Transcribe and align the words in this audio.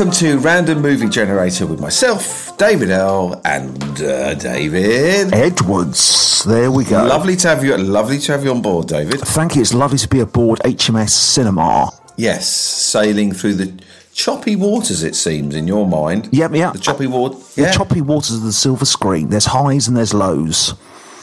Welcome 0.00 0.18
to 0.20 0.38
Random 0.38 0.80
Movie 0.80 1.10
Generator 1.10 1.66
with 1.66 1.78
myself, 1.78 2.56
David 2.56 2.88
Earl, 2.88 3.38
and 3.44 4.00
uh, 4.00 4.32
David. 4.32 5.30
Edwards. 5.34 6.42
There 6.42 6.72
we 6.72 6.86
go. 6.86 7.04
Lovely 7.04 7.36
to 7.36 7.48
have 7.48 7.62
you. 7.62 7.76
Lovely 7.76 8.18
to 8.20 8.32
have 8.32 8.42
you 8.42 8.50
on 8.50 8.62
board, 8.62 8.88
David. 8.88 9.20
Thank 9.20 9.56
you. 9.56 9.60
It's 9.60 9.74
lovely 9.74 9.98
to 9.98 10.08
be 10.08 10.20
aboard 10.20 10.60
HMS 10.60 11.10
Cinema. 11.10 11.90
Yes, 12.16 12.48
sailing 12.48 13.32
through 13.32 13.56
the 13.56 13.78
choppy 14.14 14.56
waters. 14.56 15.02
It 15.02 15.16
seems 15.16 15.54
in 15.54 15.68
your 15.68 15.86
mind. 15.86 16.30
Yep, 16.32 16.52
yeah. 16.54 16.70
The 16.70 16.78
choppy 16.78 17.06
water. 17.06 17.36
The 17.56 17.70
choppy 17.70 18.00
waters 18.00 18.36
of 18.36 18.42
the 18.44 18.54
silver 18.54 18.86
screen. 18.86 19.28
There's 19.28 19.44
highs 19.44 19.86
and 19.86 19.94
there's 19.94 20.14
lows. 20.14 20.72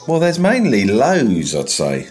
well, 0.07 0.19
there's 0.19 0.37
mainly 0.37 0.85
lows, 0.85 1.55
I'd 1.55 1.69
say. 1.69 2.09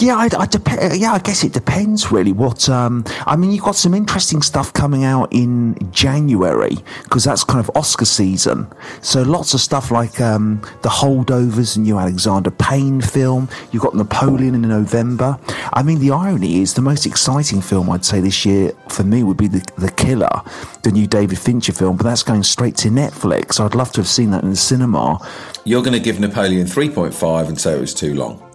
Yeah, 0.00 0.16
I, 0.16 0.28
I 0.38 0.46
dep- 0.46 0.94
yeah, 0.96 1.12
I 1.12 1.18
guess 1.18 1.42
it 1.42 1.52
depends 1.52 2.12
really. 2.12 2.30
What 2.30 2.68
um, 2.68 3.04
I 3.26 3.34
mean, 3.34 3.50
you've 3.50 3.64
got 3.64 3.74
some 3.74 3.94
interesting 3.94 4.42
stuff 4.42 4.72
coming 4.72 5.02
out 5.02 5.32
in 5.32 5.76
January 5.90 6.76
because 7.02 7.24
that's 7.24 7.42
kind 7.42 7.58
of 7.58 7.68
Oscar 7.76 8.04
season. 8.04 8.68
So 9.02 9.22
lots 9.22 9.54
of 9.54 9.60
stuff 9.60 9.90
like 9.90 10.20
um, 10.20 10.60
the 10.82 10.88
Holdovers, 10.88 11.76
a 11.76 11.80
new 11.80 11.98
Alexander 11.98 12.52
Payne 12.52 13.00
film. 13.00 13.48
You've 13.72 13.82
got 13.82 13.96
Napoleon 13.96 14.54
in 14.54 14.62
November. 14.62 15.36
I 15.72 15.82
mean, 15.82 15.98
the 15.98 16.12
irony 16.12 16.62
is 16.62 16.74
the 16.74 16.82
most 16.82 17.04
exciting 17.04 17.60
film 17.60 17.90
I'd 17.90 18.04
say 18.04 18.20
this 18.20 18.46
year 18.46 18.70
for 18.88 19.02
me 19.02 19.24
would 19.24 19.36
be 19.36 19.48
the 19.48 19.66
the 19.78 19.90
Killer, 19.90 20.42
the 20.84 20.92
new 20.92 21.08
David 21.08 21.40
Fincher 21.40 21.72
film, 21.72 21.96
but 21.96 22.04
that's 22.04 22.22
going 22.22 22.44
straight 22.44 22.76
to 22.76 22.88
Netflix. 22.88 23.58
I'd 23.58 23.74
love 23.74 23.90
to 23.92 24.00
have 24.00 24.08
seen 24.08 24.30
that 24.30 24.44
in 24.44 24.50
the 24.50 24.56
cinema. 24.56 25.18
You're 25.64 25.82
going 25.82 25.94
to 25.94 26.00
give 26.00 26.20
Napoleon 26.20 26.68
3.5 26.68 27.48
and 27.48 27.60
say 27.60 27.74
it 27.74 27.80
was 27.80 27.94
too 27.94 28.14
long. 28.14 28.47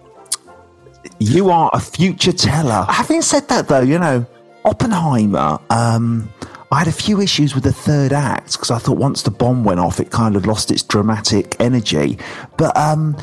You 1.19 1.49
are 1.49 1.69
a 1.73 1.79
future 1.79 2.31
teller. 2.33 2.85
Having 2.89 3.21
said 3.23 3.47
that, 3.49 3.67
though, 3.67 3.81
you 3.81 3.99
know, 3.99 4.25
Oppenheimer, 4.65 5.59
um, 5.69 6.29
I 6.71 6.79
had 6.79 6.87
a 6.87 6.91
few 6.93 7.21
issues 7.21 7.53
with 7.53 7.63
the 7.63 7.73
third 7.73 8.13
act 8.13 8.53
because 8.53 8.71
I 8.71 8.77
thought 8.79 8.97
once 8.97 9.21
the 9.21 9.31
bomb 9.31 9.63
went 9.63 9.79
off, 9.79 9.99
it 9.99 10.11
kind 10.11 10.35
of 10.35 10.45
lost 10.45 10.71
its 10.71 10.81
dramatic 10.81 11.55
energy. 11.59 12.17
But, 12.57 12.75
um, 12.77 13.15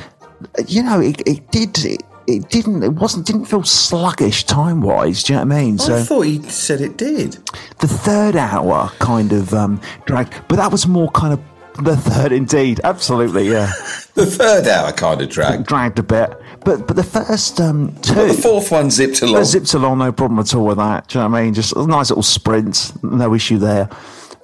you 0.69 0.83
know, 0.83 1.01
it, 1.01 1.23
it 1.27 1.51
did. 1.51 1.85
It, 1.85 2.03
it 2.27 2.49
didn't. 2.49 2.83
It 2.85 2.93
wasn't. 2.93 3.27
Didn't 3.27 3.47
feel 3.47 3.65
sluggish 3.65 4.45
time 4.45 4.83
wise. 4.83 5.23
Do 5.25 5.33
you 5.33 5.39
know 5.41 5.47
what 5.47 5.55
I 5.57 5.61
mean? 5.63 5.81
I 5.81 6.03
thought 6.05 6.21
he 6.23 6.41
said 6.43 6.81
it 6.81 6.97
did. 6.97 7.33
the 7.81 7.89
third 7.89 8.37
hour 8.37 8.89
kind 9.01 9.33
of 9.33 9.53
um, 9.53 9.81
dragged, 10.05 10.35
but 10.47 10.57
that 10.57 10.71
was 10.71 10.87
more 10.87 11.11
kind 11.11 11.33
of 11.33 11.41
the 11.85 11.97
third, 11.97 12.31
indeed. 12.31 12.81
Absolutely, 12.85 13.49
yeah, 13.51 13.73
The 14.15 14.27
third 14.27 14.69
hour 14.69 14.93
kind 14.93 15.21
of 15.23 15.29
drag. 15.31 15.67
dragged 15.67 15.99
a 15.99 16.03
bit. 16.03 16.31
But 16.65 16.87
but 16.87 16.97
the 16.97 17.03
first 17.03 17.61
um, 17.61 17.95
two. 18.03 18.15
The 18.15 18.35
fourth 18.35 18.71
one 18.71 18.91
zipped 18.91 19.23
along. 19.23 19.45
Zipped 19.45 19.73
along, 19.75 19.99
no 19.99 20.13
problem 20.13 20.39
at 20.41 20.55
all 20.55 20.67
with 20.67 20.77
that. 20.79 21.09
Do 21.09 21.19
you 21.19 21.25
know 21.25 21.31
what 21.31 21.39
I 21.39 21.43
mean? 21.45 21.55
Just 21.55 21.75
a 21.75 21.87
nice 21.87 22.11
little 22.11 22.23
sprint, 22.23 22.93
no 23.03 23.35
issue 23.35 23.59
there. 23.59 23.89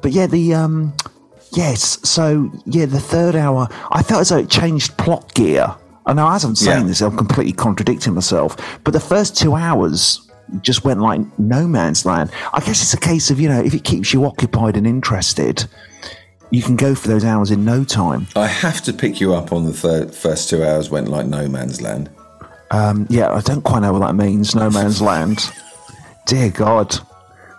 But 0.02 0.12
yeah, 0.12 0.26
the 0.26 0.54
um, 0.54 0.94
yes. 1.52 1.98
So 2.08 2.50
yeah, 2.64 2.86
the 2.86 3.00
third 3.00 3.36
hour, 3.36 3.68
I 3.91 4.02
felt 4.02 4.22
as 4.22 4.28
though 4.30 4.38
it 4.38 4.48
changed 4.50 4.96
plot 4.96 5.34
gear. 5.34 5.74
And 6.06 6.16
now, 6.16 6.32
as 6.32 6.44
I'm 6.44 6.54
saying 6.54 6.82
Yeah. 6.82 6.86
this, 6.88 7.00
I'm 7.00 7.16
completely 7.16 7.52
contradicting 7.52 8.14
myself. 8.14 8.56
But 8.84 8.92
the 8.92 9.00
first 9.00 9.36
two 9.36 9.54
hours 9.56 10.20
just 10.60 10.84
went 10.84 11.00
like 11.00 11.20
no 11.38 11.66
man's 11.66 12.06
land. 12.06 12.30
I 12.54 12.60
guess 12.60 12.80
it's 12.80 12.94
a 12.94 13.00
case 13.00 13.30
of 13.30 13.41
you 13.41 13.48
know 13.48 13.60
if 13.60 13.74
it 13.74 13.84
keeps 13.84 14.12
you 14.12 14.24
occupied 14.24 14.76
and 14.76 14.86
interested, 14.86 15.66
you 16.50 16.62
can 16.62 16.76
go 16.76 16.94
for 16.94 17.08
those 17.08 17.24
hours 17.24 17.50
in 17.50 17.64
no 17.64 17.84
time. 17.84 18.26
I 18.36 18.46
have 18.46 18.82
to 18.82 18.92
pick 18.92 19.20
you 19.20 19.34
up 19.34 19.52
on 19.52 19.64
the 19.64 19.72
third, 19.72 20.14
first 20.14 20.48
two 20.48 20.64
hours 20.64 20.90
went 20.90 21.08
like 21.08 21.26
no 21.26 21.48
man's 21.48 21.80
land. 21.80 22.10
Um, 22.70 23.06
yeah, 23.10 23.32
I 23.32 23.40
don't 23.40 23.62
quite 23.62 23.80
know 23.80 23.92
what 23.92 24.06
that 24.06 24.14
means. 24.14 24.54
No 24.54 24.70
man's 24.70 25.00
land. 25.00 25.50
Dear 26.26 26.50
God. 26.50 26.96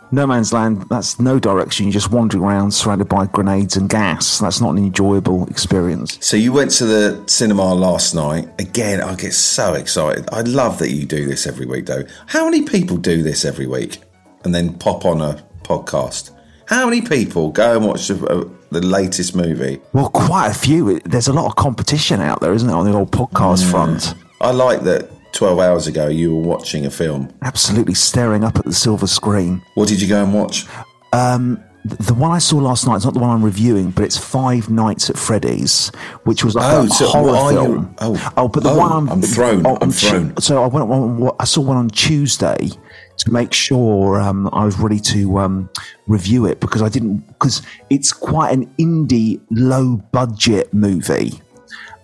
No 0.09 0.25
man's 0.25 0.53
land, 0.53 0.85
that's 0.89 1.19
no 1.19 1.37
direction. 1.37 1.85
You're 1.85 1.91
just 1.91 2.11
wandering 2.11 2.41
around 2.41 2.71
surrounded 2.71 3.09
by 3.09 3.25
grenades 3.25 3.75
and 3.75 3.89
gas. 3.89 4.39
That's 4.39 4.61
not 4.61 4.69
an 4.69 4.77
enjoyable 4.77 5.45
experience. 5.49 6.17
So 6.25 6.37
you 6.37 6.53
went 6.53 6.71
to 6.71 6.85
the 6.85 7.23
cinema 7.27 7.73
last 7.73 8.15
night. 8.15 8.47
Again, 8.57 9.01
I 9.01 9.15
get 9.15 9.33
so 9.33 9.73
excited. 9.73 10.29
I 10.31 10.41
love 10.41 10.79
that 10.79 10.91
you 10.91 11.05
do 11.05 11.25
this 11.25 11.45
every 11.45 11.65
week, 11.65 11.87
though. 11.87 12.03
How 12.27 12.45
many 12.45 12.63
people 12.63 12.95
do 12.95 13.21
this 13.21 13.43
every 13.43 13.67
week 13.67 14.01
and 14.45 14.55
then 14.55 14.75
pop 14.75 15.03
on 15.03 15.19
a 15.19 15.43
podcast? 15.63 16.31
How 16.67 16.85
many 16.85 17.01
people 17.01 17.51
go 17.51 17.75
and 17.75 17.85
watch 17.85 18.07
the, 18.07 18.25
uh, 18.27 18.45
the 18.71 18.81
latest 18.81 19.35
movie? 19.35 19.79
Well, 19.93 20.09
quite 20.09 20.47
a 20.49 20.53
few. 20.53 20.99
There's 21.01 21.27
a 21.27 21.33
lot 21.33 21.45
of 21.45 21.55
competition 21.55 22.19
out 22.21 22.41
there, 22.41 22.53
isn't 22.53 22.67
there, 22.67 22.77
on 22.77 22.85
the 22.89 22.93
old 22.97 23.11
podcast 23.11 23.69
front? 23.69 24.13
I 24.41 24.51
like 24.51 24.81
that 24.81 25.09
12 25.33 25.59
hours 25.59 25.87
ago 25.87 26.07
you 26.07 26.35
were 26.35 26.41
watching 26.41 26.85
a 26.85 26.89
film. 26.91 27.31
Absolutely 27.41 27.93
staring 27.93 28.43
up 28.43 28.57
at 28.57 28.65
the 28.65 28.73
silver 28.73 29.07
screen. 29.07 29.61
What 29.75 29.87
did 29.87 30.01
you 30.01 30.07
go 30.07 30.23
and 30.23 30.33
watch? 30.33 30.65
Um, 31.13 31.63
th- 31.87 31.97
The 31.99 32.13
one 32.13 32.31
I 32.31 32.37
saw 32.39 32.57
last 32.57 32.85
night 32.87 32.97
is 32.97 33.05
not 33.05 33.13
the 33.13 33.19
one 33.19 33.29
I'm 33.29 33.43
reviewing, 33.43 33.91
but 33.91 34.03
it's 34.03 34.17
Five 34.17 34.69
Nights 34.69 35.09
at 35.09 35.17
Freddy's, 35.17 35.89
which 36.23 36.43
was 36.43 36.55
like 36.55 36.71
Oh, 36.73 36.83
a 36.83 36.89
so 36.89 37.07
horror 37.07 37.35
are 37.35 37.51
you- 37.51 37.57
film. 37.63 37.95
Oh. 37.99 38.33
oh. 38.37 38.47
but 38.47 38.63
the 38.63 38.69
Oh, 38.69 38.77
one 38.77 38.91
I'm, 38.91 39.09
I'm 39.09 39.21
thrown, 39.21 39.65
I'm 39.65 39.73
on 39.77 39.89
Tu- 39.91 39.91
thrown. 39.91 40.37
so 40.37 40.63
I 40.63 40.67
went 40.67 40.89
on. 40.89 41.31
I 41.39 41.45
saw 41.45 41.61
one 41.61 41.77
on 41.77 41.89
Tuesday 41.89 42.69
to 43.17 43.31
make 43.31 43.53
sure 43.53 44.19
um, 44.21 44.49
I 44.53 44.63
was 44.65 44.77
ready 44.77 44.99
to 44.99 45.39
um, 45.39 45.69
review 46.07 46.45
it 46.45 46.59
because 46.59 46.81
I 46.81 46.89
didn't 46.89 47.19
because 47.27 47.61
it's 47.89 48.11
quite 48.13 48.53
an 48.53 48.67
indie, 48.77 49.39
low 49.49 49.97
budget 50.11 50.73
movie. 50.73 51.41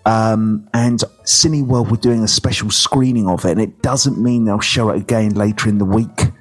Um, 0.05 0.67
and 0.73 0.99
Cineworld 1.23 1.89
were 1.89 1.97
doing 1.97 2.23
a 2.23 2.27
special 2.27 2.69
screening 2.69 3.29
of 3.29 3.45
it, 3.45 3.51
and 3.51 3.61
it 3.61 3.81
doesn't 3.81 4.17
mean 4.21 4.45
they'll 4.45 4.59
show 4.59 4.89
it 4.89 4.97
again 4.97 5.33
later 5.35 5.69
in 5.69 5.77
the 5.77 5.85
week 5.85 6.31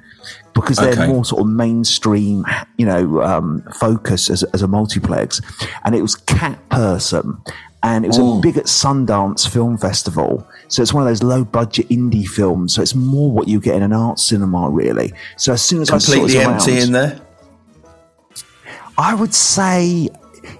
because 0.53 0.77
they're 0.77 0.91
Okay. 0.91 1.07
more 1.07 1.23
sort 1.23 1.41
of 1.41 1.47
mainstream, 1.47 2.45
you 2.77 2.85
know, 2.85 3.21
um, 3.21 3.63
focus 3.73 4.29
as, 4.29 4.43
as 4.53 4.61
a 4.61 4.67
multiplex. 4.67 5.39
And 5.85 5.95
it 5.95 6.01
was 6.01 6.15
Cat 6.15 6.57
Person, 6.69 7.37
and 7.81 8.03
it 8.05 8.09
was 8.09 8.17
a 8.19 8.39
big 8.41 8.57
at 8.57 8.65
Sundance 8.65 9.47
Film 9.47 9.77
Festival. 9.77 10.45
So 10.67 10.81
it's 10.81 10.93
one 10.93 11.03
of 11.03 11.09
those 11.09 11.21
low 11.23 11.43
budget 11.43 11.89
indie 11.89 12.27
films. 12.27 12.73
So 12.73 12.81
it's 12.81 12.95
more 12.95 13.31
what 13.31 13.47
you 13.47 13.59
get 13.59 13.75
in 13.75 13.83
an 13.83 13.93
art 13.93 14.19
cinema, 14.19 14.69
really. 14.69 15.13
So 15.37 15.53
as 15.53 15.61
soon 15.61 15.81
as 15.81 15.89
Completely 15.89 16.39
I 16.41 16.47
was 16.47 16.67
empty 16.67 16.71
around, 16.73 16.83
in 16.83 16.91
there? 16.93 17.21
I 18.97 19.15
would 19.15 19.33
say, 19.33 20.09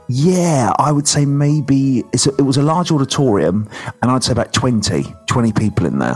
yeah, 0.07 0.71
I 0.79 0.91
would 0.91 1.07
say 1.07 1.25
maybe 1.25 2.03
it's 2.13 2.27
a, 2.27 2.35
it 2.35 2.41
was 2.41 2.57
a 2.57 2.63
large 2.63 2.91
auditorium, 2.91 3.69
and 4.01 4.11
I'd 4.11 4.23
say 4.23 4.31
about 4.31 4.53
20, 4.53 5.03
20 5.27 5.51
people 5.53 5.85
in 5.85 5.99
there. 5.99 6.15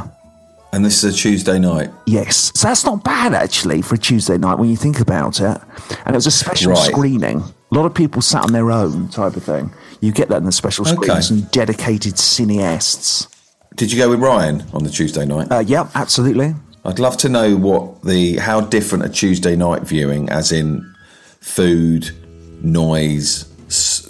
And 0.74 0.84
this 0.84 1.04
is 1.04 1.14
a 1.14 1.18
Tuesday 1.18 1.60
night. 1.60 1.90
Yes, 2.06 2.52
so 2.54 2.68
that's 2.68 2.84
not 2.84 3.04
bad 3.04 3.34
actually 3.34 3.82
for 3.82 3.96
a 3.96 3.98
Tuesday 3.98 4.38
night 4.38 4.56
when 4.60 4.70
you 4.70 4.76
think 4.76 5.00
about 5.00 5.40
it. 5.40 5.62
And 6.06 6.10
it 6.14 6.16
was 6.16 6.28
a 6.28 6.32
special 6.32 6.74
Right. 6.74 6.92
screening. 6.92 7.40
A 7.72 7.76
lot 7.76 7.86
of 7.86 7.94
people 7.94 8.22
sat 8.22 8.44
on 8.44 8.52
their 8.52 8.70
own 8.72 9.08
type 9.10 9.36
of 9.38 9.44
thing. 9.44 9.72
You 10.02 10.12
get 10.12 10.28
that 10.30 10.38
in 10.38 10.44
the 10.46 10.52
special 10.52 10.86
Okay. 10.86 10.96
screenings 10.96 11.32
and 11.32 11.50
dedicated 11.52 12.16
cineasts. 12.16 13.28
Did 13.78 13.92
you 13.92 14.00
go 14.00 14.10
with 14.10 14.20
Ryan 14.20 14.64
on 14.74 14.84
the 14.84 14.90
Tuesday 14.90 15.24
night? 15.24 15.52
Uh, 15.52 15.60
yeah, 15.60 15.88
absolutely. 15.94 16.56
I'd 16.84 16.98
love 16.98 17.16
to 17.18 17.30
know 17.30 17.56
what 17.56 18.02
the 18.02 18.38
how 18.38 18.62
different 18.62 19.06
a 19.06 19.10
Tuesday 19.10 19.56
night 19.56 19.84
viewing, 19.84 20.30
as 20.30 20.52
in 20.52 20.84
food, 21.42 22.10
noise, 22.64 23.46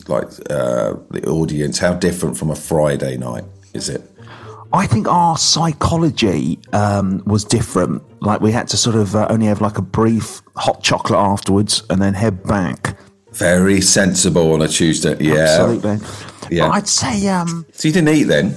like 0.08 0.28
uh, 0.50 0.94
the 1.12 1.22
audience, 1.28 1.80
how 1.80 1.94
different 1.94 2.38
from 2.38 2.50
a 2.50 2.56
Friday 2.56 3.18
night 3.18 3.44
is 3.74 3.90
it? 3.90 4.10
I 4.72 4.88
think 4.88 5.08
our 5.10 5.38
psychology 5.38 6.60
um, 6.72 7.22
was 7.26 7.44
different. 7.44 8.04
Like 8.22 8.40
we 8.40 8.54
had 8.54 8.70
to 8.70 8.78
sort 8.78 8.96
of 8.96 9.16
uh, 9.16 9.28
only 9.30 9.48
have 9.48 9.60
like 9.60 9.78
a 9.78 9.82
brief 9.82 10.42
hot 10.56 10.82
chocolate 10.82 11.20
afterwards 11.20 11.84
and 11.90 12.02
then 12.02 12.14
head 12.14 12.42
back. 12.44 12.98
Very 13.34 13.82
sensible 13.82 14.54
on 14.54 14.62
a 14.62 14.68
Tuesday. 14.70 15.18
Yeah, 15.20 15.36
Absolutely. 15.36 16.08
Yeah. 16.56 16.68
But 16.68 16.74
I'd 16.74 16.88
say, 16.88 17.28
um, 17.28 17.66
So 17.74 17.90
you 17.90 17.94
didn't 17.94 18.16
eat 18.16 18.24
then? 18.24 18.56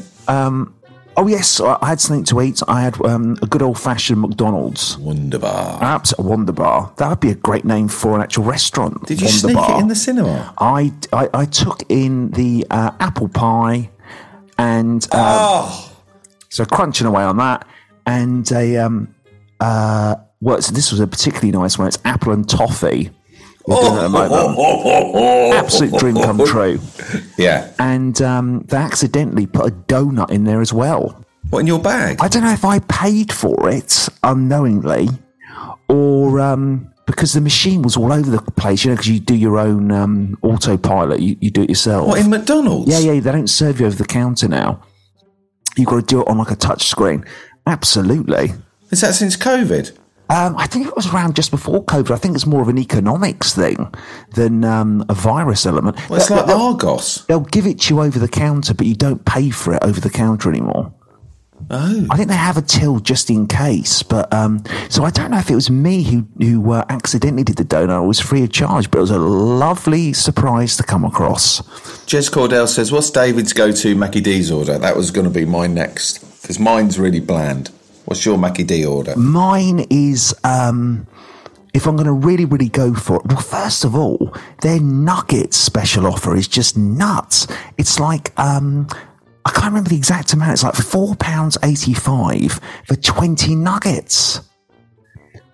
Oh 1.16 1.26
yes, 1.26 1.60
I 1.60 1.86
had 1.86 2.00
something 2.00 2.24
to 2.24 2.40
eat. 2.40 2.60
I 2.68 2.82
had 2.82 3.04
um, 3.04 3.36
a 3.42 3.46
good 3.46 3.62
old 3.62 3.78
fashioned 3.78 4.20
McDonald's. 4.20 4.96
Wunderbar. 4.98 5.78
Perhaps 5.78 6.14
a 6.18 6.22
Wonder 6.22 6.52
Bar. 6.52 6.92
That 6.96 7.08
would 7.08 7.20
be 7.20 7.30
a 7.30 7.34
great 7.34 7.64
name 7.64 7.88
for 7.88 8.14
an 8.16 8.22
actual 8.22 8.44
restaurant. 8.44 9.06
Did 9.06 9.20
you 9.20 9.26
Wonder 9.26 9.38
sneak 9.38 9.54
Bar. 9.56 9.78
it 9.78 9.80
in 9.82 9.88
the 9.88 9.94
cinema? 9.94 10.54
I, 10.58 10.92
I, 11.12 11.28
I 11.34 11.44
took 11.46 11.82
in 11.88 12.30
the 12.30 12.66
uh, 12.70 12.92
apple 13.00 13.28
pie 13.28 13.90
and 14.58 15.02
um, 15.12 15.20
Oh, 15.22 15.92
so 16.48 16.64
crunching 16.64 17.06
away 17.06 17.22
on 17.22 17.36
that 17.38 17.66
and 18.06 18.50
a 18.52 18.76
um 18.78 19.14
uh 19.60 20.16
well 20.40 20.60
so 20.62 20.72
this 20.72 20.90
was 20.90 21.00
a 21.00 21.06
particularly 21.06 21.50
nice 21.52 21.78
one 21.78 21.86
it's 21.86 21.98
apple 22.04 22.32
and 22.32 22.48
toffee 22.48 23.10
We're 23.66 23.80
doing 23.80 23.94
it 23.94 23.98
at 23.98 24.02
the 24.02 24.08
moment. 24.08 25.54
absolute 25.54 25.98
dream 25.98 26.14
come 26.16 26.44
true 26.46 26.78
Yeah. 27.38 27.70
and 27.78 28.20
um 28.22 28.60
they 28.68 28.76
accidentally 28.76 29.46
put 29.46 29.66
a 29.66 29.70
donut 29.74 30.30
in 30.30 30.44
there 30.44 30.60
as 30.60 30.72
well 30.72 31.24
What 31.50 31.60
in 31.60 31.66
your 31.66 31.78
bag? 31.80 32.18
I 32.20 32.28
don't 32.28 32.42
know 32.42 32.52
if 32.52 32.64
I 32.64 32.78
paid 32.80 33.32
for 33.32 33.68
it 33.68 34.08
unknowingly 34.22 35.08
or 35.88 36.40
um, 36.40 36.86
because 37.06 37.32
the 37.32 37.40
machine 37.40 37.82
was 37.82 37.96
all 37.96 38.12
over 38.12 38.30
the 38.30 38.40
place, 38.52 38.84
you 38.84 38.90
know, 38.90 38.96
because 38.96 39.08
you 39.08 39.18
do 39.18 39.34
your 39.34 39.58
own 39.58 39.90
um, 39.90 40.38
autopilot, 40.42 41.18
you, 41.20 41.36
you 41.40 41.50
do 41.50 41.62
it 41.62 41.68
yourself. 41.68 42.06
What 42.06 42.20
in 42.20 42.30
McDonald's? 42.30 42.88
yeah, 42.88 43.00
yeah, 43.00 43.18
they 43.18 43.32
don't 43.32 43.48
serve 43.50 43.80
you 43.80 43.86
over 43.86 43.96
the 43.96 44.04
counter 44.04 44.46
now. 44.46 44.80
You've 45.76 45.88
got 45.88 45.96
to 46.00 46.06
do 46.06 46.20
it 46.22 46.28
on 46.28 46.38
like 46.38 46.52
a 46.52 46.56
touch 46.56 46.86
screen. 46.86 47.24
Absolutely. 47.66 48.52
Is 48.90 49.00
that 49.00 49.14
since 49.14 49.36
COVID? 49.36 49.96
Um, 50.30 50.56
I 50.56 50.66
think 50.66 50.86
it 50.86 50.94
was 50.94 51.12
around 51.12 51.34
just 51.34 51.50
before 51.50 51.84
COVID. 51.84 52.12
I 52.12 52.16
think 52.16 52.36
it's 52.36 52.46
more 52.46 52.62
of 52.62 52.68
an 52.68 52.78
economics 52.78 53.54
thing 53.54 53.92
than 54.34 54.64
um, 54.64 55.04
a 55.08 55.14
virus 55.14 55.66
element. 55.66 55.96
Well, 56.08 56.20
it's 56.20 56.30
like 56.30 56.46
they'll- 56.46 56.56
Argos. 56.56 57.24
They'll 57.26 57.40
give 57.40 57.66
it 57.66 57.80
to 57.80 57.94
you 57.94 58.00
over 58.02 58.18
the 58.18 58.28
counter, 58.28 58.72
but 58.72 58.86
you 58.86 58.94
don't 58.94 59.24
pay 59.24 59.50
for 59.50 59.74
it 59.74 59.82
over 59.82 60.00
the 60.00 60.10
counter 60.10 60.48
anymore. 60.48 60.94
Oh. 61.70 62.06
I 62.10 62.16
think 62.16 62.28
they 62.28 62.34
have 62.36 62.56
a 62.56 62.62
till 62.62 63.00
just 63.00 63.28
in 63.28 63.46
case, 63.46 64.02
but 64.02 64.32
um, 64.32 64.64
so 64.88 65.04
I 65.04 65.10
don't 65.10 65.30
know 65.30 65.38
if 65.38 65.50
it 65.50 65.54
was 65.54 65.70
me 65.70 66.02
who 66.02 66.26
who 66.38 66.72
uh, 66.72 66.84
accidentally 66.88 67.44
did 67.44 67.56
the 67.56 67.64
donut 67.64 68.02
it 68.02 68.06
was 68.06 68.18
free 68.18 68.42
of 68.42 68.50
charge, 68.50 68.90
but 68.90 68.98
it 68.98 69.02
was 69.02 69.10
a 69.10 69.18
lovely 69.18 70.12
surprise 70.12 70.76
to 70.78 70.82
come 70.82 71.04
across. 71.04 71.60
Jez 72.06 72.30
Cordell 72.30 72.66
says, 72.66 72.90
What's 72.90 73.10
David's 73.10 73.52
go 73.52 73.72
to 73.72 73.94
Mackie 73.94 74.20
D's 74.22 74.50
order? 74.50 74.78
That 74.78 74.96
was 74.96 75.10
going 75.10 75.26
to 75.26 75.30
be 75.32 75.44
mine 75.44 75.74
next 75.74 76.18
because 76.40 76.58
mine's 76.58 76.98
really 76.98 77.20
bland. 77.20 77.70
What's 78.10 78.26
your 78.26 78.36
Mackie 78.38 78.64
D 78.64 78.84
order? 78.84 79.14
Mine 79.16 79.86
is 79.88 80.34
um, 80.42 81.06
if 81.72 81.86
I'm 81.86 81.94
going 81.94 82.08
to 82.08 82.12
really 82.12 82.44
really 82.44 82.68
go 82.68 82.92
for 82.92 83.20
it. 83.20 83.26
Well, 83.26 83.38
first 83.40 83.84
of 83.84 83.94
all, 83.94 84.34
their 84.62 84.80
nuggets 84.80 85.56
special 85.56 86.08
offer 86.08 86.34
is 86.34 86.48
just 86.48 86.76
nuts. 86.76 87.46
It's 87.78 88.00
like 88.00 88.36
um, 88.36 88.88
I 89.44 89.52
can't 89.52 89.66
remember 89.66 89.90
the 89.90 89.96
exact 89.96 90.32
amount. 90.32 90.54
It's 90.54 90.64
like 90.64 90.74
four 90.74 91.14
pounds 91.14 91.56
eighty 91.62 91.94
five 91.94 92.58
for 92.84 92.96
twenty 92.96 93.54
nuggets. 93.54 94.40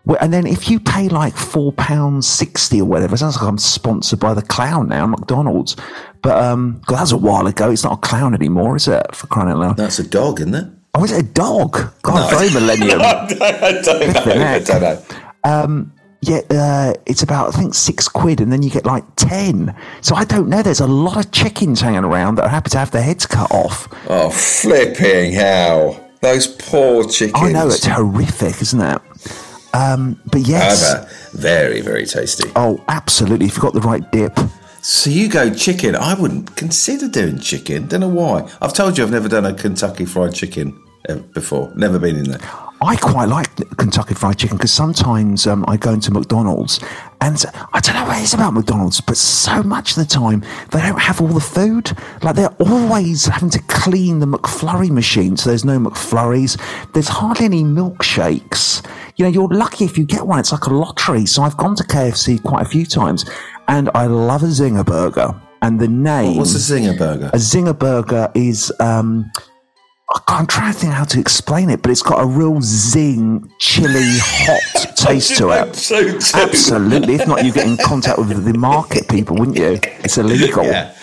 Well, 0.06 0.16
and 0.22 0.32
then 0.32 0.46
if 0.46 0.70
you 0.70 0.80
pay 0.80 1.10
like 1.10 1.36
four 1.36 1.72
pounds 1.72 2.26
sixty 2.26 2.80
or 2.80 2.86
whatever, 2.86 3.16
it 3.16 3.18
sounds 3.18 3.36
like 3.36 3.44
I'm 3.44 3.58
sponsored 3.58 4.18
by 4.18 4.32
the 4.32 4.40
clown 4.40 4.88
now, 4.88 5.06
McDonald's. 5.06 5.76
But 6.22 6.42
um, 6.42 6.80
'cause 6.86 6.96
that 6.96 7.02
was 7.02 7.12
a 7.12 7.18
while 7.18 7.46
ago. 7.48 7.70
It's 7.70 7.84
not 7.84 7.92
a 7.92 7.96
clown 7.98 8.32
anymore, 8.32 8.76
is 8.76 8.88
it? 8.88 9.14
For 9.14 9.26
crying 9.26 9.50
out 9.50 9.58
loud! 9.58 9.76
That's 9.76 9.98
a 9.98 10.08
dog, 10.08 10.40
isn't 10.40 10.54
it? 10.54 10.68
Oh, 10.96 11.04
is 11.04 11.12
it 11.12 11.20
a 11.20 11.28
dog? 11.28 11.92
God, 12.02 12.30
very 12.30 12.50
millennium. 12.52 13.00
I 13.02 13.80
don't 13.84 14.14
know. 14.14 14.44
I 14.44 14.58
don't 14.60 14.80
know. 15.44 15.90
Yeah, 16.22 16.40
uh, 16.50 16.94
it's 17.04 17.22
about 17.22 17.54
I 17.54 17.58
think 17.58 17.74
six 17.74 18.08
quid, 18.08 18.40
and 18.40 18.50
then 18.50 18.62
you 18.62 18.70
get 18.70 18.86
like 18.86 19.04
ten. 19.16 19.76
So 20.00 20.14
I 20.14 20.24
don't 20.24 20.48
know. 20.48 20.62
There's 20.62 20.80
a 20.80 20.86
lot 20.86 21.24
of 21.24 21.30
chickens 21.30 21.80
hanging 21.80 22.04
around 22.04 22.36
that 22.36 22.44
are 22.46 22.48
happy 22.48 22.70
to 22.70 22.78
have 22.78 22.90
their 22.90 23.02
heads 23.02 23.26
cut 23.26 23.50
off. 23.52 23.86
Oh, 24.08 24.30
flipping 24.30 25.32
hell. 25.32 26.02
Those 26.22 26.46
poor 26.46 27.04
chickens. 27.04 27.42
I 27.44 27.52
know 27.52 27.68
it's 27.68 27.84
horrific, 27.84 28.60
isn't 28.62 28.80
it? 28.80 29.02
Um, 29.74 30.18
but 30.32 30.40
yes, 30.40 30.90
However, 30.90 31.10
very, 31.34 31.82
very 31.82 32.06
tasty. 32.06 32.50
oh, 32.56 32.82
absolutely. 32.88 33.46
If 33.46 33.52
you've 33.52 33.62
got 33.62 33.74
the 33.74 33.80
right 33.80 34.10
dip, 34.10 34.36
So 34.80 35.10
you 35.10 35.28
go 35.28 35.52
chicken. 35.52 35.94
I 35.94 36.14
wouldn't 36.14 36.56
consider 36.56 37.08
doing 37.08 37.38
chicken. 37.38 37.86
Don't 37.86 38.00
know 38.00 38.08
why. 38.08 38.50
I've 38.62 38.72
told 38.72 38.96
you 38.96 39.04
I've 39.04 39.10
never 39.10 39.28
done 39.28 39.44
a 39.44 39.52
Kentucky 39.52 40.06
fried 40.06 40.34
chicken 40.34 40.82
before. 41.32 41.72
Never 41.74 41.98
been 41.98 42.16
in 42.16 42.24
there. 42.24 42.40
I 42.82 42.94
quite 42.96 43.28
like 43.30 43.56
Kentucky 43.78 44.12
Fried 44.14 44.36
Chicken 44.38 44.58
because 44.58 44.72
sometimes 44.72 45.46
um, 45.46 45.64
I 45.66 45.78
go 45.78 45.92
into 45.94 46.10
McDonald's 46.12 46.78
and 47.22 47.42
I 47.72 47.80
don't 47.80 47.94
know 47.94 48.04
what 48.04 48.18
it 48.18 48.24
is 48.24 48.34
about 48.34 48.52
McDonald's, 48.52 49.00
but 49.00 49.16
so 49.16 49.62
much 49.62 49.92
of 49.92 49.96
the 49.96 50.04
time 50.04 50.44
they 50.72 50.80
don't 50.80 51.00
have 51.00 51.22
all 51.22 51.28
the 51.28 51.40
food. 51.40 51.90
Like 52.22 52.36
they're 52.36 52.54
always 52.60 53.24
having 53.24 53.48
to 53.50 53.62
clean 53.62 54.18
the 54.18 54.26
McFlurry 54.26 54.90
machine, 54.90 55.38
so 55.38 55.48
there's 55.48 55.64
no 55.64 55.78
McFlurries. 55.78 56.60
There's 56.92 57.08
hardly 57.08 57.46
any 57.46 57.64
milkshakes. 57.64 58.86
You 59.16 59.24
know, 59.24 59.30
you're 59.30 59.48
lucky 59.48 59.84
if 59.86 59.96
you 59.96 60.04
get 60.04 60.26
one. 60.26 60.38
It's 60.38 60.52
like 60.52 60.66
a 60.66 60.74
lottery. 60.74 61.24
So 61.24 61.42
I've 61.42 61.56
gone 61.56 61.76
to 61.76 61.84
KFC 61.84 62.42
quite 62.42 62.66
a 62.66 62.68
few 62.68 62.84
times, 62.84 63.24
and 63.68 63.88
I 63.94 64.06
love 64.06 64.42
a 64.42 64.46
Zinger 64.46 64.84
burger. 64.84 65.34
And 65.62 65.80
the 65.80 65.88
name 65.88 66.36
What's 66.36 66.54
a 66.54 66.58
zinger 66.58 66.96
burger? 66.98 67.30
a 67.32 67.38
zinger 67.38 67.76
burger 67.76 68.30
is 68.34 68.70
um 68.78 69.30
I'm 70.28 70.46
trying 70.46 70.72
to 70.72 70.78
think 70.78 70.92
how 70.92 71.04
to 71.04 71.20
explain 71.20 71.68
it, 71.68 71.82
but 71.82 71.90
it's 71.90 72.02
got 72.02 72.22
a 72.22 72.26
real 72.26 72.60
zing, 72.60 73.50
chili, 73.58 74.18
hot 74.18 74.96
taste 74.96 75.36
to 75.38 75.50
it. 75.50 75.74
So. 75.74 75.96
Absolutely. 76.40 77.16
If 77.16 77.26
not, 77.26 77.44
you 77.44 77.52
get 77.52 77.66
in 77.66 77.76
contact 77.84 78.18
with 78.18 78.44
the 78.44 78.56
market 78.56 79.08
people, 79.08 79.36
wouldn't 79.36 79.56
you? 79.56 79.80
It's 80.04 80.16
illegal. 80.16 80.64
Yeah. 80.64 80.94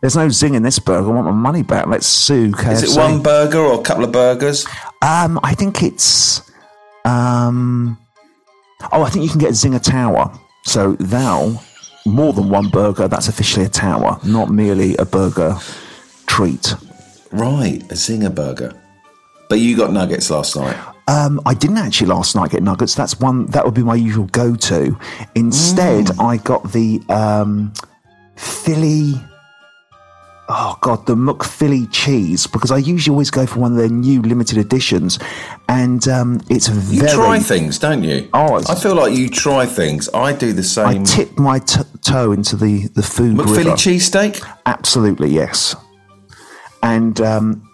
There's 0.00 0.16
no 0.16 0.28
zing 0.28 0.54
in 0.54 0.62
this 0.62 0.78
burger. 0.78 1.08
I 1.08 1.12
want 1.12 1.26
my 1.26 1.32
money 1.32 1.62
back. 1.62 1.86
Let's 1.86 2.06
sue 2.06 2.52
KFC. 2.52 2.72
Is 2.72 2.96
it 2.96 3.00
one 3.00 3.22
burger 3.22 3.58
or 3.58 3.80
a 3.80 3.82
couple 3.82 4.04
of 4.04 4.12
burgers? 4.12 4.66
Um, 5.02 5.38
I 5.42 5.54
think 5.54 5.82
it's. 5.82 6.42
Um, 7.04 7.98
oh, 8.92 9.02
I 9.02 9.10
think 9.10 9.24
you 9.24 9.30
can 9.30 9.40
get 9.40 9.50
a 9.50 9.52
zinger 9.52 9.82
tower. 9.82 10.32
So 10.64 10.92
thou, 10.98 11.60
more 12.06 12.32
than 12.32 12.48
one 12.48 12.68
burger, 12.68 13.06
that's 13.08 13.28
officially 13.28 13.66
a 13.66 13.68
tower, 13.68 14.18
not 14.24 14.50
merely 14.50 14.96
a 14.96 15.04
burger 15.04 15.56
treat. 16.26 16.74
Right, 17.36 17.82
a 17.90 17.94
zinger 17.94 18.34
burger. 18.34 18.72
But 19.48 19.60
you 19.60 19.76
got 19.76 19.92
nuggets 19.92 20.30
last 20.30 20.56
night. 20.56 20.76
Um, 21.08 21.40
I 21.46 21.54
didn't 21.54 21.76
actually 21.78 22.08
last 22.08 22.34
night 22.34 22.50
get 22.50 22.62
nuggets. 22.64 22.94
That's 22.96 23.20
one 23.20 23.46
that 23.46 23.64
would 23.64 23.74
be 23.74 23.82
my 23.84 23.94
usual 23.94 24.26
go-to. 24.26 24.98
Instead, 25.36 26.10
I 26.18 26.38
got 26.38 26.72
the 26.72 27.00
um, 27.08 27.72
Philly. 28.34 29.14
Oh 30.48 30.78
God, 30.80 31.06
the 31.06 31.16
McPhilly 31.16 31.88
cheese 31.92 32.46
because 32.46 32.70
I 32.70 32.76
usually 32.78 33.12
always 33.12 33.32
go 33.32 33.46
for 33.46 33.58
one 33.58 33.72
of 33.72 33.78
their 33.78 33.88
new 33.88 34.22
limited 34.22 34.58
editions, 34.58 35.18
and 35.68 36.06
um, 36.06 36.40
it's 36.48 36.68
You 36.68 37.00
very. 37.00 37.12
try 37.12 37.38
things, 37.40 37.80
don't 37.80 38.04
you? 38.04 38.28
Oh, 38.32 38.62
I 38.68 38.76
feel 38.76 38.94
like 38.94 39.12
you 39.12 39.28
try 39.28 39.66
things. 39.66 40.08
I 40.14 40.32
do 40.32 40.52
the 40.52 40.62
same. 40.62 40.86
I 40.86 41.04
tip 41.04 41.36
my 41.36 41.58
t- 41.58 41.80
toe 42.00 42.30
into 42.30 42.54
the 42.54 42.86
the 42.94 43.02
food 43.02 43.36
McPhilly 43.36 43.56
river. 43.56 43.70
cheesesteak? 43.72 44.40
Absolutely, 44.66 45.30
yes. 45.30 45.74
And 46.86 47.20
um, 47.20 47.68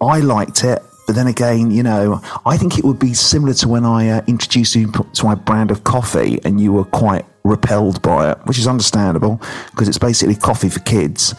I 0.00 0.18
liked 0.18 0.64
it, 0.64 0.82
but 1.06 1.14
then 1.14 1.28
again, 1.28 1.70
you 1.70 1.84
know, 1.84 2.20
I 2.44 2.56
think 2.56 2.78
it 2.78 2.84
would 2.84 2.98
be 2.98 3.14
similar 3.14 3.54
to 3.54 3.68
when 3.68 3.84
I 3.84 4.08
uh, 4.08 4.22
introduced 4.26 4.74
you 4.74 4.90
to 4.90 5.24
my 5.24 5.36
brand 5.36 5.70
of 5.70 5.84
coffee, 5.84 6.40
and 6.44 6.60
you 6.60 6.72
were 6.72 6.84
quite 6.84 7.24
repelled 7.44 8.02
by 8.02 8.32
it, 8.32 8.38
which 8.44 8.58
is 8.58 8.66
understandable 8.66 9.40
because 9.70 9.86
it's 9.86 9.98
basically 9.98 10.34
coffee 10.34 10.68
for 10.68 10.80
kids. 10.80 11.34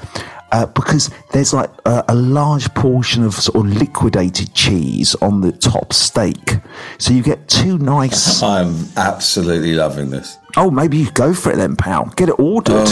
Uh, 0.54 0.68
because 0.68 1.10
there's 1.34 1.54
like 1.54 1.70
a, 1.86 2.06
a 2.08 2.16
large 2.16 2.74
portion 2.76 3.24
of 3.26 3.34
sort 3.34 3.58
of 3.58 3.76
liquidated 3.76 4.54
cheese 4.54 5.14
on 5.16 5.42
the 5.42 5.52
top 5.52 5.92
steak, 5.92 6.60
so 6.98 7.14
you 7.14 7.22
get 7.22 7.46
two 7.50 7.78
nice. 7.78 8.42
I'm 8.44 8.74
absolutely 8.96 9.74
loving 9.74 10.12
this. 10.12 10.38
Oh, 10.58 10.72
maybe 10.72 10.98
you 10.98 11.12
go 11.12 11.34
for 11.34 11.52
it 11.52 11.58
then, 11.58 11.76
pal. 11.76 12.06
Get 12.16 12.30
it 12.30 12.40
ordered. 12.40 12.88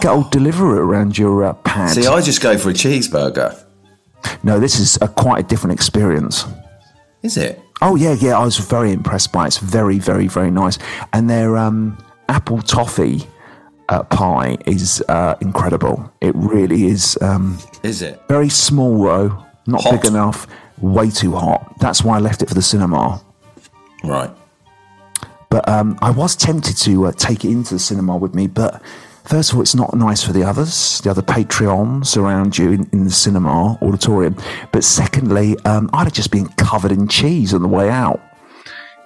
Get 0.00 0.06
old 0.10 0.30
deliver 0.30 0.76
it 0.76 0.80
around 0.80 1.18
your 1.18 1.44
uh, 1.44 1.52
pad. 1.54 1.90
See, 1.90 2.06
I 2.06 2.20
just 2.20 2.40
go 2.40 2.56
for 2.56 2.70
a 2.70 2.72
cheeseburger. 2.72 3.62
No, 4.42 4.58
this 4.58 4.78
is 4.78 4.98
a 5.02 5.08
quite 5.08 5.44
a 5.44 5.48
different 5.48 5.74
experience. 5.74 6.44
Is 7.22 7.36
it? 7.36 7.60
Oh 7.80 7.96
yeah, 7.96 8.12
yeah, 8.14 8.38
I 8.38 8.44
was 8.44 8.58
very 8.58 8.92
impressed 8.92 9.32
by 9.32 9.44
it. 9.44 9.48
It's 9.48 9.58
very, 9.58 9.98
very, 9.98 10.26
very 10.28 10.50
nice. 10.50 10.78
And 11.12 11.28
their 11.28 11.56
um, 11.56 11.98
apple 12.28 12.62
toffee 12.62 13.26
uh, 13.88 14.04
pie 14.04 14.56
is 14.66 15.02
uh, 15.08 15.34
incredible. 15.40 16.12
It 16.20 16.34
really 16.34 16.86
is 16.86 17.18
um, 17.20 17.58
Is 17.82 18.00
it? 18.02 18.20
very 18.28 18.48
small 18.48 19.02
though, 19.04 19.44
not 19.66 19.82
Hot. 19.82 20.00
big 20.00 20.04
enough, 20.06 20.46
way 20.78 21.10
too 21.10 21.32
hot. 21.32 21.74
That's 21.78 22.02
why 22.02 22.16
I 22.16 22.20
left 22.20 22.42
it 22.42 22.48
for 22.48 22.54
the 22.54 22.62
cinema. 22.62 23.20
Right. 24.04 24.30
But 25.52 25.68
um, 25.68 25.98
I 26.00 26.10
was 26.10 26.34
tempted 26.34 26.78
to 26.78 27.08
uh, 27.08 27.12
take 27.12 27.44
it 27.44 27.50
into 27.50 27.74
the 27.74 27.78
cinema 27.78 28.16
with 28.16 28.34
me, 28.34 28.46
but 28.46 28.80
first 29.24 29.50
of 29.50 29.56
all, 29.56 29.60
it's 29.60 29.74
not 29.74 29.92
nice 29.92 30.24
for 30.24 30.32
the 30.32 30.42
others, 30.44 31.02
the 31.02 31.10
other 31.10 31.20
Patreons 31.20 32.16
around 32.16 32.56
you 32.56 32.72
in, 32.72 32.88
in 32.90 33.04
the 33.04 33.10
cinema 33.10 33.76
auditorium. 33.82 34.34
But 34.72 34.82
secondly, 34.82 35.58
um, 35.66 35.90
I'd 35.92 36.04
have 36.04 36.14
just 36.14 36.30
been 36.30 36.48
covered 36.48 36.90
in 36.90 37.06
cheese 37.06 37.52
on 37.52 37.60
the 37.60 37.68
way 37.68 37.90
out. 37.90 38.22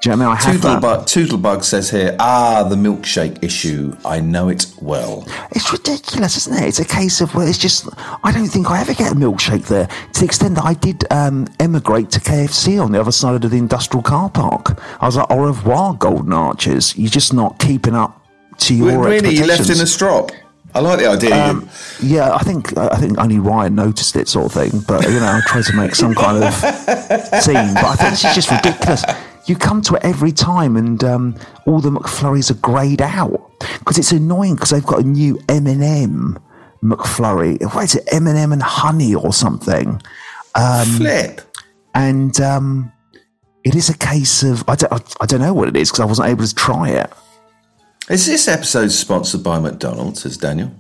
Do 0.01 0.11
you 0.11 0.17
know 0.17 0.29
what 0.29 0.47
I 0.47 0.53
mean? 0.53 0.61
I. 0.61 0.79
Toodlebug, 0.79 1.03
Toodlebug 1.05 1.65
says 1.65 1.91
here, 1.91 2.17
ah, 2.21 2.67
the 2.69 2.77
milkshake 2.77 3.43
issue. 3.43 3.97
I 4.05 4.21
know 4.21 4.49
it 4.49 4.67
well. 4.81 5.27
It's 5.53 5.73
ridiculous, 5.73 6.37
isn't 6.37 6.63
it? 6.63 6.69
It's 6.69 6.79
a 6.79 6.85
case 6.85 7.21
of, 7.21 7.35
well, 7.35 7.49
it's 7.49 7.59
just, 7.59 7.89
I 8.23 8.31
don't 8.31 8.47
think 8.47 8.71
I 8.71 8.81
ever 8.81 8.95
get 8.95 9.13
a 9.13 9.15
milkshake 9.15 9.67
there. 9.67 9.87
To 9.87 10.21
the 10.21 10.27
extent 10.27 10.57
that 10.57 10.65
I 10.65 10.75
did 10.75 11.11
um, 11.11 11.47
emigrate 11.61 12.11
to 12.11 12.21
KFC 12.21 12.83
on 12.83 12.93
the 12.93 13.01
other 13.01 13.13
side 13.13 13.45
of 13.45 13.51
the 13.51 13.57
industrial 13.57 14.03
car 14.03 14.29
park. 14.29 14.81
I 15.01 15.07
was 15.07 15.17
like, 15.17 15.31
au 15.31 15.41
revoir, 15.41 15.95
Golden 15.95 16.33
Arches. 16.33 16.97
You're 16.97 17.09
just 17.09 17.33
not 17.33 17.59
keeping 17.59 17.95
up 17.95 18.23
to 18.59 18.75
your 18.75 19.03
really? 19.03 19.35
You 19.35 19.47
left 19.47 19.61
in 19.61 19.71
expectations. 19.71 19.81
a 19.81 19.87
strop? 19.87 20.31
I 20.75 20.81
like 20.81 20.99
the 20.99 21.07
idea. 21.07 21.35
Um, 21.35 21.69
yeah, 22.03 22.35
I 22.35 22.41
think 22.41 22.77
I 22.77 22.97
think 22.97 23.19
only 23.19 23.39
Ryan 23.39 23.75
noticed 23.77 24.15
it, 24.15 24.29
sort 24.29 24.47
of 24.47 24.53
thing. 24.53 24.83
But 24.87 25.05
you 25.05 25.21
know, 25.21 25.27
I 25.27 25.41
tried 25.47 25.65
to 25.65 25.73
make 25.75 25.95
some 25.95 26.15
kind 26.15 26.45
of 26.45 26.53
scene. 27.43 27.73
But 27.75 27.85
I 27.85 27.97
think 27.97 28.11
this 28.11 28.25
is 28.25 28.35
just 28.35 28.51
ridiculous. 28.51 29.03
You 29.47 29.57
come 29.57 29.81
to 29.83 29.95
it 29.95 30.05
every 30.05 30.33
time, 30.33 30.77
and 30.77 31.03
um, 31.05 31.37
all 31.67 31.81
the 31.81 31.91
McFlurries 31.91 32.51
are 32.51 32.61
greyed 32.61 33.01
out 33.01 33.53
because 33.79 33.99
it's 33.99 34.13
annoying 34.13 34.55
because 34.55 34.71
they've 34.71 34.85
got 34.85 35.01
a 35.01 35.07
new 35.07 35.39
M 35.49 35.67
and 35.67 35.83
m 35.83 36.39
McFlurry. 36.83 37.63
What 37.75 37.85
is 37.85 37.95
it, 37.95 38.09
M 38.13 38.27
and 38.27 38.37
m 38.37 38.53
and 38.53 38.63
honey 38.63 39.15
or 39.15 39.33
something? 39.33 40.01
um, 40.57 40.87
Flip. 40.87 41.41
And 41.95 42.41
um, 42.41 42.93
it 43.65 43.75
is 43.75 43.89
a 43.89 43.97
case 43.97 44.43
of 44.43 44.65
I 44.69 44.75
don't 44.75 44.93
I, 44.93 45.01
I 45.21 45.27
don't 45.27 45.41
know 45.41 45.55
what 45.55 45.69
it 45.69 45.77
is 45.77 45.91
because 45.91 46.01
I 46.01 46.07
wasn't 46.07 46.29
able 46.29 46.47
to 46.47 46.55
try 46.55 46.91
it. 46.91 47.13
Is 48.09 48.27
this 48.27 48.49
episode 48.49 48.89
sponsored 48.89 49.43
by 49.43 49.59
McDonald's, 49.59 50.23
says 50.23 50.37
Daniel? 50.37 50.73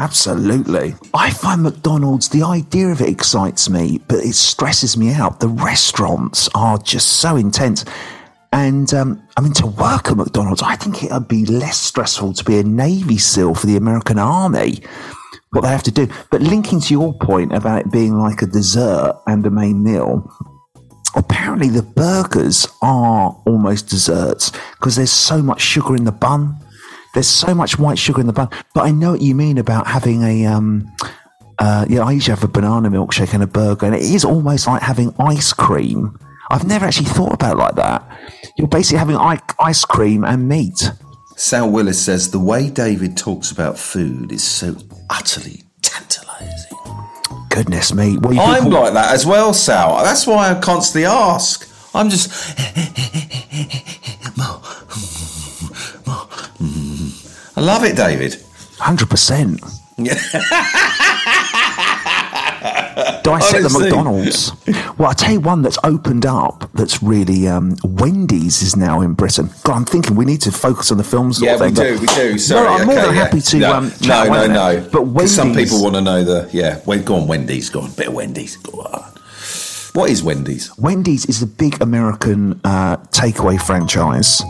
Absolutely. 0.00 0.94
I 1.12 1.28
find 1.28 1.62
McDonald's, 1.62 2.30
the 2.30 2.42
idea 2.42 2.88
of 2.88 3.02
it 3.02 3.10
excites 3.10 3.68
me, 3.68 4.00
but 4.08 4.20
it 4.20 4.34
stresses 4.34 4.96
me 4.96 5.12
out. 5.12 5.40
The 5.40 5.48
restaurants 5.48 6.48
are 6.54 6.78
just 6.78 7.20
so 7.20 7.36
intense. 7.36 7.84
And 8.50 8.92
um, 8.94 9.22
I 9.36 9.42
mean, 9.42 9.52
to 9.54 9.66
work 9.66 10.10
at 10.10 10.16
McDonald's, 10.16 10.62
I 10.62 10.76
think 10.76 11.04
it 11.04 11.12
would 11.12 11.28
be 11.28 11.44
less 11.44 11.76
stressful 11.76 12.32
to 12.32 12.44
be 12.44 12.58
a 12.58 12.62
Navy 12.62 13.18
SEAL 13.18 13.54
for 13.56 13.66
the 13.66 13.76
American 13.76 14.18
Army. 14.18 14.82
What 15.50 15.62
they 15.62 15.68
have 15.68 15.82
to 15.82 15.90
do, 15.90 16.08
but 16.30 16.40
linking 16.40 16.80
to 16.80 16.94
your 16.94 17.12
point 17.12 17.52
about 17.52 17.82
it 17.82 17.92
being 17.92 18.16
like 18.16 18.40
a 18.40 18.46
dessert 18.46 19.20
and 19.26 19.44
a 19.44 19.50
main 19.50 19.84
meal, 19.84 20.32
apparently 21.14 21.68
the 21.68 21.82
burgers 21.82 22.66
are 22.80 23.36
almost 23.44 23.88
desserts 23.88 24.50
because 24.78 24.96
there's 24.96 25.12
so 25.12 25.42
much 25.42 25.60
sugar 25.60 25.94
in 25.94 26.04
the 26.04 26.12
bun. 26.12 26.56
There's 27.14 27.28
so 27.28 27.54
much 27.54 27.78
white 27.78 27.98
sugar 27.98 28.20
in 28.20 28.26
the 28.26 28.32
bun. 28.32 28.48
But 28.74 28.84
I 28.84 28.90
know 28.90 29.12
what 29.12 29.20
you 29.20 29.34
mean 29.34 29.58
about 29.58 29.86
having 29.86 30.22
a 30.22 30.46
um, 30.46 30.90
uh, 31.60 31.84
yeah, 31.88 32.00
I 32.00 32.12
usually 32.12 32.34
have 32.34 32.42
a 32.44 32.48
banana 32.48 32.90
milkshake 32.90 33.34
and 33.34 33.42
a 33.42 33.46
burger, 33.46 33.84
and 33.86 33.94
it 33.94 34.02
is 34.02 34.24
almost 34.24 34.66
like 34.66 34.80
having 34.80 35.14
ice 35.18 35.52
cream. 35.52 36.18
I've 36.50 36.66
never 36.66 36.86
actually 36.86 37.06
thought 37.06 37.34
about 37.34 37.52
it 37.52 37.58
like 37.58 37.74
that. 37.76 38.02
You're 38.56 38.66
basically 38.66 38.98
having 38.98 39.16
ice 39.16 39.84
cream 39.84 40.24
and 40.24 40.48
meat. 40.48 40.90
Sal 41.36 41.70
Willis 41.70 42.02
says 42.02 42.30
the 42.30 42.40
way 42.40 42.70
David 42.70 43.16
talks 43.16 43.50
about 43.50 43.78
food 43.78 44.32
is 44.32 44.42
so 44.42 44.74
utterly 45.10 45.62
tantalising. 45.82 46.78
Goodness 47.50 47.92
me. 47.92 48.16
Well, 48.18 48.38
I'm 48.40 48.70
like 48.70 48.94
that 48.94 49.14
as 49.14 49.26
well, 49.26 49.52
Sal. 49.52 50.02
That's 50.02 50.26
why 50.26 50.50
I 50.50 50.60
constantly 50.60 51.04
ask. 51.04 51.68
I'm 51.94 52.08
just. 52.08 52.30
I 57.60 57.62
love 57.62 57.84
it, 57.84 57.94
David. 57.94 58.32
100%. 58.78 59.60
Dissect 63.22 63.62
the 63.62 63.78
McDonald's. 63.78 64.52
Well, 64.96 65.08
I'll 65.08 65.14
tell 65.14 65.34
you 65.34 65.40
one 65.40 65.60
that's 65.60 65.76
opened 65.84 66.24
up. 66.24 66.70
That's 66.72 67.02
really 67.02 67.46
um, 67.48 67.76
Wendy's 67.84 68.62
is 68.62 68.78
now 68.78 69.02
in 69.02 69.12
Britain. 69.12 69.50
God, 69.62 69.76
I'm 69.76 69.84
thinking 69.84 70.16
we 70.16 70.24
need 70.24 70.40
to 70.40 70.50
focus 70.50 70.90
on 70.90 70.96
the 70.96 71.04
films. 71.04 71.42
Yeah, 71.42 71.62
we 71.62 71.70
do, 71.70 71.98
we 72.00 72.06
do. 72.06 72.38
Sorry, 72.38 72.64
no, 72.64 72.76
I'm 72.76 72.86
more 72.86 72.96
okay, 72.96 73.06
than 73.08 73.14
yeah. 73.14 73.24
happy 73.24 73.42
to. 73.42 73.58
No, 73.58 73.74
um, 73.74 73.92
no, 74.06 74.24
no, 74.24 74.46
no. 74.46 74.88
But 74.90 75.08
Wendy's, 75.08 75.36
some 75.36 75.54
people 75.54 75.82
want 75.82 75.96
to 75.96 76.00
know 76.00 76.24
the 76.24 76.48
yeah. 76.54 76.80
Well, 76.86 77.02
go 77.02 77.16
on, 77.16 77.28
Wendy's. 77.28 77.68
Go 77.68 77.82
on, 77.82 77.92
bit 77.92 78.08
of 78.08 78.14
Wendy's. 78.14 78.56
Go 78.56 78.80
on. 78.80 79.02
What 79.92 80.08
is 80.08 80.22
Wendy's? 80.22 80.74
Wendy's 80.78 81.26
is 81.26 81.42
a 81.42 81.46
big 81.46 81.82
American 81.82 82.58
uh, 82.64 82.96
takeaway 83.08 83.60
franchise. 83.60 84.40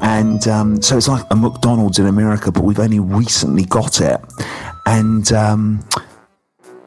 And 0.00 0.46
um, 0.48 0.82
so 0.82 0.96
it's 0.96 1.08
like 1.08 1.24
a 1.30 1.36
McDonald's 1.36 1.98
in 1.98 2.06
America, 2.06 2.50
but 2.50 2.64
we've 2.64 2.78
only 2.78 3.00
recently 3.00 3.64
got 3.64 4.00
it. 4.00 4.20
And 4.86 5.30
um, 5.32 5.86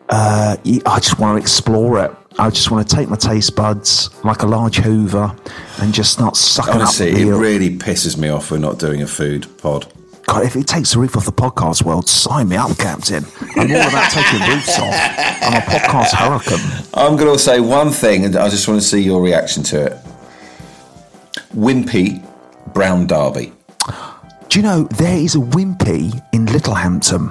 uh, 0.10 0.58
I 0.64 1.00
just 1.00 1.20
want 1.20 1.38
to 1.38 1.42
explore 1.42 2.04
it. 2.04 2.12
I 2.40 2.50
just 2.50 2.72
want 2.72 2.88
to 2.88 2.96
take 2.96 3.10
my 3.10 3.16
taste 3.16 3.56
buds 3.56 4.10
like 4.24 4.42
a 4.42 4.48
large 4.48 4.78
Hoover 4.78 5.36
and 5.80 5.94
just 5.94 6.14
start 6.14 6.36
sucking 6.36 6.74
Honestly, 6.74 7.12
up. 7.12 7.20
it 7.20 7.36
really 7.36 7.78
pisses 7.78 8.18
me 8.18 8.30
off 8.30 8.50
we're 8.50 8.58
not 8.58 8.80
doing 8.80 9.04
a 9.04 9.08
food 9.08 9.48
pod. 9.60 9.86
God, 10.26 10.46
if 10.46 10.56
it 10.56 10.66
takes 10.66 10.94
the 10.94 11.00
roof 11.00 11.18
off 11.18 11.26
the 11.26 11.32
podcast 11.32 11.84
world, 11.84 12.08
sign 12.08 12.50
me 12.50 12.56
up, 12.56 12.76
Captain. 12.78 13.26
I'm 13.56 13.70
all 13.72 13.88
about 13.90 14.10
taking 14.10 14.40
roofs 14.48 14.80
off. 14.80 14.94
I'm 15.42 15.54
a 15.54 15.66
podcast 15.66 16.14
hurricane. 16.16 16.86
I'm 16.94 17.18
going 17.18 17.34
to 17.34 17.40
say 17.40 17.60
one 17.60 17.90
thing, 17.92 18.26
and 18.26 18.36
I 18.38 18.50
just 18.50 18.68
want 18.68 18.82
to 18.82 18.88
see 18.88 19.02
your 19.02 19.22
reaction 19.22 19.64
to 19.64 19.88
it. 19.88 19.98
Wimpy 21.54 22.26
Brown 22.68 23.08
Derby. 23.08 23.54
Do 24.50 24.60
you 24.60 24.64
know 24.64 24.84
there 24.84 25.18
is 25.18 25.36
a 25.36 25.40
Wimpy 25.40 26.22
in 26.32 26.46
Littlehampton? 26.46 27.30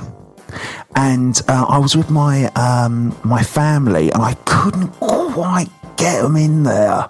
And 0.96 1.40
uh, 1.48 1.66
I 1.68 1.78
was 1.78 1.96
with 1.96 2.10
my 2.10 2.46
um, 2.56 3.16
my 3.24 3.42
family, 3.42 4.10
and 4.10 4.22
I 4.22 4.34
couldn't 4.44 4.88
quite 4.98 5.68
get 5.96 6.22
them 6.22 6.36
in 6.36 6.64
there. 6.64 7.08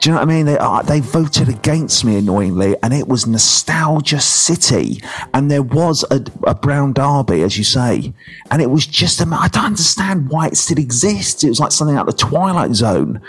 Do 0.00 0.10
you 0.10 0.14
know 0.14 0.20
what 0.20 0.28
I 0.28 0.32
mean? 0.32 0.46
They, 0.46 0.56
uh, 0.56 0.82
they 0.82 1.00
voted 1.00 1.48
against 1.48 2.04
me 2.04 2.18
annoyingly, 2.18 2.76
and 2.84 2.94
it 2.94 3.08
was 3.08 3.26
Nostalgia 3.26 4.20
City, 4.20 5.02
and 5.34 5.50
there 5.50 5.62
was 5.62 6.04
a, 6.12 6.22
a 6.46 6.54
Brown 6.54 6.92
Derby, 6.92 7.42
as 7.42 7.58
you 7.58 7.64
say, 7.64 8.12
and 8.52 8.62
it 8.62 8.70
was 8.70 8.86
just. 8.86 9.20
I 9.20 9.48
don't 9.48 9.64
understand 9.64 10.28
why 10.28 10.46
it 10.46 10.56
still 10.56 10.78
exists. 10.78 11.42
It 11.42 11.48
was 11.48 11.58
like 11.58 11.72
something 11.72 11.96
out 11.96 12.08
of 12.08 12.16
the 12.16 12.24
Twilight 12.24 12.74
Zone, 12.74 13.20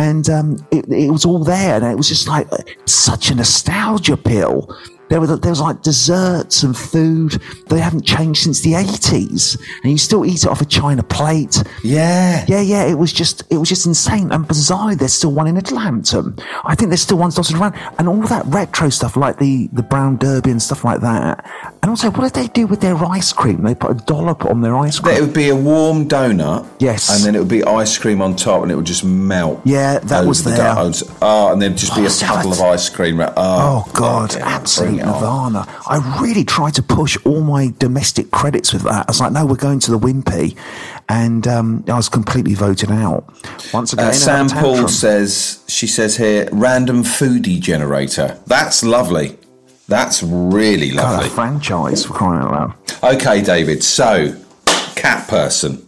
and 0.00 0.30
um, 0.30 0.56
it, 0.70 0.90
it 0.90 1.10
was 1.10 1.26
all 1.26 1.44
there, 1.44 1.76
and 1.76 1.84
it 1.84 1.96
was 1.96 2.08
just 2.08 2.26
like 2.26 2.48
such 2.86 3.30
a 3.30 3.34
nostalgia 3.34 4.16
pill. 4.16 4.74
There 5.10 5.20
was 5.20 5.40
there 5.40 5.50
was 5.50 5.60
like 5.60 5.82
desserts 5.82 6.62
and 6.62 6.74
food 6.74 7.32
they 7.68 7.80
haven't 7.80 8.06
changed 8.06 8.44
since 8.44 8.62
the 8.62 8.74
eighties, 8.76 9.58
and 9.82 9.92
you 9.92 9.98
still 9.98 10.24
eat 10.24 10.44
it 10.44 10.46
off 10.46 10.62
a 10.62 10.64
china 10.64 11.02
plate. 11.02 11.62
Yeah. 11.82 12.46
Yeah, 12.48 12.60
yeah, 12.60 12.84
it 12.86 12.94
was 12.94 13.12
just 13.12 13.42
it 13.50 13.58
was 13.58 13.68
just 13.68 13.84
insane 13.86 14.32
and 14.32 14.48
bizarre. 14.48 14.94
There's 14.94 15.12
still 15.12 15.32
one 15.32 15.48
in 15.48 15.56
Littlehampton. 15.56 16.38
I 16.64 16.74
think 16.76 16.88
there's 16.88 17.02
still 17.02 17.18
ones 17.18 17.34
dotted 17.34 17.56
around, 17.56 17.74
and 17.98 18.08
all 18.08 18.22
that 18.28 18.46
retro 18.46 18.88
stuff 18.88 19.16
like 19.16 19.38
the 19.38 19.68
the 19.72 19.82
brown 19.82 20.16
derby 20.16 20.50
and 20.50 20.62
stuff 20.62 20.82
like 20.84 21.00
that. 21.02 21.44
And 21.82 21.88
also, 21.88 22.10
what 22.10 22.24
did 22.24 22.34
they 22.34 22.48
do 22.52 22.66
with 22.66 22.82
their 22.82 22.94
ice 22.96 23.32
cream? 23.32 23.62
They 23.62 23.74
put 23.74 23.90
a 23.90 23.94
dollop 23.94 24.44
on 24.44 24.60
their 24.60 24.76
ice 24.76 24.98
cream. 24.98 25.16
It 25.16 25.22
would 25.22 25.32
be 25.32 25.48
a 25.48 25.56
warm 25.56 26.06
donut. 26.06 26.66
Yes. 26.78 27.08
And 27.08 27.24
then 27.24 27.34
it 27.34 27.38
would 27.38 27.48
be 27.48 27.64
ice 27.64 27.96
cream 27.96 28.20
on 28.20 28.36
top 28.36 28.62
and 28.62 28.70
it 28.70 28.74
would 28.74 28.84
just 28.84 29.02
melt. 29.02 29.62
Yeah, 29.64 29.98
that 30.00 30.26
was 30.26 30.44
the 30.44 30.50
there. 30.50 30.74
donuts. 30.74 31.02
Oh, 31.22 31.50
and 31.50 31.60
there'd 31.62 31.78
just 31.78 31.94
be 31.96 32.02
Oh, 32.02 32.06
a 32.06 32.10
so 32.10 32.26
puddle 32.26 32.52
of 32.52 32.60
ice 32.60 32.90
cream. 32.90 33.18
Oh, 33.20 33.32
Oh 33.36 33.90
God, 33.94 34.34
yeah, 34.34 34.46
absolute 34.46 34.88
bring 34.88 34.98
it 35.00 35.06
on. 35.06 35.52
nirvana! 35.54 35.66
I 35.88 36.18
really 36.20 36.44
tried 36.44 36.74
to 36.74 36.82
push 36.82 37.16
all 37.24 37.40
my 37.40 37.72
domestic 37.78 38.30
credits 38.30 38.74
with 38.74 38.82
that. 38.82 39.06
I 39.08 39.10
was 39.10 39.20
like, 39.20 39.32
"No, 39.32 39.46
we're 39.46 39.56
going 39.56 39.80
to 39.80 39.90
the 39.90 39.98
Wimpy," 39.98 40.56
and 41.08 41.46
um, 41.48 41.82
I 41.88 41.94
was 41.96 42.10
completely 42.10 42.52
voted 42.54 42.90
out. 42.90 43.24
Once 43.72 43.94
again, 43.94 44.08
Uh, 44.08 44.12
Sam 44.12 44.48
Paul 44.50 44.86
says, 44.88 45.60
she 45.66 45.86
says 45.86 46.16
here, 46.18 46.46
random 46.52 47.04
foodie 47.04 47.58
generator. 47.58 48.38
That's 48.46 48.84
lovely. 48.84 49.38
That's 49.90 50.22
really 50.22 50.90
God, 50.90 51.02
lovely. 51.14 51.26
a 51.26 51.30
franchise 51.30 52.04
for 52.06 52.14
crying 52.14 52.42
out 52.42 52.52
loud. 53.02 53.14
Okay, 53.16 53.42
David. 53.42 53.82
So, 53.82 54.34
cat 54.94 55.26
person. 55.28 55.84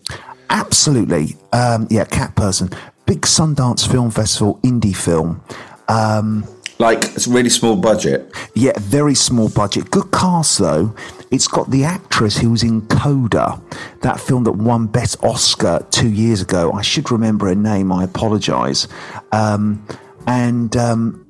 Absolutely, 0.51 1.37
um, 1.53 1.87
yeah, 1.89 2.05
cat 2.05 2.35
person. 2.35 2.69
Big 3.07 3.23
Sundance 3.23 3.89
Film 3.91 4.11
Festival 4.11 4.59
indie 4.65 4.95
film. 4.97 5.41
Um, 5.89 6.45
Like, 6.79 7.05
it's 7.15 7.29
a 7.29 7.31
really 7.31 7.49
small 7.49 7.77
budget. 7.77 8.31
Yeah, 8.55 8.73
very 8.81 9.15
small 9.15 9.49
budget. 9.49 9.91
Good 9.91 10.11
cast 10.11 10.59
though. 10.59 10.95
It's 11.31 11.47
got 11.47 11.71
the 11.71 11.85
actress 11.85 12.37
who 12.37 12.51
was 12.51 12.63
in 12.65 12.83
Coda, 12.89 13.61
that 14.01 14.19
film 14.21 14.43
that 14.45 14.53
won 14.53 14.87
Best 14.89 15.23
Oscar 15.23 15.87
two 15.91 16.11
years 16.11 16.43
ago. 16.43 16.73
I 16.73 16.83
should 16.83 17.11
remember 17.13 17.47
her 17.47 17.55
name. 17.55 17.93
I 17.93 18.03
apologise. 18.05 18.89
Um, 19.31 19.87
and 20.27 20.77
um, 20.77 21.22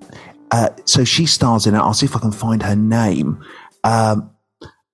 uh, 0.52 0.68
so 0.85 1.02
she 1.02 1.26
stars 1.26 1.66
in 1.66 1.75
it. 1.75 1.78
I'll 1.78 1.94
see 1.94 2.06
if 2.06 2.14
I 2.14 2.21
can 2.21 2.30
find 2.30 2.62
her 2.62 2.76
name. 2.76 3.42
Um, 3.85 4.30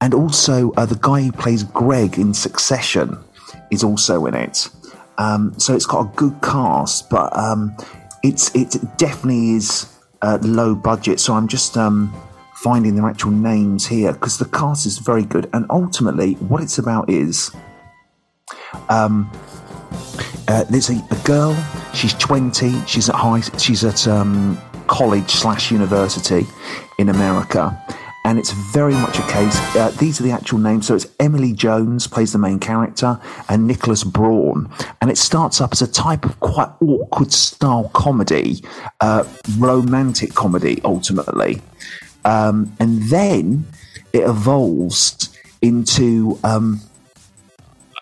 and 0.00 0.14
also 0.14 0.70
uh, 0.72 0.86
the 0.86 0.98
guy 1.02 1.22
who 1.22 1.32
plays 1.32 1.64
Greg 1.64 2.16
in 2.16 2.32
Succession 2.32 3.18
is 3.70 3.82
also 3.82 4.24
in 4.26 4.34
it. 4.34 4.70
Um, 5.18 5.52
so 5.58 5.74
it's 5.74 5.84
got 5.84 6.00
a 6.00 6.16
good 6.16 6.40
cast, 6.42 7.10
but 7.10 7.36
um, 7.36 7.76
it's 8.22 8.54
it 8.54 8.76
definitely 8.96 9.50
is 9.50 9.92
uh, 10.22 10.38
low 10.42 10.76
budget. 10.76 11.18
So 11.18 11.34
I'm 11.34 11.48
just 11.48 11.76
um, 11.76 12.14
finding 12.54 12.94
their 12.94 13.08
actual 13.08 13.32
names 13.32 13.84
here 13.84 14.12
because 14.12 14.38
the 14.38 14.44
cast 14.44 14.86
is 14.86 14.98
very 14.98 15.24
good. 15.24 15.50
And 15.52 15.66
ultimately, 15.70 16.34
what 16.34 16.62
it's 16.62 16.78
about 16.78 17.10
is 17.10 17.50
um, 18.88 19.28
uh, 20.46 20.62
there's 20.70 20.90
a, 20.90 21.04
a 21.10 21.16
girl. 21.24 21.56
She's 21.94 22.14
20. 22.14 22.86
She's 22.86 23.08
at 23.08 23.16
high. 23.16 23.40
She's 23.58 23.84
at 23.84 24.06
um, 24.06 24.56
college 24.88 25.30
slash 25.30 25.70
university 25.70 26.46
in 26.98 27.08
America, 27.08 27.80
and 28.24 28.38
it's 28.38 28.50
very 28.50 28.94
much 28.94 29.18
a 29.18 29.22
case. 29.22 29.76
Uh, 29.76 29.90
these 29.98 30.20
are 30.20 30.24
the 30.24 30.32
actual 30.32 30.58
names. 30.58 30.86
So 30.86 30.94
it's 30.94 31.06
Emilia 31.20 31.54
Jones 31.54 32.06
plays 32.06 32.32
the 32.32 32.38
main 32.38 32.58
character, 32.58 33.20
and 33.48 33.66
Nicholas 33.66 34.04
Braun. 34.04 34.68
And 35.00 35.10
it 35.10 35.18
starts 35.18 35.60
up 35.60 35.72
as 35.72 35.80
a 35.80 35.86
type 35.86 36.24
of 36.24 36.38
quite 36.40 36.70
awkward 36.80 37.32
style 37.32 37.90
comedy, 37.94 38.64
uh, 39.00 39.24
romantic 39.58 40.34
comedy, 40.34 40.80
ultimately, 40.84 41.62
um, 42.24 42.76
and 42.80 43.02
then 43.04 43.66
it 44.12 44.24
evolves 44.28 45.30
into. 45.62 46.38
Um, 46.42 46.80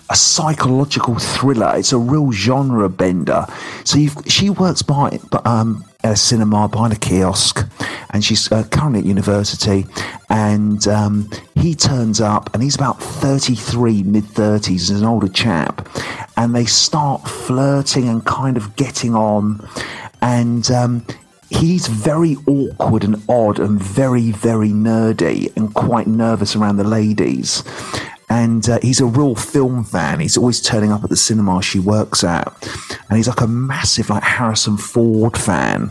a 0.08 0.14
psychological 0.14 1.18
thriller. 1.18 1.72
It's 1.76 1.92
a 1.92 1.98
real 1.98 2.30
genre 2.30 2.88
bender. 2.88 3.44
So 3.84 3.98
she 4.28 4.50
works 4.50 4.82
by 4.82 5.18
um, 5.44 5.84
a 6.12 6.16
cinema 6.16 6.68
behind 6.68 6.92
a 6.92 6.96
kiosk, 6.96 7.66
and 8.10 8.24
she's 8.24 8.50
uh, 8.52 8.64
currently 8.64 9.00
at 9.00 9.06
university. 9.06 9.86
And 10.28 10.86
um, 10.88 11.30
he 11.54 11.74
turns 11.74 12.20
up, 12.20 12.52
and 12.54 12.62
he's 12.62 12.74
about 12.74 13.00
thirty-three, 13.00 14.02
mid 14.02 14.24
thirties, 14.24 14.90
is 14.90 15.00
an 15.00 15.06
older 15.06 15.28
chap, 15.28 15.88
and 16.36 16.54
they 16.54 16.64
start 16.64 17.28
flirting 17.28 18.08
and 18.08 18.24
kind 18.24 18.56
of 18.56 18.76
getting 18.76 19.14
on, 19.14 19.66
and. 20.22 20.70
Um, 20.70 21.06
He's 21.48 21.86
very 21.86 22.36
awkward 22.48 23.04
and 23.04 23.22
odd 23.28 23.60
and 23.60 23.80
very, 23.80 24.32
very 24.32 24.70
nerdy 24.70 25.56
and 25.56 25.72
quite 25.72 26.08
nervous 26.08 26.56
around 26.56 26.76
the 26.76 26.82
ladies 26.82 27.62
and 28.28 28.68
uh, 28.68 28.78
he's 28.82 29.00
a 29.00 29.06
real 29.06 29.34
film 29.34 29.84
fan. 29.84 30.20
He's 30.20 30.36
always 30.36 30.60
turning 30.60 30.92
up 30.92 31.04
at 31.04 31.10
the 31.10 31.16
cinema 31.16 31.62
she 31.62 31.78
works 31.78 32.24
at, 32.24 32.46
and 33.08 33.16
he's 33.16 33.28
like 33.28 33.40
a 33.40 33.46
massive 33.46 34.10
like 34.10 34.22
Harrison 34.22 34.76
Ford 34.76 35.36
fan. 35.36 35.90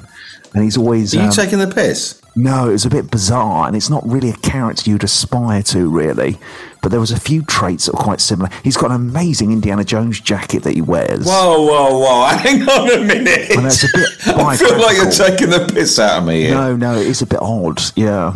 and 0.54 0.64
he's 0.64 0.78
always. 0.78 1.14
Are 1.16 1.20
you 1.20 1.24
um, 1.26 1.32
taking 1.32 1.60
the 1.60 1.68
piss? 1.68 2.22
no, 2.36 2.68
it 2.68 2.74
was 2.74 2.86
a 2.86 2.90
bit 2.90 3.10
bizarre, 3.10 3.66
and 3.68 3.76
it's 3.76 3.90
not 3.90 4.06
really 4.06 4.30
a 4.30 4.36
character 4.38 4.90
you'd 4.90 5.04
aspire 5.06 5.64
to, 5.64 5.90
really. 5.90 6.38
But 6.82 6.90
there 6.92 7.00
was 7.00 7.12
a 7.12 7.20
few 7.20 7.42
traits 7.44 7.86
that 7.86 7.96
were 7.96 8.04
quite 8.04 8.20
similar. 8.20 8.50
He's 8.64 8.76
got 8.76 8.92
an 8.92 8.98
amazing 8.98 9.52
Indiana 9.52 9.86
Jones 9.86 10.20
jacket 10.20 10.64
that 10.64 10.74
he 10.74 10.82
wears. 10.82 11.26
Whoa, 11.26 11.66
whoa, 11.66 11.98
whoa! 11.98 12.26
Hang 12.38 12.62
on 12.64 12.92
a 12.92 13.04
minute. 13.04 13.52
I 13.52 13.62
know, 13.62 13.68
it's 13.68 13.84
a 13.84 13.88
bit 13.98 14.10
I 14.38 14.58
feel 14.58 14.80
like 14.80 14.98
you're 14.98 15.12
taking 15.12 15.50
the 15.50 15.72
piss 15.74 15.98
out 15.98 16.20
of 16.20 16.28
me 16.28 16.42
here. 16.42 16.56
No, 16.56 16.76
no, 16.76 16.96
it 16.96 17.08
is 17.08 17.22
a 17.22 17.26
bit 17.26 17.40
odd, 17.42 17.82
yeah. 17.96 18.36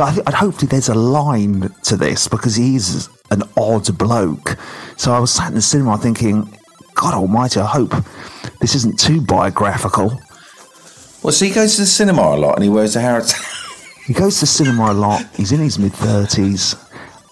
But 0.00 0.16
I 0.16 0.22
and 0.24 0.34
hopefully 0.34 0.66
there's 0.66 0.88
a 0.88 0.94
line 0.94 1.74
to 1.82 1.94
this 1.94 2.26
because 2.26 2.56
he 2.56 2.74
is 2.74 3.10
an 3.30 3.42
odd 3.54 3.98
bloke. 3.98 4.56
So 4.96 5.12
I 5.12 5.18
was 5.18 5.30
sat 5.30 5.48
in 5.48 5.54
the 5.56 5.60
cinema 5.60 5.98
thinking, 5.98 6.50
God 6.94 7.12
Almighty, 7.12 7.60
I 7.60 7.66
hope 7.66 7.94
this 8.62 8.74
isn't 8.76 8.98
too 8.98 9.20
biographical. 9.20 10.18
Well, 11.22 11.34
so 11.34 11.44
he 11.44 11.50
goes 11.50 11.74
to 11.74 11.82
the 11.82 11.86
cinema 11.86 12.22
a 12.22 12.38
lot 12.38 12.54
and 12.54 12.64
he 12.64 12.70
wears 12.70 12.96
a 12.96 13.02
Harrods. 13.02 13.34
He 14.06 14.14
goes 14.14 14.36
to 14.36 14.40
the 14.40 14.46
cinema 14.46 14.92
a 14.92 14.94
lot. 14.94 15.22
He's 15.36 15.52
in 15.52 15.60
his 15.60 15.78
mid 15.78 15.92
thirties 15.92 16.76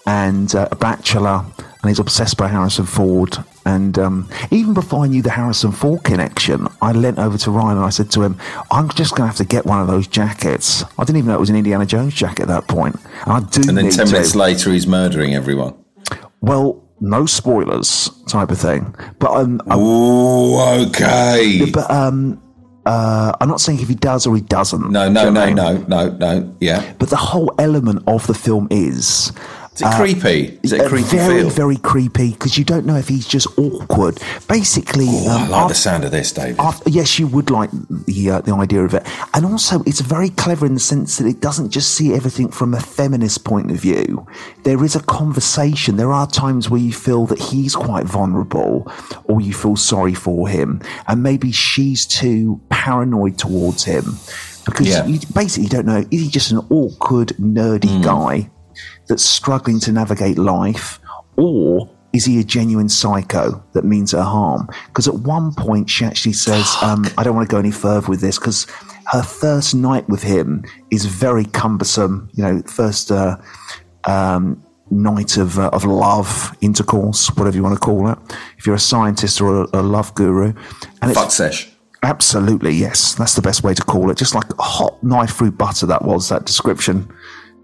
and 0.05 0.53
uh, 0.53 0.67
a 0.71 0.75
bachelor, 0.75 1.43
and 1.81 1.89
he's 1.89 1.99
obsessed 1.99 2.37
by 2.37 2.47
Harrison 2.49 2.85
Ford. 2.85 3.37
And 3.65 3.97
um, 3.99 4.29
even 4.51 4.73
before 4.73 5.03
I 5.03 5.07
knew 5.07 5.21
the 5.21 5.29
Harrison 5.29 5.71
Ford 5.71 6.03
connection, 6.03 6.67
I 6.81 6.91
leant 6.91 7.19
over 7.19 7.37
to 7.37 7.51
Ryan 7.51 7.77
and 7.77 7.85
I 7.85 7.89
said 7.89 8.11
to 8.11 8.21
him, 8.23 8.37
"I'm 8.71 8.89
just 8.89 9.11
going 9.15 9.23
to 9.23 9.27
have 9.27 9.37
to 9.37 9.45
get 9.45 9.65
one 9.65 9.79
of 9.81 9.87
those 9.87 10.07
jackets." 10.07 10.83
I 10.97 11.03
didn't 11.03 11.17
even 11.17 11.27
know 11.29 11.35
it 11.35 11.39
was 11.39 11.49
an 11.49 11.55
Indiana 11.55 11.85
Jones 11.85 12.13
jacket 12.13 12.43
at 12.43 12.47
that 12.49 12.67
point. 12.67 12.95
And 13.23 13.31
I 13.33 13.39
do 13.41 13.67
and 13.69 13.77
then 13.77 13.89
10 13.91 14.07
to. 14.07 14.11
minutes 14.11 14.35
later, 14.35 14.71
he's 14.71 14.87
murdering 14.87 15.35
everyone. 15.35 15.73
Well, 16.41 16.83
no 17.01 17.25
spoilers, 17.25 18.09
type 18.27 18.51
of 18.51 18.57
thing. 18.59 18.93
But 19.19 19.31
um, 19.31 19.61
Oh, 19.69 20.85
okay. 20.87 21.61
but 21.71 21.89
um, 21.91 22.41
uh, 22.85 23.33
I'm 23.39 23.47
not 23.47 23.61
saying 23.61 23.79
if 23.81 23.87
he 23.87 23.95
does 23.95 24.25
or 24.25 24.35
he 24.35 24.41
doesn't. 24.41 24.89
No, 24.91 25.09
no, 25.09 25.29
no, 25.29 25.41
I 25.41 25.45
mean? 25.47 25.55
no, 25.55 25.77
no, 25.87 26.09
no. 26.09 26.55
Yeah. 26.59 26.93
But 26.99 27.09
the 27.09 27.15
whole 27.17 27.53
element 27.59 28.03
of 28.07 28.25
the 28.27 28.33
film 28.33 28.67
is 28.71 29.31
Is 29.81 29.87
it 29.87 29.95
creepy? 29.95 30.59
Is 30.63 30.73
it 30.73 30.81
a 30.81 30.85
uh, 30.85 30.89
creepy 30.89 31.07
very, 31.17 31.39
feel? 31.41 31.49
very 31.49 31.77
creepy 31.77 32.31
because 32.31 32.57
you 32.57 32.65
don't 32.65 32.85
know 32.85 32.95
if 32.97 33.07
he's 33.07 33.27
just 33.27 33.47
awkward. 33.57 34.19
Basically, 34.47 35.05
Oh, 35.09 35.27
I 35.29 35.43
um, 35.43 35.49
like 35.49 35.61
af- 35.63 35.69
the 35.69 35.75
sound 35.75 36.03
of 36.03 36.11
this, 36.11 36.31
David. 36.31 36.59
after- 36.59 36.89
yes, 36.89 37.17
you 37.19 37.27
would 37.27 37.49
like 37.49 37.69
the 38.05 38.31
uh, 38.31 38.41
the 38.41 38.53
idea 38.53 38.83
of 38.83 38.93
it, 38.93 39.03
and 39.33 39.45
also 39.45 39.81
it's 39.85 40.01
very 40.01 40.29
clever 40.29 40.65
in 40.65 40.73
the 40.73 40.79
sense 40.79 41.17
that 41.17 41.27
it 41.27 41.39
doesn't 41.39 41.69
just 41.71 41.95
see 41.95 42.13
everything 42.13 42.49
from 42.49 42.73
a 42.73 42.79
feminist 42.79 43.43
point 43.45 43.71
of 43.71 43.77
view. 43.77 44.25
There 44.63 44.83
is 44.83 44.95
a 44.95 45.01
conversation. 45.03 45.95
There 45.97 46.11
are 46.11 46.27
times 46.27 46.69
where 46.69 46.81
you 46.81 46.93
feel 46.93 47.25
that 47.27 47.39
he's 47.39 47.75
quite 47.75 48.05
vulnerable, 48.05 48.91
or 49.25 49.39
you 49.41 49.53
feel 49.53 49.75
sorry 49.75 50.13
for 50.13 50.47
him, 50.49 50.81
and 51.07 51.23
maybe 51.23 51.51
she's 51.51 52.05
too 52.05 52.59
paranoid 52.69 53.37
towards 53.37 53.83
him 53.85 54.17
because 54.65 54.87
Yeah. 54.87 55.05
you 55.05 55.19
basically 55.33 55.69
don't 55.69 55.85
know 55.85 56.05
is 56.11 56.21
he 56.21 56.29
just 56.29 56.51
an 56.51 56.59
awkward, 56.69 57.29
nerdy 57.39 57.89
Hmm. 57.97 58.01
guy 58.01 58.49
that's 59.09 59.23
struggling 59.23 59.79
to 59.81 59.91
navigate 59.91 60.37
life, 60.37 60.99
or 61.35 61.89
is 62.13 62.25
he 62.25 62.39
a 62.39 62.43
genuine 62.43 62.89
psycho 62.89 63.63
that 63.73 63.83
means 63.83 64.11
her 64.13 64.23
harm? 64.23 64.69
Because 64.87 65.07
at 65.07 65.15
one 65.15 65.53
point 65.53 65.89
she 65.89 66.05
actually 66.05 66.33
says, 66.33 66.75
um, 66.81 67.05
"I 67.17 67.23
don't 67.23 67.35
want 67.35 67.49
to 67.49 67.53
go 67.53 67.59
any 67.59 67.71
further 67.71 68.07
with 68.07 68.21
this," 68.21 68.39
because 68.39 68.65
her 69.07 69.23
first 69.23 69.75
night 69.75 70.07
with 70.07 70.23
him 70.23 70.63
is 70.91 71.05
very 71.05 71.45
cumbersome. 71.45 72.29
You 72.33 72.43
know, 72.43 72.61
first 72.67 73.11
uh, 73.11 73.37
um, 74.05 74.63
night 74.91 75.37
of 75.37 75.59
uh, 75.59 75.69
of 75.73 75.85
love, 75.85 76.55
intercourse, 76.61 77.27
whatever 77.35 77.55
you 77.55 77.63
want 77.63 77.75
to 77.75 77.79
call 77.79 78.09
it. 78.09 78.17
If 78.57 78.65
you're 78.65 78.75
a 78.75 78.79
scientist 78.79 79.41
or 79.41 79.63
a, 79.63 79.67
a 79.73 79.81
love 79.81 80.13
guru, 80.15 80.53
and 81.01 81.11
it's 81.11 81.19
Fuck 81.19 81.31
sesh. 81.31 81.71
Absolutely, 82.01 82.71
yes. 82.71 83.15
That's 83.15 83.35
the 83.35 83.41
best 83.41 83.63
way 83.63 83.73
to 83.73 83.81
call 83.81 84.09
it. 84.09 84.17
Just 84.17 84.33
like 84.33 84.49
a 84.57 84.61
hot 84.61 85.03
knife 85.03 85.35
through 85.35 85.51
butter, 85.51 85.85
that 85.87 86.05
was 86.05 86.29
that 86.29 86.45
description. 86.45 87.11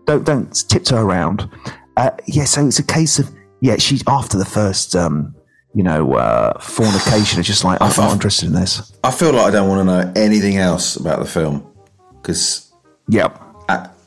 Don't 0.05 0.23
don't 0.23 0.69
tiptoe 0.69 1.01
around. 1.01 1.49
Uh, 1.97 2.11
yeah, 2.25 2.45
so 2.45 2.65
it's 2.65 2.79
a 2.79 2.83
case 2.83 3.19
of 3.19 3.29
yeah. 3.61 3.77
She 3.77 3.99
after 4.07 4.37
the 4.37 4.45
first, 4.45 4.95
um, 4.95 5.35
you 5.73 5.83
know, 5.83 6.13
uh, 6.13 6.59
fornication, 6.59 7.39
it's 7.39 7.47
just 7.47 7.63
like 7.63 7.81
I'm 7.81 7.93
not 7.97 8.13
interested 8.13 8.47
in 8.47 8.53
this. 8.53 8.93
I 9.03 9.11
feel 9.11 9.33
like 9.33 9.47
I 9.47 9.51
don't 9.51 9.69
want 9.69 9.81
to 9.81 9.85
know 9.85 10.13
anything 10.15 10.57
else 10.57 10.95
about 10.95 11.19
the 11.19 11.25
film 11.25 11.65
because 12.21 12.71
yeah, 13.07 13.29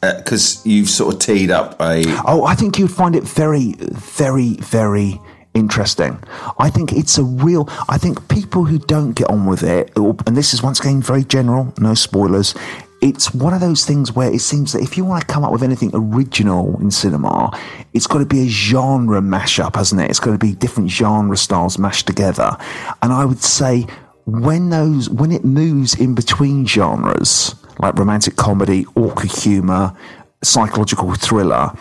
because 0.00 0.64
you've 0.64 0.88
sort 0.88 1.14
of 1.14 1.20
teed 1.20 1.50
up 1.50 1.80
a. 1.80 2.02
Oh, 2.26 2.44
I 2.44 2.54
think 2.54 2.78
you'd 2.78 2.90
find 2.90 3.16
it 3.16 3.24
very, 3.24 3.74
very, 3.78 4.54
very 4.54 5.20
interesting. 5.54 6.22
I 6.58 6.70
think 6.70 6.92
it's 6.92 7.18
a 7.18 7.24
real. 7.24 7.68
I 7.88 7.98
think 7.98 8.28
people 8.28 8.64
who 8.64 8.78
don't 8.78 9.12
get 9.12 9.28
on 9.30 9.46
with 9.46 9.62
it, 9.62 9.92
and 9.96 10.36
this 10.36 10.54
is 10.54 10.62
once 10.62 10.80
again 10.80 11.02
very 11.02 11.24
general, 11.24 11.72
no 11.78 11.94
spoilers. 11.94 12.54
It's 13.00 13.32
one 13.32 13.54
of 13.54 13.60
those 13.60 13.84
things 13.84 14.12
where 14.12 14.32
it 14.32 14.40
seems 14.40 14.72
that 14.72 14.82
if 14.82 14.96
you 14.96 15.04
want 15.04 15.20
to 15.20 15.26
come 15.26 15.44
up 15.44 15.52
with 15.52 15.62
anything 15.62 15.90
original 15.94 16.76
in 16.80 16.90
cinema, 16.90 17.50
it's 17.94 18.06
got 18.08 18.18
to 18.18 18.26
be 18.26 18.40
a 18.40 18.48
genre 18.48 19.20
mashup, 19.20 19.76
hasn't 19.76 20.00
it? 20.00 20.10
It's 20.10 20.18
got 20.18 20.32
to 20.32 20.38
be 20.38 20.54
different 20.54 20.90
genre 20.90 21.36
styles 21.36 21.78
mashed 21.78 22.06
together. 22.06 22.56
And 23.02 23.12
I 23.12 23.24
would 23.24 23.42
say 23.42 23.86
when 24.26 24.70
those 24.70 25.08
when 25.08 25.32
it 25.32 25.44
moves 25.44 25.94
in 25.94 26.14
between 26.14 26.66
genres, 26.66 27.54
like 27.78 27.98
romantic 27.98 28.36
comedy, 28.36 28.84
awkward 28.96 29.30
humor, 29.30 29.96
psychological 30.42 31.14
thriller, 31.14 31.72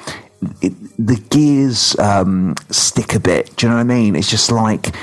it, 0.61 0.73
the 0.97 1.15
gears 1.29 1.97
um, 1.99 2.55
stick 2.69 3.15
a 3.15 3.19
bit. 3.19 3.55
Do 3.55 3.65
you 3.65 3.69
know 3.69 3.77
what 3.77 3.81
I 3.81 3.85
mean? 3.85 4.15
It's 4.15 4.29
just 4.29 4.51
like, 4.51 4.95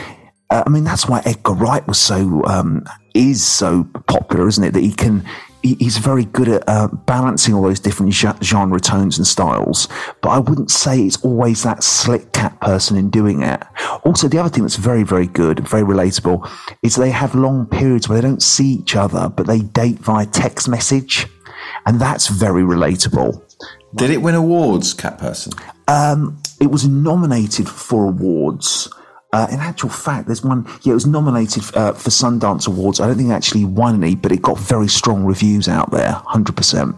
uh, 0.50 0.62
I 0.66 0.70
mean, 0.70 0.84
that's 0.84 1.08
why 1.08 1.22
Edgar 1.24 1.54
Wright 1.54 1.86
was 1.86 2.00
so 2.00 2.44
um, 2.46 2.84
is 3.14 3.44
so 3.44 3.84
popular, 4.06 4.48
isn't 4.48 4.64
it? 4.64 4.72
That 4.72 4.82
he 4.82 4.92
can. 4.92 5.24
He- 5.64 5.76
He's 5.80 5.96
very 5.98 6.26
good 6.26 6.48
at 6.48 6.62
uh, 6.68 6.88
balancing 7.06 7.54
all 7.54 7.62
those 7.62 7.80
different 7.80 8.12
genre 8.12 8.78
tones 8.80 9.18
and 9.18 9.26
styles, 9.26 9.88
but 10.22 10.28
I 10.30 10.38
wouldn't 10.38 10.70
say 10.70 11.00
it's 11.02 11.20
always 11.24 11.62
that 11.64 11.82
slick 11.82 12.30
cat 12.32 12.60
person 12.60 12.96
in 12.96 13.10
doing 13.10 13.42
it. 13.42 13.60
Also, 14.04 14.28
the 14.28 14.38
other 14.38 14.48
thing 14.50 14.62
that's 14.64 14.76
very, 14.76 15.02
very 15.02 15.26
good, 15.26 15.66
very 15.66 15.82
relatable, 15.82 16.48
is 16.82 16.94
they 16.94 17.10
have 17.10 17.34
long 17.34 17.66
periods 17.66 18.08
where 18.08 18.20
they 18.20 18.26
don't 18.28 18.42
see 18.42 18.68
each 18.74 18.94
other, 18.94 19.28
but 19.28 19.46
they 19.46 19.60
date 19.60 19.98
via 19.98 20.26
text 20.26 20.68
message, 20.68 21.26
and 21.86 21.98
that's 22.00 22.28
very 22.28 22.62
relatable. 22.62 23.40
Did 23.96 24.10
it 24.10 24.22
win 24.22 24.34
awards, 24.34 24.92
Cat 24.92 25.18
Person? 25.18 25.52
It 26.60 26.70
was 26.70 26.86
nominated 26.86 27.68
for 27.68 28.04
awards. 28.06 28.88
Uh, 29.34 29.48
in 29.50 29.58
actual 29.58 29.90
fact, 29.90 30.28
there's 30.28 30.44
one. 30.44 30.64
Yeah, 30.82 30.92
it 30.92 30.94
was 30.94 31.08
nominated 31.08 31.64
uh, 31.74 31.92
for 31.92 32.10
Sundance 32.10 32.68
Awards. 32.68 33.00
I 33.00 33.08
don't 33.08 33.16
think 33.16 33.30
it 33.30 33.32
actually 33.32 33.64
won 33.64 34.00
any, 34.00 34.14
but 34.14 34.30
it 34.30 34.40
got 34.40 34.60
very 34.60 34.86
strong 34.86 35.24
reviews 35.24 35.68
out 35.68 35.90
there, 35.90 36.12
hundred 36.24 36.56
percent. 36.56 36.94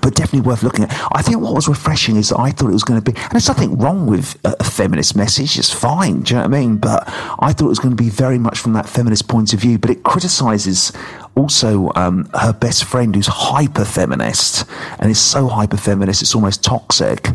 But 0.00 0.14
definitely 0.14 0.42
worth 0.42 0.62
looking 0.62 0.84
at. 0.84 1.08
I 1.12 1.20
think 1.20 1.40
what 1.40 1.52
was 1.52 1.66
refreshing 1.66 2.14
is 2.14 2.28
that 2.28 2.38
I 2.38 2.52
thought 2.52 2.70
it 2.70 2.74
was 2.74 2.84
going 2.84 3.02
to 3.02 3.12
be, 3.12 3.18
and 3.20 3.32
there's 3.32 3.48
nothing 3.48 3.76
wrong 3.76 4.06
with 4.06 4.38
a, 4.44 4.62
feminist 4.62 5.16
message. 5.16 5.58
It's 5.58 5.72
fine. 5.72 6.20
Do 6.20 6.34
you 6.34 6.40
know 6.40 6.48
what 6.48 6.56
I 6.56 6.60
mean? 6.60 6.76
But 6.76 7.02
I 7.40 7.52
thought 7.52 7.66
it 7.66 7.68
was 7.68 7.80
going 7.80 7.96
to 7.96 8.02
be 8.02 8.08
very 8.08 8.38
much 8.38 8.60
from 8.60 8.72
that 8.74 8.88
feminist 8.88 9.26
point 9.26 9.52
of 9.52 9.58
view. 9.58 9.78
But 9.78 9.90
it 9.90 10.04
criticises 10.04 10.92
also 11.34 11.90
um, 11.96 12.30
her 12.34 12.52
best 12.52 12.84
friend, 12.84 13.16
who's 13.16 13.26
hyper 13.26 13.84
feminist, 13.84 14.64
and 15.00 15.10
is 15.10 15.20
so 15.20 15.48
hyper 15.48 15.76
feminist 15.76 16.22
it's 16.22 16.36
almost 16.36 16.62
toxic. 16.62 17.30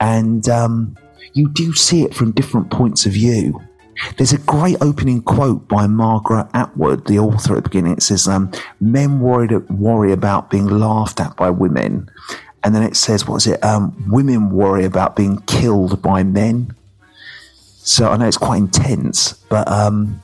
And 0.00 0.48
um, 0.48 0.96
you 1.32 1.48
do 1.48 1.72
see 1.72 2.02
it 2.02 2.14
from 2.14 2.32
different 2.32 2.70
points 2.70 3.06
of 3.06 3.12
view. 3.12 3.60
There's 4.16 4.32
a 4.32 4.38
great 4.38 4.76
opening 4.80 5.22
quote 5.22 5.68
by 5.68 5.86
Margaret 5.86 6.48
Atwood, 6.54 7.06
the 7.06 7.18
author 7.18 7.56
at 7.56 7.64
the 7.64 7.68
beginning. 7.68 7.92
It 7.92 8.02
says, 8.02 8.26
um, 8.26 8.50
Men 8.80 9.20
worried, 9.20 9.52
worry 9.68 10.12
about 10.12 10.50
being 10.50 10.66
laughed 10.66 11.20
at 11.20 11.36
by 11.36 11.50
women. 11.50 12.10
And 12.62 12.74
then 12.74 12.82
it 12.82 12.96
says, 12.96 13.26
what 13.26 13.36
is 13.36 13.46
it? 13.46 13.64
Um, 13.64 13.94
women 14.08 14.50
worry 14.50 14.84
about 14.84 15.16
being 15.16 15.38
killed 15.42 16.02
by 16.02 16.22
men. 16.22 16.74
So 17.82 18.10
I 18.10 18.16
know 18.16 18.26
it's 18.26 18.36
quite 18.36 18.58
intense, 18.58 19.32
but 19.48 19.66
um, 19.68 20.22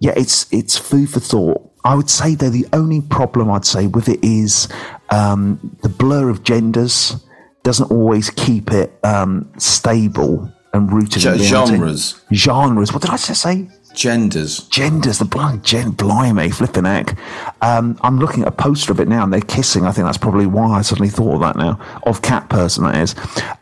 yeah, 0.00 0.12
it's 0.16 0.46
it's 0.52 0.76
food 0.76 1.08
for 1.10 1.20
thought. 1.20 1.70
I 1.84 1.94
would 1.94 2.10
say 2.10 2.34
though 2.34 2.50
the 2.50 2.66
only 2.72 3.00
problem 3.00 3.50
I'd 3.50 3.64
say 3.64 3.86
with 3.86 4.08
it 4.08 4.22
is 4.22 4.68
um, 5.10 5.76
the 5.82 5.88
blur 5.88 6.28
of 6.28 6.44
genders 6.44 7.16
doesn't 7.62 7.90
always 7.90 8.30
keep 8.30 8.70
it 8.72 8.92
um, 9.04 9.50
stable 9.58 10.50
and 10.72 10.92
rooted 10.92 11.24
in 11.24 11.38
genres. 11.38 12.20
Genres. 12.32 12.92
What 12.92 13.02
did 13.02 13.10
I 13.10 13.16
just 13.16 13.42
say? 13.42 13.68
Genders. 13.94 14.68
Genders. 14.68 15.18
The 15.18 15.24
blind 15.24 15.64
gen. 15.64 15.90
Blimey, 15.92 16.50
flipping 16.50 16.84
heck. 16.84 17.18
Um, 17.62 17.98
I'm 18.02 18.18
looking 18.18 18.42
at 18.42 18.48
a 18.48 18.52
poster 18.52 18.92
of 18.92 19.00
it 19.00 19.08
now, 19.08 19.24
and 19.24 19.32
they're 19.32 19.40
kissing. 19.40 19.86
I 19.86 19.92
think 19.92 20.06
that's 20.06 20.18
probably 20.18 20.46
why 20.46 20.70
I 20.78 20.82
suddenly 20.82 21.08
thought 21.08 21.34
of 21.34 21.40
that 21.40 21.56
now. 21.56 21.80
Of 22.04 22.22
cat 22.22 22.48
person, 22.48 22.84
that 22.84 22.96
is. 22.96 23.14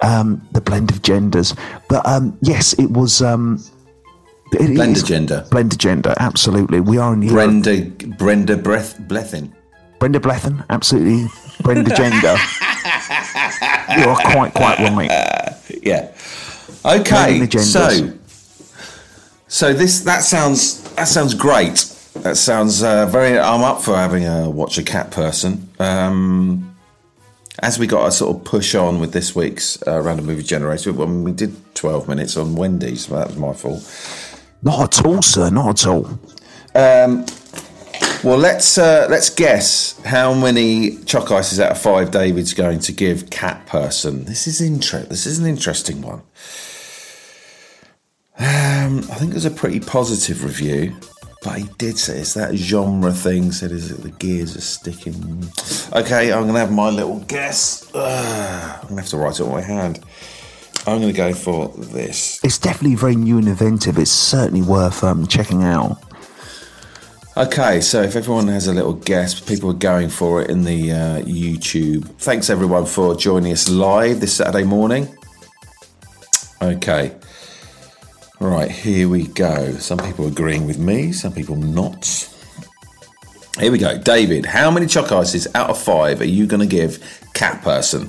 Um, 0.02 0.46
the 0.52 0.61
blend 0.61 0.90
of 0.90 1.02
genders. 1.02 1.54
But 1.88 2.06
um, 2.06 2.37
yes, 2.42 2.72
it 2.74 2.90
was. 2.90 3.22
Um, 3.22 3.62
it 4.52 4.74
Blended 4.74 4.98
is- 4.98 5.02
gender. 5.04 5.46
Blended 5.50 5.78
gender, 5.80 6.14
absolutely. 6.18 6.80
We 6.80 6.98
are 6.98 7.12
in 7.14 7.22
of- 7.22 7.30
Brenda 7.30 7.82
Brenda 8.16 8.56
Breath 8.56 8.98
Blethyn. 9.09 9.52
Brenda 9.98 10.20
Blethyn, 10.20 10.64
absolutely. 10.70 11.28
Brenda 11.62 11.94
Gender. 11.96 12.37
you 13.99 14.09
are 14.09 14.16
quite, 14.16 14.55
quite 14.55 14.79
right. 14.90 15.55
Yeah. 15.83 16.12
Okay. 16.85 17.49
So 17.59 18.12
so 19.49 19.72
this 19.72 20.01
that 20.01 20.22
sounds 20.22 20.83
that 20.94 21.09
sounds 21.09 21.35
great. 21.35 21.92
That 22.14 22.37
sounds 22.37 22.83
uh, 22.83 23.07
very. 23.07 23.38
I'm 23.38 23.62
up 23.62 23.83
for 23.83 23.96
having 23.96 24.27
a 24.27 24.51
watch 24.51 24.79
a 24.79 24.83
cat 24.83 25.11
person. 25.11 25.68
Um, 25.79 26.77
as 27.61 27.79
we 27.79 27.87
got 27.87 28.07
a 28.07 28.12
sort 28.12 28.37
of 28.37 28.44
push 28.44 28.75
on 28.75 29.01
with 29.01 29.12
this 29.12 29.35
week's 29.35 29.81
uh, 29.87 30.01
random 30.01 30.27
movie 30.27 30.42
generator, 30.42 30.92
well, 30.92 31.07
we 31.07 31.33
did 31.33 31.57
12 31.75 32.07
minutes 32.07 32.37
on 32.37 32.55
Wendy's. 32.55 33.09
Well, 33.09 33.20
that 33.20 33.29
was 33.29 33.38
my 33.38 33.53
fault. 33.55 34.46
Not 34.62 34.99
at 34.99 35.07
all, 35.07 35.22
sir. 35.22 35.49
Not 35.49 35.81
at 35.81 35.87
all. 35.87 36.07
Um, 36.75 37.25
well, 38.24 38.38
let's 38.38 38.79
uh, 38.79 39.07
let's 39.11 39.31
guess 39.31 40.00
how 40.05 40.35
many 40.35 40.96
chalk 41.05 41.31
ices 41.31 41.61
out 41.61 41.72
of 41.72 41.81
five 41.81 42.11
David's 42.11 42.55
going 42.55 42.81
to 42.81 42.92
give 42.92 43.31
Cat 43.31 43.66
Person. 43.66 44.24
This 44.24 44.46
is 44.46 44.61
interest. 44.61 45.09
This 45.09 45.26
is 45.26 45.38
an 45.38 45.46
interesting 45.46 46.02
one. 46.02 46.22
Um, 48.38 48.98
I 49.11 49.14
think 49.14 49.31
it 49.31 49.35
was 49.35 49.44
a 49.44 49.50
pretty 49.50 49.81
positive 49.81 50.44
review, 50.44 50.96
but 51.42 51.59
he 51.59 51.64
did 51.79 51.98
say 51.98 52.18
it's 52.18 52.35
that 52.35 52.55
genre 52.55 53.12
thing. 53.12 53.52
Said 53.52 53.70
is 53.70 53.90
it 53.90 54.02
the 54.02 54.11
gears 54.11 54.57
are 54.57 54.61
sticking? 54.61 55.48
Okay, 55.94 56.33
I'm 56.33 56.46
gonna 56.46 56.59
have 56.59 56.72
my 56.72 56.90
little 56.90 57.20
guess. 57.20 57.90
Ugh, 57.94 58.79
I'm 58.83 58.88
gonna 58.88 59.00
have 59.00 59.11
to 59.11 59.16
write 59.16 59.40
it 59.40 59.42
on 59.42 59.52
my 59.52 59.62
hand. 59.62 60.00
I'm 60.87 61.00
gonna 61.00 61.12
go 61.12 61.33
for 61.33 61.68
this. 61.76 62.40
It's 62.44 62.59
definitely 62.59 62.96
very 62.96 63.16
new 63.16 63.38
and 63.38 63.48
inventive. 63.48 63.98
It's 63.98 64.11
certainly 64.11 64.62
worth 64.62 65.02
um, 65.02 65.26
checking 65.26 65.64
out. 65.64 65.98
Okay, 67.38 67.83
so 67.83 68.01
if 68.01 68.16
everyone 68.16 68.49
has 68.49 68.66
a 68.66 68.72
little 68.72 68.94
guess, 68.94 69.38
people 69.38 69.68
are 69.68 69.75
going 69.75 70.09
for 70.09 70.40
it 70.40 70.49
in 70.49 70.64
the 70.64 70.90
uh, 70.90 71.20
YouTube. 71.20 72.07
Thanks 72.16 72.49
everyone 72.49 72.87
for 72.87 73.14
joining 73.14 73.53
us 73.53 73.68
live 73.68 74.20
this 74.20 74.35
Saturday 74.35 74.64
morning. 74.64 75.07
Okay, 76.62 77.14
right, 78.40 78.70
here 78.70 79.11
we 79.11 79.27
go. 79.27 79.72
Some 79.72 79.99
people 79.99 80.27
agreeing 80.27 80.66
with 80.66 80.79
me, 80.79 81.12
some 81.12 81.31
people 81.31 81.57
not. 81.57 82.07
Here 83.59 83.70
we 83.70 83.77
go. 83.77 83.99
David, 83.99 84.46
how 84.46 84.70
many 84.70 84.87
chalk 84.87 85.12
ices 85.12 85.46
out 85.55 85.68
of 85.68 85.79
five 85.79 86.22
are 86.22 86.25
you 86.25 86.46
going 86.46 86.61
to 86.61 86.66
give 86.66 87.20
Cat 87.35 87.61
Person? 87.61 88.07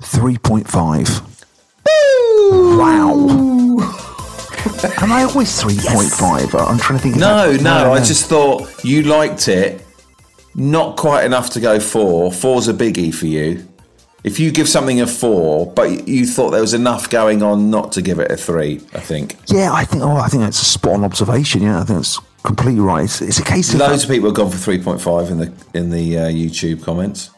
3.5. 0.00 2.76
Wow. 2.76 3.59
Am 5.02 5.12
I 5.12 5.22
always 5.24 5.62
3.5? 5.62 6.68
I'm 6.68 6.78
trying 6.78 6.98
to 6.98 7.02
think. 7.02 7.16
No, 7.16 7.52
that- 7.52 7.62
no, 7.62 7.92
I 7.92 7.98
just 8.02 8.26
thought 8.26 8.84
you 8.84 9.02
liked 9.02 9.48
it. 9.48 9.84
Not 10.54 10.96
quite 10.96 11.24
enough 11.24 11.50
to 11.50 11.60
go 11.60 11.78
four. 11.78 12.32
Four's 12.32 12.68
a 12.68 12.74
biggie 12.74 13.14
for 13.14 13.26
you. 13.26 13.66
If 14.22 14.38
you 14.38 14.50
give 14.50 14.68
something 14.68 15.00
a 15.00 15.06
four, 15.06 15.72
but 15.72 16.06
you 16.08 16.26
thought 16.26 16.50
there 16.50 16.60
was 16.60 16.74
enough 16.74 17.08
going 17.08 17.42
on 17.42 17.70
not 17.70 17.92
to 17.92 18.02
give 18.02 18.18
it 18.18 18.30
a 18.30 18.36
three, 18.36 18.76
I 18.92 19.00
think. 19.00 19.36
Yeah, 19.46 19.72
I 19.72 19.84
think. 19.84 20.02
Oh, 20.02 20.16
I 20.16 20.28
think 20.28 20.42
that's 20.42 20.60
a 20.60 20.64
spot 20.64 20.94
on 20.94 21.04
observation. 21.04 21.62
Yeah, 21.62 21.80
I 21.80 21.84
think 21.84 22.00
that's 22.00 22.18
completely 22.42 22.80
right. 22.80 23.04
It's, 23.04 23.22
it's 23.22 23.38
a 23.38 23.44
case 23.44 23.72
of 23.72 23.80
Loads 23.80 24.04
of 24.04 24.10
people 24.10 24.28
have 24.28 24.36
gone 24.36 24.50
for 24.50 24.58
three 24.58 24.82
point 24.82 25.00
five 25.00 25.30
in 25.30 25.38
the 25.38 25.52
in 25.72 25.88
the 25.90 26.18
uh, 26.18 26.28
YouTube 26.28 26.82
comments. 26.82 27.30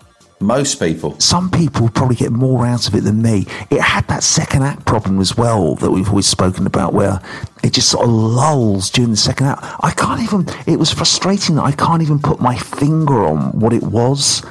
Most 0.43 0.81
people. 0.81 1.19
some 1.21 1.51
people 1.51 1.89
probably 1.89 2.17
get 2.17 2.33
more 2.33 2.67
out 2.67 2.89
of 2.89 2.95
it 2.95 3.03
than 3.03 3.23
me. 3.23 3.47
It 3.71 3.81
had 3.81 4.07
that 4.09 4.23
second 4.23 4.63
act 4.63 4.85
problem 4.87 5.21
as 5.21 5.37
well 5.37 5.77
that 5.77 5.91
we've 5.91 6.09
always 6.09 6.27
spoken 6.27 6.67
about, 6.67 6.93
where 6.93 7.21
it 7.63 7.73
just 7.73 7.91
sort 7.91 8.05
of 8.05 8.13
lulls 8.13 8.91
during 8.91 9.11
the 9.13 9.17
second 9.17 9.47
act. 9.47 9.65
I 9.81 9.93
can't 9.93 10.21
even. 10.21 10.47
It 10.67 10.79
was 10.79 10.93
frustrating 10.93 11.57
that 11.57 11.63
I 11.63 11.73
can't 11.73 12.03
even 12.03 12.19
put 12.19 12.41
my 12.41 12.57
finger 12.57 13.25
on 13.25 13.59
what 13.59 13.73
it 13.73 13.83
was. 13.83 14.43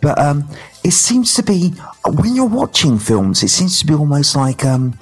But 0.00 0.18
um, 0.18 0.44
it 0.82 0.92
seems 0.92 1.34
to 1.34 1.42
be 1.42 1.70
when 2.06 2.34
you're 2.36 2.46
watching 2.46 2.98
films, 2.98 3.42
it 3.42 3.48
seems 3.48 3.78
to 3.80 3.86
be 3.86 3.94
almost 3.94 4.36
like 4.36 4.64
um, 4.64 4.98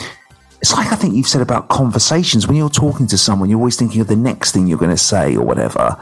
it's 0.63 0.73
like 0.73 0.93
I 0.93 0.95
think 0.95 1.17
you've 1.17 1.27
said 1.27 1.43
about 1.43 1.69
conversations. 1.69 2.47
When 2.47 2.57
you're 2.57 2.71
talking 2.71 3.09
to 3.09 3.19
someone, 3.19 3.51
you're 3.51 3.59
always 3.59 3.75
thinking 3.75 4.01
of 4.01 4.07
the 4.07 4.15
next 4.15 4.53
thing 4.53 4.69
you're 4.69 4.79
going 4.79 4.93
to 4.93 4.97
say 4.97 5.35
or 5.35 5.45
whatever. 5.45 5.99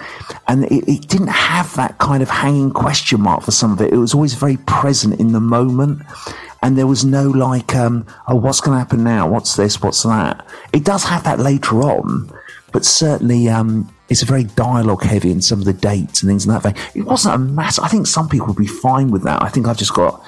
And 0.48 0.66
it, 0.66 0.86
it 0.86 1.08
didn't 1.08 1.28
have 1.28 1.74
that 1.76 1.96
kind 1.96 2.22
of 2.22 2.28
hanging 2.28 2.70
question 2.70 3.22
mark 3.22 3.42
for 3.42 3.52
some 3.52 3.72
of 3.72 3.80
it. 3.80 3.90
It 3.90 3.96
was 3.96 4.12
always 4.12 4.34
very 4.34 4.58
present 4.58 5.18
in 5.18 5.32
the 5.32 5.40
moment. 5.40 6.02
And 6.62 6.76
there 6.76 6.86
was 6.86 7.06
no 7.06 7.30
like, 7.30 7.74
um, 7.74 8.06
oh, 8.28 8.36
what's 8.36 8.60
going 8.60 8.74
to 8.74 8.78
happen 8.78 9.02
now? 9.02 9.26
What's 9.26 9.56
this? 9.56 9.80
What's 9.80 10.02
that? 10.02 10.46
It 10.74 10.84
does 10.84 11.04
have 11.04 11.24
that 11.24 11.38
later 11.38 11.80
on, 11.80 12.30
but 12.70 12.84
certainly 12.84 13.48
um, 13.48 13.90
it's 14.10 14.22
very 14.24 14.44
dialogue 14.44 15.02
heavy 15.02 15.30
in 15.30 15.40
some 15.40 15.60
of 15.60 15.64
the 15.64 15.72
dates 15.72 16.22
and 16.22 16.28
things 16.28 16.44
in 16.44 16.52
that 16.52 16.62
vein. 16.62 16.74
It 16.94 17.06
wasn't 17.06 17.34
a 17.34 17.38
mass. 17.38 17.78
I 17.78 17.88
think 17.88 18.06
some 18.06 18.28
people 18.28 18.48
would 18.48 18.58
be 18.58 18.66
fine 18.66 19.10
with 19.10 19.22
that. 19.22 19.42
I 19.42 19.48
think 19.48 19.68
I've 19.68 19.78
just 19.78 19.94
got 19.94 20.22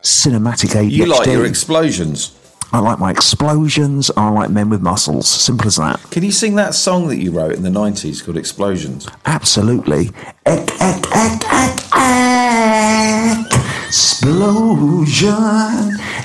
cinematic 0.00 0.70
ADHD. 0.70 0.92
You 0.92 1.04
like 1.04 1.26
your 1.26 1.44
explosions. 1.44 2.34
I 2.76 2.80
like 2.80 2.98
my 2.98 3.10
explosions. 3.10 4.10
I 4.18 4.28
like 4.28 4.50
men 4.50 4.68
with 4.68 4.82
muscles. 4.82 5.26
Simple 5.26 5.66
as 5.66 5.76
that. 5.76 5.98
Can 6.10 6.22
you 6.22 6.30
sing 6.30 6.56
that 6.56 6.74
song 6.74 7.08
that 7.08 7.16
you 7.16 7.30
wrote 7.30 7.54
in 7.54 7.62
the 7.62 7.70
nineties 7.70 8.20
called 8.20 8.36
Explosions? 8.36 9.08
Absolutely. 9.24 10.10
Ek, 10.44 10.70
ek, 10.78 11.06
ek, 11.16 11.42
ek, 11.46 11.80
ek. 11.94 13.50
Explosion. 13.86 15.32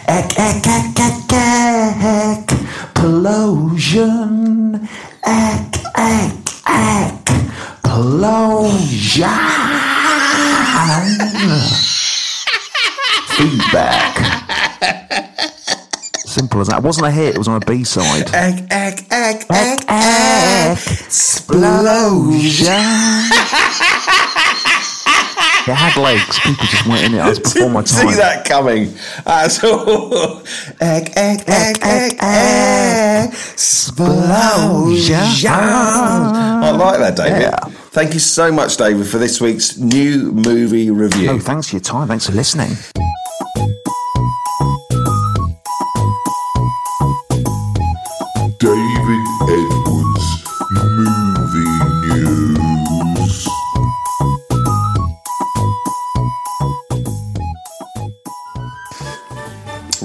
Ek, 0.10 0.38
ek, 0.38 0.68
ek, 0.68 1.00
ek, 1.00 1.32
ek. 1.32 2.52
Explosion. 3.00 4.10
Ek, 5.24 5.78
ek, 5.96 6.36
ek. 6.68 7.30
Explosion. 7.80 9.40
Feedback. 13.40 14.20
Simple 16.32 16.62
as 16.62 16.68
that. 16.70 16.78
It 16.78 16.84
wasn't 16.84 17.08
a 17.08 17.12
hit, 17.12 17.36
it 17.36 17.38
was 17.38 17.50
on 17.50 17.62
a 17.62 17.66
B 17.66 17.84
side. 17.84 18.34
Egg, 18.34 18.66
egg, 18.72 19.06
egg, 19.12 19.46
egg, 19.52 19.84
egg, 19.90 20.78
explosion. 20.78 22.68
it 25.68 25.76
had 25.76 25.98
legs. 26.02 26.40
People 26.40 26.66
just 26.68 26.88
went 26.88 27.04
in 27.04 27.16
it. 27.16 27.20
I 27.20 27.28
was 27.28 27.40
before 27.40 27.70
my 27.70 27.82
time. 27.84 28.10
see 28.10 28.16
that 28.16 28.46
coming 28.46 28.96
at 29.26 29.62
all. 29.66 30.42
Egg, 30.80 31.12
egg, 31.18 31.44
egg, 31.48 31.78
egg, 31.84 32.18
egg, 32.22 33.30
explosion. 33.34 35.20
I 35.52 36.72
like 36.72 37.00
that, 37.00 37.18
David. 37.18 37.42
Yeah. 37.42 37.60
Thank 37.92 38.14
you 38.14 38.22
so 38.22 38.54
much, 38.54 38.78
David, 38.78 39.06
for 39.06 39.18
this 39.18 39.42
week's 39.42 39.78
new 39.78 40.32
movie 40.32 40.92
review. 40.92 41.32
Oh, 41.32 41.40
thanks 41.40 41.68
for 41.70 41.76
your 41.76 41.82
time. 41.82 42.08
Thanks 42.08 42.26
for 42.28 42.32
listening. 42.32 42.78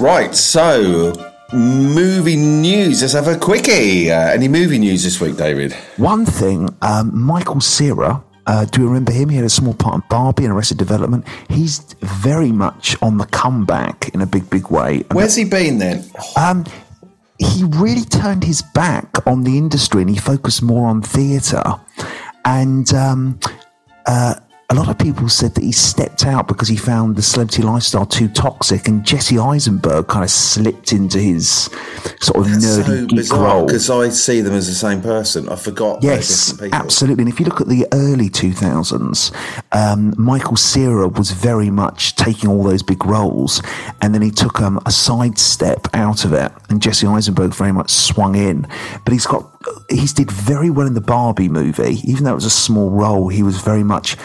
Right, 0.07 0.33
so 0.33 1.11
movie 1.51 2.37
news. 2.37 3.01
Let's 3.01 3.11
have 3.11 3.27
a 3.27 3.37
quickie. 3.37 4.09
Uh, 4.09 4.29
any 4.29 4.47
movie 4.47 4.79
news 4.79 5.03
this 5.03 5.19
week, 5.19 5.35
David? 5.35 5.73
One 5.97 6.25
thing, 6.25 6.69
um, 6.81 7.11
Michael 7.13 7.59
Cera. 7.59 8.23
Uh, 8.45 8.63
do 8.63 8.83
you 8.83 8.87
remember 8.87 9.11
him? 9.11 9.27
He 9.27 9.35
had 9.35 9.43
a 9.43 9.49
small 9.49 9.73
part 9.73 9.95
in 9.95 10.03
Barbie 10.09 10.45
and 10.45 10.53
Arrested 10.53 10.77
Development. 10.77 11.27
He's 11.49 11.79
very 11.99 12.53
much 12.53 12.95
on 13.01 13.17
the 13.17 13.25
comeback 13.25 14.07
in 14.13 14.21
a 14.21 14.25
big, 14.25 14.49
big 14.49 14.71
way. 14.71 15.03
And 15.09 15.11
Where's 15.11 15.35
he 15.35 15.43
been 15.43 15.77
then? 15.77 16.09
Um, 16.37 16.63
he 17.37 17.65
really 17.65 18.05
turned 18.05 18.45
his 18.45 18.61
back 18.61 19.27
on 19.27 19.43
the 19.43 19.57
industry 19.57 20.03
and 20.03 20.09
he 20.09 20.15
focused 20.15 20.63
more 20.63 20.87
on 20.87 21.01
theatre. 21.01 21.65
And 22.45 22.93
um, 22.93 23.41
uh, 24.05 24.35
a 24.69 24.75
lot 24.75 24.89
of 24.89 24.97
people 24.97 25.29
said 25.29 25.55
that 25.55 25.63
he 25.63 25.71
stepped 25.71 26.25
out 26.25 26.45
because 26.49 26.67
he 26.67 26.75
found 26.75 27.15
the 27.15 27.21
celebrity 27.21 27.61
lifestyle 27.61 28.05
too 28.05 28.27
toxic. 28.27 28.89
And 28.89 29.05
Jesse 29.05 29.39
Eisenberg 29.39 30.07
kind 30.07 30.25
of 30.25 30.29
slipped 30.29 30.91
into 30.91 31.19
his 31.19 31.69
sort 32.19 32.45
of 32.45 32.47
nerdy 32.47 33.09
so 33.09 33.15
bizarre 33.15 33.45
role. 33.45 33.65
because 33.65 33.89
I 33.89 34.09
see 34.09 34.41
them 34.41 34.53
as 34.53 34.67
the 34.67 34.73
same 34.73 35.01
person. 35.01 35.47
I 35.47 35.55
forgot. 35.55 36.03
Yes, 36.03 36.51
people. 36.51 36.75
absolutely. 36.75 37.21
And 37.21 37.31
if 37.31 37.39
you 37.39 37.45
look 37.45 37.61
at 37.61 37.67
the 37.67 37.87
early 37.93 38.29
2000s, 38.29 39.33
um, 39.71 40.13
Michael 40.17 40.57
Cera 40.57 41.07
was 41.07 41.31
very 41.31 41.69
much 41.69 42.17
taking 42.17 42.49
all 42.49 42.63
those 42.63 42.83
big 42.83 43.05
roles, 43.05 43.61
and 44.01 44.13
then 44.13 44.21
he 44.21 44.31
took 44.31 44.59
um, 44.59 44.81
a 44.85 44.91
sidestep 44.91 45.87
out 45.93 46.25
of 46.25 46.33
it, 46.33 46.51
and 46.69 46.81
Jesse 46.81 47.07
Eisenberg 47.07 47.53
very 47.53 47.71
much 47.71 47.89
swung 47.89 48.35
in. 48.35 48.67
But 49.05 49.13
he's 49.13 49.25
got 49.25 49.56
he's 49.89 50.13
did 50.13 50.31
very 50.31 50.69
well 50.69 50.87
in 50.87 50.93
the 50.93 51.01
Barbie 51.01 51.49
movie, 51.49 51.99
even 52.03 52.23
though 52.23 52.31
it 52.31 52.35
was 52.35 52.45
a 52.45 52.49
small 52.49 52.89
role. 52.89 53.27
He 53.29 53.43
was 53.43 53.61
very 53.61 53.83
much. 53.83 54.17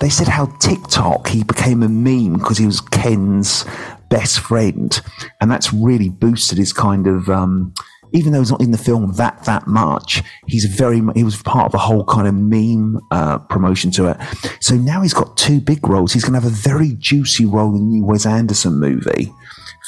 They 0.00 0.08
said 0.08 0.28
how 0.28 0.46
TikTok 0.58 1.28
he 1.28 1.44
became 1.44 1.82
a 1.82 1.88
meme 1.88 2.34
because 2.34 2.58
he 2.58 2.66
was 2.66 2.80
Ken's 2.80 3.64
best 4.08 4.40
friend, 4.40 5.00
and 5.40 5.50
that's 5.50 5.72
really 5.72 6.08
boosted 6.08 6.58
his 6.58 6.72
kind 6.72 7.06
of. 7.06 7.28
Um, 7.28 7.74
even 8.12 8.32
though 8.32 8.38
he's 8.38 8.50
not 8.50 8.62
in 8.62 8.70
the 8.70 8.78
film 8.78 9.12
that 9.14 9.44
that 9.44 9.66
much, 9.66 10.22
he's 10.46 10.64
very 10.64 11.02
he 11.14 11.24
was 11.24 11.42
part 11.42 11.66
of 11.66 11.72
the 11.72 11.78
whole 11.78 12.04
kind 12.04 12.26
of 12.26 12.34
meme 12.34 13.00
uh, 13.10 13.38
promotion 13.38 13.90
to 13.90 14.06
it. 14.06 14.16
So 14.60 14.74
now 14.76 15.02
he's 15.02 15.14
got 15.14 15.36
two 15.36 15.60
big 15.60 15.86
roles. 15.86 16.12
He's 16.12 16.24
going 16.24 16.34
to 16.34 16.40
have 16.40 16.50
a 16.50 16.54
very 16.54 16.94
juicy 16.94 17.44
role 17.44 17.74
in 17.74 17.90
the 17.90 17.96
new 17.96 18.04
Wes 18.04 18.24
Anderson 18.24 18.78
movie, 18.78 19.32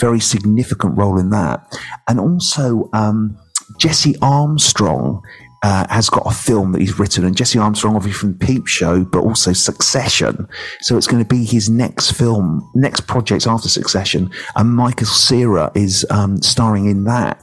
very 0.01 0.21
significant 0.21 0.99
role 0.99 1.19
in 1.19 1.31
that, 1.31 1.61
and 2.09 2.19
also 2.19 2.91
um, 2.93 3.39
Jesse 3.79 4.17
Armstrong 4.21 5.23
uh, 5.63 5.87
has 5.91 6.09
got 6.09 6.25
a 6.27 6.31
film 6.31 6.73
that 6.73 6.81
he's 6.81 6.99
written, 6.99 7.25
and 7.25 7.37
Jesse 7.37 7.59
Armstrong, 7.59 7.97
obviously 7.97 8.19
from 8.19 8.39
Peep 8.39 8.67
Show, 8.67 9.05
but 9.05 9.25
also 9.25 9.53
Succession. 9.53 10.47
So 10.83 10.97
it's 10.97 11.07
going 11.07 11.23
to 11.23 11.29
be 11.29 11.45
his 11.45 11.69
next 11.69 12.13
film, 12.13 12.69
next 12.75 13.03
project 13.03 13.47
after 13.47 13.69
Succession, 13.69 14.31
and 14.55 14.71
Michael 14.71 15.07
Cera 15.07 15.73
is 15.75 16.07
um, 16.11 16.41
starring 16.43 16.87
in 16.87 17.05
that. 17.05 17.41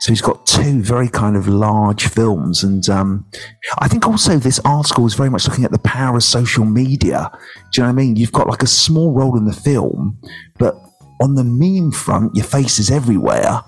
So 0.00 0.12
he's 0.12 0.20
got 0.20 0.46
two 0.46 0.82
very 0.82 1.08
kind 1.08 1.36
of 1.36 1.48
large 1.48 2.06
films, 2.08 2.62
and 2.62 2.86
um, 2.90 3.24
I 3.78 3.88
think 3.88 4.06
also 4.06 4.36
this 4.36 4.60
article 4.60 5.06
is 5.06 5.14
very 5.14 5.30
much 5.30 5.48
looking 5.48 5.64
at 5.64 5.72
the 5.72 5.78
power 5.78 6.16
of 6.16 6.22
social 6.22 6.66
media. 6.66 7.30
Do 7.72 7.80
you 7.80 7.82
know 7.82 7.92
what 7.92 7.92
I 8.00 8.04
mean? 8.04 8.16
You've 8.16 8.32
got 8.32 8.46
like 8.46 8.62
a 8.62 8.68
small 8.68 9.12
role 9.12 9.38
in 9.38 9.46
the 9.46 9.52
film, 9.54 10.18
but 10.58 10.76
on 11.22 11.34
the 11.34 11.44
meme 11.44 11.92
front, 11.92 12.34
your 12.34 12.44
face 12.44 12.78
is 12.78 12.90
everywhere, 12.90 13.62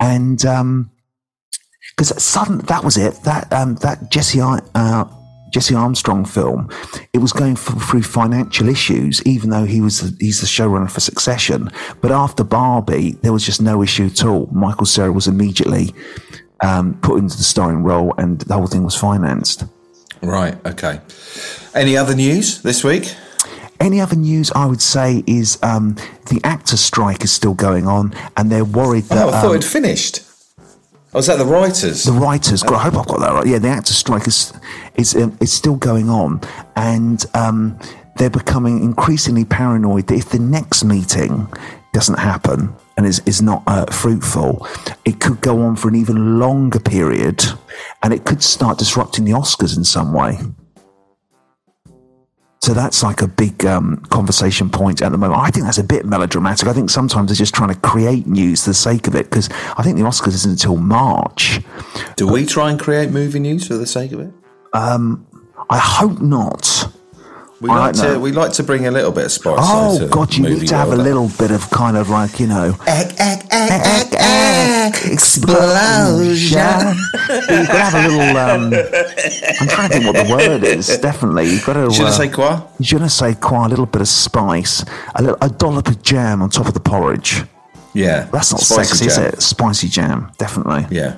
and 0.00 0.44
um, 0.46 0.90
because 1.96 2.22
sudden 2.22 2.58
that 2.58 2.84
was 2.84 2.96
it. 2.96 3.14
That 3.24 3.52
um, 3.52 3.76
that 3.76 4.10
Jesse 4.10 4.40
uh, 4.40 5.04
Jesse 5.50 5.74
Armstrong 5.74 6.24
film, 6.24 6.68
it 7.12 7.18
was 7.18 7.32
going 7.32 7.52
f- 7.52 7.80
through 7.88 8.02
financial 8.02 8.68
issues, 8.68 9.22
even 9.24 9.50
though 9.50 9.64
he 9.64 9.80
was 9.80 10.00
the, 10.00 10.16
he's 10.18 10.40
the 10.40 10.48
showrunner 10.48 10.90
for 10.90 10.98
Succession. 10.98 11.70
But 12.00 12.10
after 12.10 12.42
Barbie, 12.42 13.12
there 13.22 13.32
was 13.32 13.46
just 13.46 13.62
no 13.62 13.80
issue 13.80 14.06
at 14.06 14.24
all. 14.24 14.48
Michael 14.50 14.86
Cera 14.86 15.12
was 15.12 15.28
immediately 15.28 15.94
um, 16.60 16.98
put 17.02 17.18
into 17.18 17.36
the 17.36 17.44
starring 17.44 17.84
role, 17.84 18.14
and 18.18 18.40
the 18.40 18.54
whole 18.54 18.66
thing 18.66 18.82
was 18.82 18.96
financed. 18.96 19.64
Right. 20.22 20.56
Okay. 20.66 21.00
Any 21.72 21.96
other 21.96 22.16
news 22.16 22.62
this 22.62 22.82
week? 22.82 23.14
Any 23.78 24.00
other 24.00 24.16
news 24.16 24.50
I 24.52 24.66
would 24.66 24.82
say 24.82 25.22
is 25.26 25.58
um, 25.62 25.96
the 26.30 26.40
actor 26.42 26.76
strike 26.76 27.22
is 27.22 27.30
still 27.30 27.54
going 27.54 27.86
on, 27.86 28.12
and 28.36 28.50
they're 28.50 28.64
worried 28.64 29.04
that. 29.04 29.24
Oh, 29.24 29.28
I 29.28 29.40
thought 29.40 29.50
um, 29.50 29.56
it'd 29.56 29.70
finished. 29.70 30.23
Oh, 31.14 31.18
was 31.18 31.28
that 31.28 31.38
the 31.38 31.46
writers? 31.46 32.02
The 32.02 32.12
writers, 32.12 32.64
I 32.64 32.76
hope 32.76 32.96
I've 32.96 33.06
got 33.06 33.20
that 33.20 33.32
right. 33.32 33.46
Yeah, 33.46 33.60
the 33.60 33.68
actors' 33.68 33.96
strike 33.96 34.26
is 34.26 34.52
is 34.96 35.14
um, 35.14 35.38
is 35.40 35.52
still 35.52 35.76
going 35.76 36.10
on, 36.10 36.40
and 36.74 37.24
um, 37.34 37.78
they're 38.16 38.30
becoming 38.30 38.82
increasingly 38.82 39.44
paranoid 39.44 40.08
that 40.08 40.16
if 40.16 40.30
the 40.30 40.40
next 40.40 40.82
meeting 40.82 41.46
doesn't 41.92 42.18
happen 42.18 42.74
and 42.96 43.06
is 43.06 43.22
is 43.26 43.40
not 43.40 43.62
uh, 43.68 43.86
fruitful, 43.92 44.66
it 45.04 45.20
could 45.20 45.40
go 45.40 45.62
on 45.62 45.76
for 45.76 45.86
an 45.88 45.94
even 45.94 46.40
longer 46.40 46.80
period, 46.80 47.44
and 48.02 48.12
it 48.12 48.24
could 48.24 48.42
start 48.42 48.78
disrupting 48.78 49.24
the 49.24 49.32
Oscars 49.32 49.76
in 49.76 49.84
some 49.84 50.12
way. 50.12 50.36
So 52.64 52.72
that's 52.72 53.02
like 53.02 53.20
a 53.20 53.26
big 53.26 53.66
um, 53.66 53.98
conversation 54.08 54.70
point 54.70 55.02
at 55.02 55.12
the 55.12 55.18
moment. 55.18 55.38
I 55.38 55.50
think 55.50 55.66
that's 55.66 55.76
a 55.76 55.84
bit 55.84 56.06
melodramatic. 56.06 56.66
I 56.66 56.72
think 56.72 56.88
sometimes 56.88 57.28
they're 57.28 57.36
just 57.36 57.54
trying 57.54 57.68
to 57.68 57.78
create 57.80 58.26
news 58.26 58.64
for 58.64 58.70
the 58.70 58.74
sake 58.74 59.06
of 59.06 59.14
it 59.14 59.28
because 59.28 59.50
I 59.76 59.82
think 59.82 59.98
the 59.98 60.04
Oscars 60.04 60.28
isn't 60.28 60.52
until 60.52 60.78
March. 60.78 61.60
Do 62.16 62.26
we 62.26 62.46
try 62.46 62.70
and 62.70 62.80
create 62.80 63.10
movie 63.10 63.38
news 63.38 63.66
for 63.66 63.74
the 63.74 63.86
sake 63.86 64.12
of 64.12 64.20
it? 64.20 64.32
I 65.68 65.76
hope 65.76 66.22
not. 66.22 66.90
We 67.64 67.70
I 67.70 67.78
like 67.78 67.94
to. 67.94 68.20
We 68.20 68.30
like 68.30 68.52
to 68.52 68.62
bring 68.62 68.86
a 68.86 68.90
little 68.90 69.10
bit 69.10 69.24
of 69.24 69.32
spice. 69.32 69.56
Oh 69.58 70.06
God, 70.08 70.34
you 70.34 70.42
need 70.46 70.68
to 70.68 70.76
have 70.76 70.92
a 70.92 70.96
little 70.96 71.30
bit 71.38 71.50
of 71.50 71.70
kind 71.70 71.96
of 71.96 72.10
like 72.10 72.38
you 72.38 72.46
know 72.46 72.76
Egg, 72.86 73.14
egg, 73.18 73.46
egg, 73.50 73.70
egg, 73.72 74.14
egg, 74.18 74.94
explosion. 75.10 76.60
You've 77.48 77.66
got 77.66 77.72
to 77.72 77.84
have 77.88 77.94
a 77.94 78.06
little. 78.06 78.36
Um, 78.36 78.74
I'm 79.60 79.68
trying 79.68 79.88
to 79.88 79.94
think 79.94 80.04
what 80.04 80.26
the 80.26 80.30
word 80.30 80.62
is. 80.62 80.88
Definitely, 80.98 81.46
you've 81.46 81.64
got 81.64 81.72
to. 81.72 81.90
Je 81.90 82.02
ne 82.04 82.10
sais 82.10 82.28
quoi? 82.30 82.60
Je 82.82 82.98
ne 82.98 83.08
sais 83.08 83.34
quoi, 83.40 83.64
a 83.64 83.68
little 83.70 83.86
bit 83.86 84.02
of 84.02 84.08
spice, 84.08 84.84
a 85.14 85.22
little 85.22 85.38
a 85.40 85.48
dollop 85.48 85.88
of 85.88 86.02
jam 86.02 86.42
on 86.42 86.50
top 86.50 86.66
of 86.68 86.74
the 86.74 86.80
porridge. 86.80 87.44
Yeah, 87.94 88.28
That's 88.30 88.52
not 88.52 88.60
Spicy 88.60 88.84
sexy, 88.84 89.04
jam. 89.06 89.08
is 89.08 89.34
it? 89.34 89.42
Spicy 89.42 89.88
jam, 89.88 90.30
definitely. 90.36 90.84
Yeah. 90.90 91.16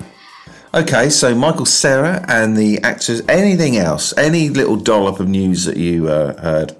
Okay, 0.73 1.09
so 1.09 1.33
Michael 1.33 1.65
Cera 1.65 2.25
and 2.27 2.57
the 2.57 2.79
actors. 2.83 3.21
Anything 3.29 3.77
else? 3.77 4.15
Any 4.17 4.49
little 4.49 4.75
dollop 4.75 5.19
of 5.19 5.27
news 5.27 5.63
that 5.65 5.77
you 5.77 6.09
uh, 6.09 6.39
heard? 6.41 6.75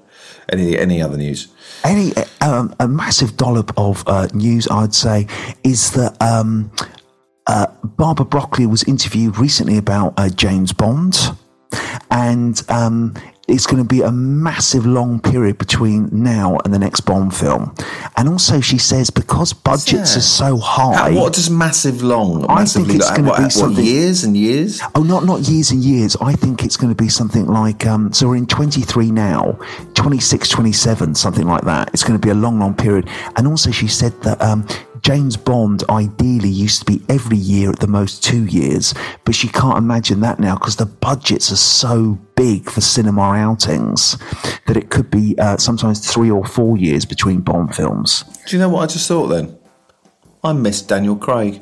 Any 0.50 0.78
any 0.78 1.00
other 1.00 1.16
news? 1.16 1.48
Any 1.84 2.12
um, 2.40 2.74
a 2.80 2.86
massive 2.86 3.36
dollop 3.36 3.72
of 3.78 4.04
uh, 4.06 4.28
news, 4.34 4.68
I'd 4.68 4.94
say, 4.94 5.26
is 5.64 5.90
that 5.92 6.20
um, 6.22 6.70
uh, 7.46 7.66
Barbara 7.82 8.26
Broccoli 8.26 8.66
was 8.66 8.84
interviewed 8.84 9.38
recently 9.38 9.78
about 9.78 10.14
uh, 10.18 10.28
James 10.28 10.72
Bond, 10.72 11.18
and 12.10 12.62
um, 12.68 13.14
it's 13.48 13.66
going 13.66 13.82
to 13.82 13.88
be 13.88 14.02
a 14.02 14.12
massive 14.12 14.84
long 14.86 15.18
period 15.20 15.56
between 15.58 16.08
now 16.12 16.58
and 16.64 16.72
the 16.74 16.78
next 16.78 17.00
Bond 17.00 17.34
film. 17.34 17.74
And 18.16 18.28
also, 18.28 18.60
she 18.60 18.76
says 18.78 19.08
because 19.10 19.52
budgets 19.54 20.12
Yeah. 20.12 20.18
are 20.18 20.20
so 20.20 20.56
high. 20.58 21.12
what 21.14 21.32
does 21.32 21.48
massive 21.50 22.02
long? 22.02 22.44
I 22.48 22.64
think 22.66 22.90
it's 22.90 23.06
like- 23.08 23.16
gonna 23.16 23.36
be 23.36 23.42
what, 23.44 23.52
something- 23.52 23.84
years 23.84 24.22
and 24.24 24.36
years. 24.36 24.80
Oh, 24.94 25.02
not 25.02 25.24
not 25.24 25.40
years 25.48 25.70
and 25.70 25.82
years. 25.82 26.14
I 26.20 26.34
think 26.34 26.62
it's 26.64 26.76
going 26.76 26.94
to 26.94 27.02
be 27.02 27.08
something 27.08 27.46
like 27.48 27.86
um, 27.86 28.12
so 28.12 28.28
we're 28.28 28.36
in 28.36 28.46
23 28.46 29.10
now, 29.10 29.58
26, 29.94 30.48
27, 30.48 31.14
something 31.14 31.46
like 31.46 31.62
that. 31.64 31.90
It's 31.94 32.04
going 32.04 32.18
to 32.20 32.24
be 32.24 32.30
a 32.30 32.34
long, 32.34 32.58
long 32.60 32.74
period. 32.74 33.08
And 33.36 33.46
also, 33.46 33.70
she 33.70 33.88
said 33.88 34.12
that 34.22 34.40
um, 34.42 34.66
James 35.02 35.36
Bond 35.36 35.84
ideally 35.88 36.48
used 36.48 36.80
to 36.80 36.84
be 36.84 37.00
every 37.08 37.36
year 37.36 37.70
at 37.70 37.78
the 37.80 37.86
most 37.86 38.22
two 38.22 38.44
years, 38.46 38.94
but 39.24 39.34
she 39.34 39.48
can't 39.48 39.78
imagine 39.78 40.20
that 40.20 40.38
now 40.38 40.54
because 40.54 40.76
the 40.76 40.86
budgets 40.86 41.50
are 41.52 41.56
so 41.56 42.18
big 42.38 42.70
for 42.70 42.80
cinema 42.80 43.32
outings 43.32 44.16
that 44.66 44.76
it 44.76 44.90
could 44.90 45.10
be 45.10 45.36
uh, 45.38 45.56
sometimes 45.56 46.08
three 46.08 46.30
or 46.30 46.44
four 46.46 46.76
years 46.78 47.04
between 47.04 47.40
Bond 47.40 47.74
films. 47.74 48.22
Do 48.46 48.54
you 48.54 48.62
know 48.62 48.68
what 48.68 48.82
I 48.82 48.86
just 48.86 49.08
thought 49.08 49.26
then? 49.26 49.58
I 50.44 50.52
miss 50.52 50.80
Daniel 50.80 51.16
Craig. 51.16 51.60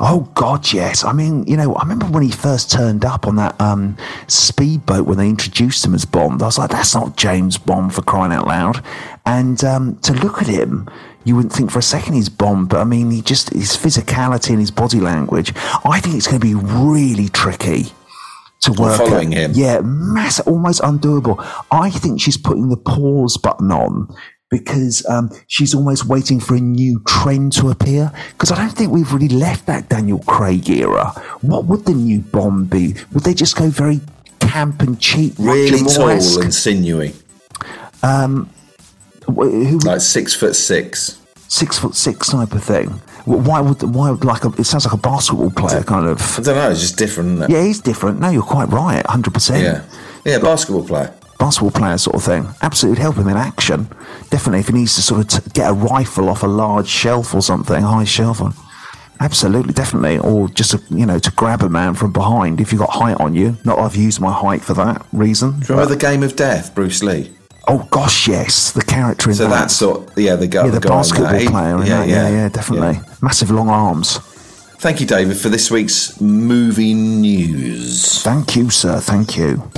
Oh 0.00 0.28
God, 0.34 0.72
yes. 0.72 1.04
I 1.04 1.12
mean, 1.12 1.46
you 1.46 1.56
know, 1.56 1.72
I 1.74 1.82
remember 1.82 2.06
when 2.06 2.24
he 2.24 2.32
first 2.32 2.70
turned 2.70 3.04
up 3.04 3.28
on 3.28 3.36
that 3.36 3.60
um, 3.60 3.96
speedboat 4.26 5.06
when 5.06 5.18
they 5.18 5.28
introduced 5.28 5.84
him 5.84 5.94
as 5.94 6.04
Bond. 6.04 6.42
I 6.42 6.46
was 6.46 6.58
like, 6.58 6.70
"That's 6.70 6.94
not 6.94 7.16
James 7.16 7.56
Bond 7.56 7.94
for 7.94 8.02
crying 8.02 8.32
out 8.32 8.46
loud!" 8.46 8.84
And 9.24 9.62
um, 9.64 9.98
to 10.02 10.12
look 10.12 10.42
at 10.42 10.48
him, 10.48 10.88
you 11.24 11.36
wouldn't 11.36 11.52
think 11.52 11.70
for 11.70 11.78
a 11.78 11.82
second 11.82 12.14
he's 12.14 12.28
Bond. 12.28 12.68
But 12.68 12.80
I 12.80 12.84
mean, 12.84 13.10
he 13.10 13.22
just 13.22 13.50
his 13.50 13.76
physicality 13.76 14.50
and 14.50 14.60
his 14.60 14.72
body 14.72 15.00
language. 15.00 15.52
I 15.84 16.00
think 16.00 16.16
it's 16.16 16.26
going 16.26 16.40
to 16.40 16.46
be 16.46 16.54
really 16.54 17.28
tricky 17.28 17.92
to 18.64 18.72
work. 18.82 18.98
following 18.98 19.34
at. 19.34 19.50
him. 19.50 19.52
Yeah, 19.54 19.80
mass, 19.82 20.40
almost 20.40 20.82
undoable. 20.82 21.36
I 21.70 21.90
think 21.90 22.20
she's 22.20 22.36
putting 22.36 22.68
the 22.68 22.76
pause 22.76 23.36
button 23.36 23.70
on 23.72 24.14
because 24.50 25.04
um, 25.06 25.30
she's 25.48 25.74
almost 25.74 26.06
waiting 26.06 26.38
for 26.38 26.54
a 26.54 26.60
new 26.60 27.02
trend 27.06 27.52
to 27.54 27.70
appear. 27.70 28.12
Because 28.32 28.52
I 28.52 28.56
don't 28.56 28.70
think 28.70 28.92
we've 28.92 29.12
really 29.12 29.28
left 29.28 29.66
that 29.66 29.88
Daniel 29.88 30.20
Craig 30.20 30.68
era. 30.70 31.06
What 31.40 31.64
would 31.66 31.84
the 31.86 31.94
new 31.94 32.20
Bond 32.20 32.70
be? 32.70 32.94
Would 33.12 33.24
they 33.24 33.34
just 33.34 33.56
go 33.56 33.68
very 33.68 34.00
camp 34.40 34.82
and 34.82 35.00
cheap, 35.00 35.34
Really 35.38 35.78
tall 35.78 36.08
and 36.08 36.54
sinewy, 36.54 37.14
Wh- 39.26 39.50
Who, 39.68 39.78
like 39.78 40.00
six 40.00 40.34
foot 40.34 40.54
six. 40.54 41.18
six 41.48 41.78
foot 41.78 41.94
six 41.96 42.28
type 42.30 42.52
of 42.52 42.62
thing? 42.62 43.00
Wh- 43.24 43.46
Why 43.46 43.60
would 43.60 43.82
why 43.82 44.10
would 44.10 44.24
like 44.24 44.44
a? 44.44 44.48
It 44.58 44.64
sounds 44.64 44.84
like 44.84 44.94
a 44.94 44.98
basketball 44.98 45.50
player 45.50 45.82
kind 45.82 46.06
of? 46.06 46.20
I 46.38 46.42
don't 46.42 46.56
know. 46.56 46.70
It's 46.70 46.80
just 46.80 46.96
different. 46.98 47.34
Isn't 47.40 47.50
it? 47.50 47.54
Yeah, 47.54 47.62
he's 47.64 47.80
different. 47.80 48.20
No, 48.20 48.30
you're 48.30 48.42
quite 48.42 48.68
right. 48.70 49.04
Hundred 49.06 49.34
percent. 49.34 49.62
Yeah. 49.62 49.82
Yeah. 50.24 50.38
Basketball 50.38 50.84
player. 50.86 51.12
basketball 51.38 51.70
player 51.70 51.98
sort 51.98 52.16
of 52.16 52.22
thing. 52.22 52.46
Absolutely 52.62 52.98
would 53.00 53.02
help 53.02 53.16
him 53.16 53.28
in 53.28 53.36
action. 53.36 53.88
Definitely, 54.30 54.60
if 54.60 54.68
he 54.68 54.72
needs 54.74 54.94
to 54.96 55.02
sort 55.02 55.20
of 55.34 55.44
t- 55.44 55.50
get 55.52 55.70
a 55.70 55.74
rifle 55.74 56.28
off 56.28 56.42
a 56.42 56.46
large 56.46 56.88
shelf 56.88 57.34
or 57.34 57.42
something, 57.42 57.82
high 57.82 58.04
shelf. 58.04 58.40
Or, 58.40 58.52
absolutely, 59.20 59.72
definitely. 59.74 60.18
Or 60.18 60.48
just, 60.48 60.70
to, 60.72 60.80
you 60.90 61.06
know, 61.06 61.18
to 61.18 61.30
grab 61.32 61.62
a 61.62 61.68
man 61.68 61.94
from 61.94 62.12
behind 62.12 62.60
if 62.60 62.72
you've 62.72 62.80
got 62.80 62.90
height 62.90 63.16
on 63.20 63.34
you. 63.34 63.56
Not 63.64 63.78
I've 63.78 63.96
used 63.96 64.20
my 64.20 64.32
height 64.32 64.62
for 64.62 64.74
that 64.74 65.04
reason. 65.12 65.60
Remember 65.68 65.86
the 65.86 65.96
Game 66.00 66.22
of 66.22 66.36
Death, 66.36 66.74
Bruce 66.74 67.02
Lee? 67.02 67.32
Oh, 67.66 67.86
gosh, 67.90 68.28
yes. 68.28 68.72
The 68.72 68.82
character 68.82 69.30
in 69.30 69.36
So 69.36 69.44
that. 69.44 69.50
that's 69.50 69.76
sort. 69.76 70.10
Yeah, 70.16 70.36
the 70.36 70.46
guy. 70.46 70.66
yeah, 70.66 70.70
the, 70.72 70.80
guy 70.80 70.94
in 70.94 70.98
basketball. 71.00 71.34
He- 71.34 71.48
player 71.48 71.74
in 71.82 71.88
that. 71.88 72.08
Yeah, 72.08 72.28
yeah, 72.28 72.48
definitely. 72.48 73.00
Massive 73.22 73.50
long 73.50 73.68
arms. 73.70 74.18
Thank 74.78 75.00
you, 75.00 75.06
David, 75.06 75.38
for 75.38 75.48
this 75.48 75.70
week's 75.70 76.20
movie 76.20 76.92
news. 76.92 78.22
Thank 78.22 78.54
you, 78.54 78.68
sir. 78.68 79.00
Thank 79.00 79.36
you. 79.38 79.70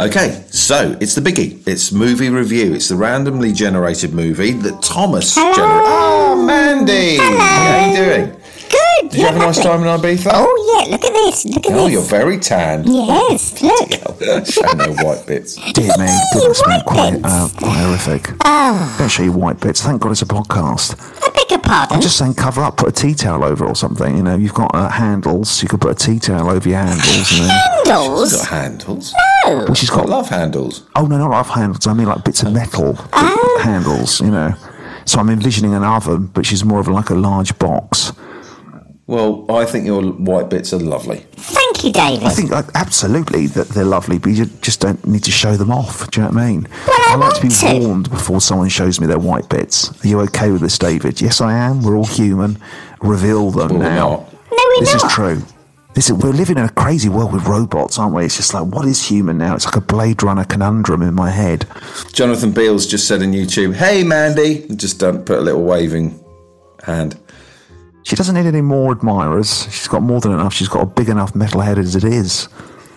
Okay, 0.00 0.42
so 0.50 0.96
it's 0.98 1.14
the 1.14 1.20
biggie. 1.20 1.60
It's 1.68 1.92
movie 1.92 2.30
review. 2.30 2.72
It's 2.72 2.88
the 2.88 2.96
randomly 2.96 3.52
generated 3.52 4.14
movie 4.14 4.52
that 4.52 4.80
Thomas 4.82 5.34
generated. 5.34 5.58
Oh, 5.62 6.42
Mandy! 6.46 7.18
How 7.18 7.76
are 7.76 7.88
you 7.90 7.96
doing? 7.96 8.36
Good. 8.70 9.10
Did 9.10 9.18
you 9.20 9.26
have 9.26 9.36
a 9.36 9.40
nice 9.40 9.62
time 9.62 9.80
in 9.82 9.86
Ibiza? 9.88 10.30
Oh 10.32 10.84
yeah, 10.86 10.90
look 10.92 11.04
at 11.04 11.12
this. 11.12 11.44
Look 11.44 11.66
at 11.66 11.72
Oh, 11.72 11.84
this. 11.84 11.92
you're 11.92 12.02
very 12.02 12.38
tanned. 12.38 12.86
Yes, 12.88 13.60
look. 13.60 13.90
Show 14.46 14.62
no 14.72 14.92
white 15.04 15.26
bits. 15.26 15.56
Dear 15.72 15.92
me, 15.98 16.08
goodness 16.32 16.62
me, 16.66 16.72
white 16.74 16.84
quite, 16.86 17.10
bits. 17.14 17.24
uh, 17.26 17.48
horrific. 17.60 18.30
Oh, 18.44 18.96
Don't 18.98 19.08
show 19.10 19.22
you 19.24 19.32
white 19.32 19.60
bits. 19.60 19.82
Thank 19.82 20.00
God 20.00 20.12
it's 20.12 20.22
a 20.22 20.26
podcast. 20.26 20.94
I 21.40 21.44
beg 21.44 21.50
your 21.50 21.60
pardon. 21.60 21.96
I'm 21.96 22.02
just 22.02 22.16
saying, 22.18 22.34
cover 22.34 22.62
up, 22.62 22.76
put 22.76 22.88
a 22.88 22.92
tea 22.92 23.14
towel 23.14 23.44
over 23.44 23.64
or 23.64 23.74
something. 23.74 24.16
You 24.16 24.22
know, 24.22 24.36
you've 24.36 24.54
got 24.54 24.74
uh, 24.74 24.88
handles. 24.88 25.62
You 25.62 25.68
could 25.68 25.80
put 25.80 25.90
a 25.92 25.94
tea 25.94 26.18
towel 26.18 26.50
over 26.50 26.68
your 26.68 26.78
handles, 26.78 27.32
and 27.32 27.48
then, 27.48 27.60
Handles. 27.86 28.32
Got 28.36 28.48
handles. 28.48 29.14
well, 29.46 29.74
she's 29.74 29.90
I 29.90 29.96
got. 29.96 30.08
love 30.08 30.28
handles. 30.28 30.86
Oh 30.96 31.06
no, 31.06 31.18
not 31.18 31.30
love 31.30 31.48
handles. 31.48 31.86
I 31.86 31.94
mean 31.94 32.06
like 32.06 32.24
bits 32.24 32.42
of 32.42 32.52
metal 32.52 32.94
handles. 33.60 34.20
You 34.20 34.30
know. 34.30 34.54
So 35.06 35.18
I'm 35.18 35.30
envisioning 35.30 35.74
an 35.74 35.82
oven, 35.82 36.26
but 36.26 36.46
she's 36.46 36.64
more 36.64 36.78
of 36.80 36.86
like 36.88 37.10
a 37.10 37.14
large 37.14 37.58
box. 37.58 38.12
Well, 39.06 39.44
I 39.50 39.64
think 39.64 39.86
your 39.86 40.02
white 40.02 40.50
bits 40.50 40.72
are 40.72 40.78
lovely. 40.78 41.26
Thank 41.32 41.69
you, 41.84 41.92
David. 41.92 42.24
I 42.26 42.30
think 42.30 42.50
like, 42.50 42.66
absolutely 42.74 43.46
that 43.48 43.68
they're 43.68 43.84
lovely, 43.84 44.18
but 44.18 44.30
you 44.32 44.46
just 44.46 44.80
don't 44.80 45.04
need 45.06 45.24
to 45.24 45.30
show 45.30 45.56
them 45.56 45.70
off. 45.70 46.10
Do 46.10 46.20
you 46.20 46.26
know 46.26 46.32
what 46.32 46.42
I 46.42 46.46
mean? 46.50 46.62
Well, 46.86 46.96
I 47.08 47.12
I 47.12 47.16
like 47.16 47.34
to 47.36 47.40
be 47.42 47.48
want 47.48 47.60
to. 47.60 47.78
warned 47.88 48.10
before 48.10 48.40
someone 48.40 48.68
shows 48.68 49.00
me 49.00 49.06
their 49.06 49.18
white 49.18 49.48
bits. 49.48 49.90
Are 50.04 50.08
you 50.08 50.20
okay 50.22 50.50
with 50.50 50.60
this, 50.60 50.78
David? 50.78 51.20
Yes, 51.20 51.40
I 51.40 51.52
am. 51.54 51.82
We're 51.82 51.96
all 51.96 52.06
human. 52.06 52.58
Reveal 53.00 53.50
them 53.50 53.68
Well, 53.70 53.78
we're 53.78 53.84
now. 53.88 54.08
not. 54.10 54.32
no, 54.32 54.58
we're 54.76 54.80
This 54.80 54.94
not. 54.94 55.04
is 55.04 55.12
true. 55.12 55.42
This 55.94 56.08
is, 56.08 56.12
we're 56.12 56.30
living 56.30 56.56
in 56.56 56.64
a 56.64 56.68
crazy 56.68 57.08
world 57.08 57.32
with 57.32 57.44
robots, 57.46 57.98
aren't 57.98 58.14
we? 58.14 58.24
It's 58.24 58.36
just 58.36 58.54
like, 58.54 58.64
what 58.66 58.86
is 58.86 59.04
human 59.04 59.38
now? 59.38 59.56
It's 59.56 59.64
like 59.64 59.74
a 59.74 59.80
Blade 59.80 60.22
Runner 60.22 60.44
conundrum 60.44 61.02
in 61.02 61.14
my 61.14 61.30
head. 61.30 61.66
Jonathan 62.12 62.52
Beals 62.52 62.86
just 62.86 63.08
said 63.08 63.22
on 63.22 63.32
YouTube, 63.32 63.74
"Hey, 63.74 64.04
Mandy," 64.04 64.62
and 64.68 64.78
just 64.78 65.00
don't 65.00 65.26
put 65.26 65.38
a 65.38 65.40
little 65.40 65.64
waving 65.64 66.22
hand. 66.84 67.18
She 68.02 68.16
doesn't 68.16 68.34
need 68.34 68.46
any 68.46 68.60
more 68.62 68.92
admirers. 68.92 69.64
She's 69.70 69.88
got 69.88 70.02
more 70.02 70.20
than 70.20 70.32
enough. 70.32 70.52
She's 70.54 70.68
got 70.68 70.82
a 70.82 70.86
big 70.86 71.08
enough 71.08 71.34
metal 71.34 71.60
head 71.60 71.78
as 71.78 71.94
it 71.96 72.04
is. 72.04 72.48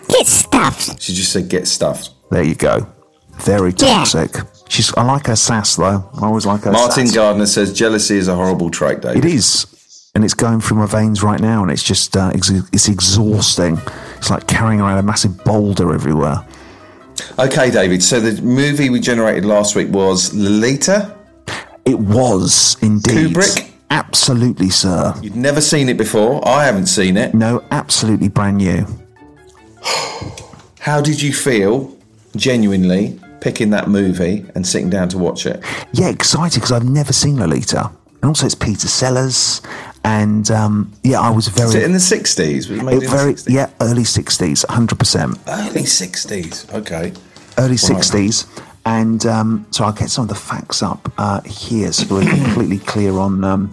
Get 0.08 0.26
stuffed. 0.26 1.00
She 1.02 1.12
just 1.14 1.32
said, 1.32 1.48
"Get 1.48 1.66
stuffed." 1.68 2.10
There 2.30 2.42
you 2.42 2.54
go. 2.54 2.86
Very 3.40 3.72
Yeah. 3.76 3.98
toxic. 4.04 4.36
She's. 4.68 4.92
I 4.96 5.02
like 5.02 5.26
her 5.26 5.36
sass 5.36 5.76
though. 5.76 6.04
I 6.20 6.26
always 6.26 6.46
like 6.46 6.62
her. 6.64 6.72
Martin 6.72 7.06
sass. 7.06 7.14
Gardner 7.14 7.46
says, 7.46 7.72
"Jealousy 7.72 8.16
is 8.16 8.28
a 8.28 8.34
horrible 8.34 8.70
trait, 8.70 9.02
Dave." 9.02 9.16
It 9.16 9.24
is, 9.24 9.66
and 10.14 10.24
it's 10.24 10.34
going 10.34 10.60
through 10.60 10.78
my 10.78 10.86
veins 10.86 11.22
right 11.22 11.40
now, 11.40 11.62
and 11.62 11.70
it's 11.70 11.82
just 11.82 12.16
uh, 12.16 12.30
ex- 12.34 12.50
it's 12.72 12.88
exhausting. 12.88 13.80
It's 14.18 14.30
like 14.30 14.46
carrying 14.46 14.80
around 14.80 14.98
a 14.98 15.02
massive 15.02 15.42
boulder 15.44 15.92
everywhere. 15.92 16.44
Okay, 17.38 17.70
David. 17.70 18.02
So 18.02 18.20
the 18.20 18.40
movie 18.42 18.90
we 18.90 19.00
generated 19.00 19.44
last 19.44 19.76
week 19.76 19.90
was 19.90 20.32
Lolita. 20.34 21.14
It 21.84 21.98
was 21.98 22.76
indeed 22.80 23.34
Kubrick? 23.34 23.70
Absolutely, 23.90 24.70
sir. 24.70 25.14
You'd 25.22 25.36
never 25.36 25.60
seen 25.60 25.88
it 25.88 25.96
before. 25.96 26.46
I 26.46 26.64
haven't 26.64 26.86
seen 26.86 27.16
it. 27.16 27.34
No, 27.34 27.62
absolutely 27.70 28.28
brand 28.28 28.58
new. 28.58 28.86
How 30.80 31.00
did 31.00 31.22
you 31.22 31.32
feel, 31.32 31.96
genuinely, 32.36 33.18
picking 33.40 33.70
that 33.70 33.88
movie 33.88 34.44
and 34.54 34.66
sitting 34.66 34.90
down 34.90 35.08
to 35.10 35.18
watch 35.18 35.46
it? 35.46 35.62
Yeah, 35.92 36.08
excited 36.08 36.56
because 36.56 36.72
I've 36.72 36.88
never 36.88 37.12
seen 37.12 37.38
Lolita, 37.38 37.90
and 38.16 38.24
also 38.24 38.46
it's 38.46 38.54
Peter 38.54 38.88
Sellers, 38.88 39.62
and 40.04 40.50
um, 40.50 40.92
yeah, 41.02 41.20
I 41.20 41.30
was 41.30 41.48
very, 41.48 41.66
Was 41.66 41.74
it 41.74 41.82
in 41.84 41.92
the 41.92 42.00
sixties? 42.00 42.68
Was 42.68 42.80
it 42.80 42.82
made 42.82 42.96
it 42.98 43.04
in 43.04 43.10
very 43.10 43.32
the 43.34 43.40
60s? 43.40 43.54
yeah, 43.54 43.70
early 43.80 44.04
sixties, 44.04 44.64
hundred 44.68 44.98
percent. 44.98 45.38
early 45.48 45.84
sixties. 45.86 46.66
Okay. 46.72 47.12
early 47.58 47.76
60s. 47.76 48.46
And 48.86 49.24
um, 49.26 49.66
so 49.70 49.84
I'll 49.84 49.92
get 49.92 50.10
some 50.10 50.24
of 50.24 50.28
the 50.28 50.34
facts 50.34 50.82
up 50.82 51.10
uh, 51.16 51.40
here 51.42 51.92
so 51.92 52.16
we're 52.16 52.30
completely 52.44 52.78
clear 52.78 53.12
on 53.18 53.42
um, 53.44 53.72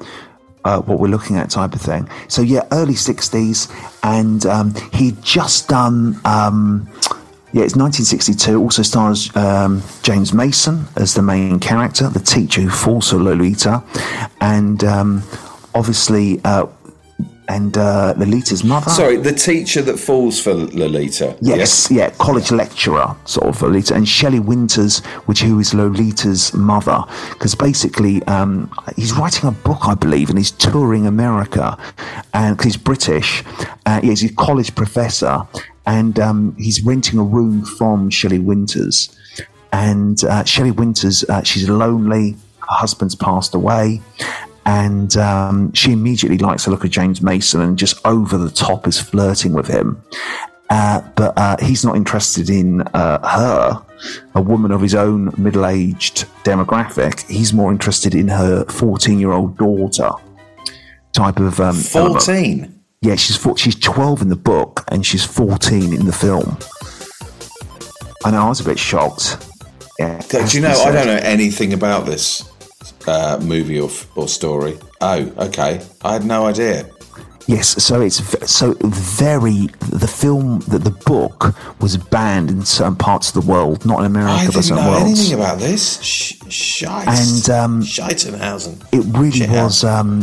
uh, 0.64 0.80
what 0.82 1.00
we're 1.00 1.10
looking 1.10 1.38
at, 1.38 1.50
type 1.50 1.74
of 1.74 1.82
thing. 1.82 2.10
So, 2.28 2.42
yeah, 2.42 2.68
early 2.72 2.94
60s. 2.94 3.72
And 4.04 4.46
um, 4.46 4.74
he'd 4.94 5.22
just 5.22 5.68
done. 5.68 6.20
Um, 6.26 6.88
yeah, 7.54 7.64
it's 7.64 7.76
1962. 7.76 8.62
Also 8.62 8.82
stars 8.82 9.36
um, 9.36 9.84
James 10.04 10.34
Mason 10.34 10.86
as 10.96 11.14
the 11.14 11.22
main 11.22 11.60
character, 11.60 12.08
the 12.08 12.20
teacher 12.20 12.62
who 12.62 12.70
falls 12.70 13.10
for 13.10 13.18
Lolita, 13.18 13.84
and 14.40 14.86
um, 14.86 15.24
obviously, 15.76 16.40
uh, 16.46 16.68
and 17.52 17.78
uh, 17.78 18.14
Lolita's 18.18 18.64
mother. 18.64 18.90
Sorry, 18.90 19.18
the 19.18 19.34
teacher 19.34 19.82
that 19.82 20.00
falls 20.00 20.42
for 20.42 20.54
Lolita. 20.54 21.38
Yes, 21.42 21.92
yeah, 21.92 22.10
college 22.12 22.52
lecturer 22.52 23.16
sort 23.26 23.48
of 23.48 23.62
Lolita, 23.62 23.94
and 23.94 24.08
Shelley 24.08 24.40
Winters, 24.40 25.00
which 25.26 25.42
who 25.42 25.60
is 25.60 25.74
Lolita's 25.74 26.54
mother, 26.54 27.04
because 27.32 27.54
basically 27.54 28.24
um, 28.24 28.72
he's 28.96 29.14
writing 29.14 29.50
a 29.50 29.52
book, 29.52 29.80
I 29.82 29.96
believe, 29.96 30.30
and 30.30 30.38
he's 30.38 30.52
touring 30.52 31.08
America, 31.08 31.78
and 32.34 32.58
cause 32.58 32.66
he's 32.66 32.78
British, 32.78 33.44
uh, 33.86 34.00
yeah, 34.02 34.12
he's 34.12 34.24
a 34.24 34.34
college 34.34 34.74
professor, 34.74 35.42
and 35.86 36.20
um, 36.20 36.56
he's 36.58 36.82
renting 36.84 37.20
a 37.20 37.24
room 37.24 37.66
from 37.66 38.10
Shelley 38.10 38.40
Winters, 38.40 39.16
and 39.74 40.24
uh, 40.24 40.46
Shelley 40.46 40.72
Winters, 40.72 41.26
uh, 41.26 41.44
she's 41.44 41.68
lonely, 41.68 42.38
her 42.60 42.78
husband's 42.78 43.16
passed 43.16 43.54
away. 43.54 44.02
And 44.66 45.16
um, 45.18 45.74
she 45.74 45.92
immediately 45.92 46.38
likes 46.38 46.66
the 46.66 46.72
look 46.72 46.84
of 46.84 46.92
James 46.92 47.22
Mason 47.22 47.62
and 47.62 47.78
just 47.78 48.04
over 48.06 48.38
the 48.38 48.50
top 48.50 48.88
is 48.88 49.00
flirting 49.00 49.54
with 49.54 49.68
him. 49.68 50.02
Uh, 50.70 51.02
but 51.16 51.38
uh, 51.38 51.58
he's 51.62 51.84
not 51.84 51.98
interested 51.98 52.50
in 52.50 52.82
uh, 52.94 53.28
her, 53.28 53.86
a 54.36 54.42
woman 54.42 54.72
of 54.72 54.82
his 54.82 54.96
own 54.96 55.34
middle 55.38 55.66
aged 55.66 56.26
demographic. 56.44 57.28
He's 57.30 57.54
more 57.54 57.72
interested 57.72 58.16
in 58.16 58.30
her 58.30 58.64
14 58.66 59.20
year 59.20 59.32
old 59.32 59.58
daughter 59.58 60.12
type 61.12 61.40
of. 61.40 61.60
Um. 61.60 61.76
Fourteen. 61.76 62.82
Yeah, 63.02 63.16
she's 63.16 63.36
four, 63.36 63.58
she's 63.58 63.76
12 63.76 64.22
in 64.22 64.30
the 64.30 64.36
book 64.36 64.86
and 64.90 65.04
she's 65.04 65.26
14 65.26 65.92
in 65.92 66.06
the 66.06 66.14
film. 66.14 66.56
I 68.24 68.30
know, 68.30 68.44
I 68.44 68.50
was 68.50 68.60
a 68.60 68.64
bit 68.64 68.78
shocked. 68.78 69.44
Yeah, 69.98 70.22
Do 70.30 70.46
you 70.52 70.62
know? 70.62 70.70
I 70.70 70.92
don't 70.92 71.08
know 71.08 71.20
anything 71.24 71.74
about 71.74 72.06
this 72.06 72.51
uh, 73.08 73.40
movie 73.42 73.80
or, 73.80 73.90
or 74.16 74.28
story. 74.28 74.78
Oh, 75.02 75.32
okay. 75.38 75.86
I 76.04 76.14
had 76.14 76.26
no 76.26 76.46
idea. 76.46 76.90
Yes, 77.48 77.84
so 77.84 78.02
it's 78.02 78.18
so 78.50 78.74
very 78.84 79.68
the 79.90 80.08
film 80.08 80.60
that 80.70 80.84
the 80.84 80.92
book 80.92 81.56
was 81.82 81.98
banned 81.98 82.52
in 82.52 82.64
certain 82.64 82.96
parts 82.96 83.36
of 83.36 83.44
the 83.44 83.52
world, 83.52 83.84
not 83.84 84.00
in 84.00 84.06
America, 84.06 84.32
I 84.32 84.46
but 84.46 84.54
didn't 84.54 84.64
certain 84.66 84.84
know 84.86 84.92
worlds. 84.92 85.20
anything 85.20 85.34
about 85.34 85.60
this. 85.60 86.02
Sh- 86.02 86.36
shite. 86.50 87.08
And, 87.08 87.50
um, 87.50 87.82
Scheitenhausen. 87.82 88.82
It 88.94 89.04
really 89.18 89.48
was 89.50 89.84
um, 89.84 90.22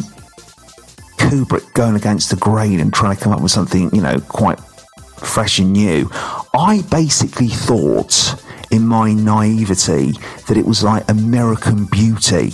Kubrick 1.18 1.70
going 1.74 1.96
against 1.96 2.30
the 2.30 2.36
grain 2.36 2.80
and 2.80 2.94
trying 2.94 3.16
to 3.16 3.22
come 3.22 3.32
up 3.32 3.40
with 3.42 3.50
something, 3.52 3.92
you 3.94 4.00
know, 4.00 4.20
quite 4.20 4.60
fresh 5.18 5.58
and 5.58 5.72
new. 5.72 6.08
I 6.54 6.82
basically 6.90 7.48
thought, 7.48 8.40
in 8.70 8.86
my 8.86 9.12
naivety, 9.12 10.12
that 10.46 10.56
it 10.56 10.66
was 10.66 10.82
like 10.82 11.08
American 11.08 11.86
Beauty, 11.86 12.52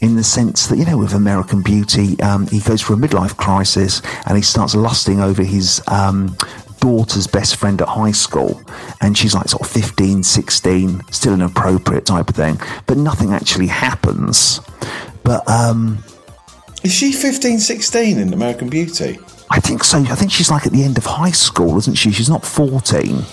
in 0.00 0.16
the 0.16 0.24
sense 0.24 0.66
that, 0.68 0.78
you 0.78 0.84
know, 0.84 0.98
with 0.98 1.14
American 1.14 1.62
Beauty, 1.62 2.18
um, 2.20 2.46
he 2.46 2.60
goes 2.60 2.82
through 2.82 2.96
a 2.96 2.98
midlife 2.98 3.36
crisis 3.36 4.00
and 4.26 4.36
he 4.36 4.42
starts 4.42 4.74
lusting 4.74 5.20
over 5.20 5.42
his. 5.42 5.82
Um, 5.88 6.36
daughter's 6.80 7.26
best 7.26 7.56
friend 7.56 7.82
at 7.82 7.88
high 7.88 8.12
school 8.12 8.62
and 9.00 9.18
she's 9.18 9.34
like 9.34 9.48
sort 9.48 9.62
of 9.62 9.68
15 9.68 10.22
16 10.22 11.02
still 11.10 11.34
an 11.34 11.42
appropriate 11.42 12.06
type 12.06 12.28
of 12.28 12.36
thing 12.36 12.56
but 12.86 12.96
nothing 12.96 13.32
actually 13.32 13.66
happens 13.66 14.60
but 15.24 15.42
um 15.50 15.98
Is 16.84 16.94
she 16.94 17.10
15, 17.10 17.58
16 17.58 18.18
in 18.18 18.32
American 18.32 18.68
Beauty? 18.68 19.18
I 19.50 19.60
think 19.60 19.82
so. 19.82 19.98
I 19.98 20.14
think 20.14 20.30
she's 20.30 20.50
like 20.50 20.66
at 20.66 20.72
the 20.72 20.84
end 20.84 20.98
of 20.98 21.04
high 21.06 21.30
school, 21.32 21.76
isn't 21.78 21.94
she? 21.96 22.12
She's 22.12 22.28
not 22.28 22.44
14. 22.44 23.24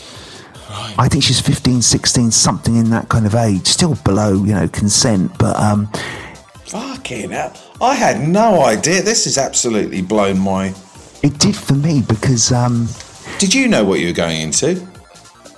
I 0.97 1.07
think 1.09 1.23
she's 1.23 1.39
15, 1.39 1.81
16, 1.81 2.31
something 2.31 2.75
in 2.75 2.89
that 2.89 3.09
kind 3.09 3.25
of 3.25 3.35
age. 3.35 3.67
Still 3.67 3.95
below, 4.03 4.43
you 4.43 4.53
know, 4.53 4.67
consent. 4.67 5.31
But 5.37 5.55
um, 5.57 5.87
Fucking 6.65 7.29
hell. 7.31 7.53
I 7.81 7.93
had 7.95 8.27
no 8.27 8.63
idea. 8.65 9.01
This 9.01 9.25
has 9.25 9.37
absolutely 9.37 10.01
blown 10.01 10.39
my. 10.39 10.73
it 11.23 11.37
did 11.39 11.55
for 11.55 11.73
me 11.75 12.01
because 12.07 12.51
um, 12.51 12.87
Did 13.39 13.53
you 13.53 13.67
know 13.67 13.83
what 13.83 13.99
you 13.99 14.07
were 14.07 14.13
going 14.13 14.41
into? 14.41 14.85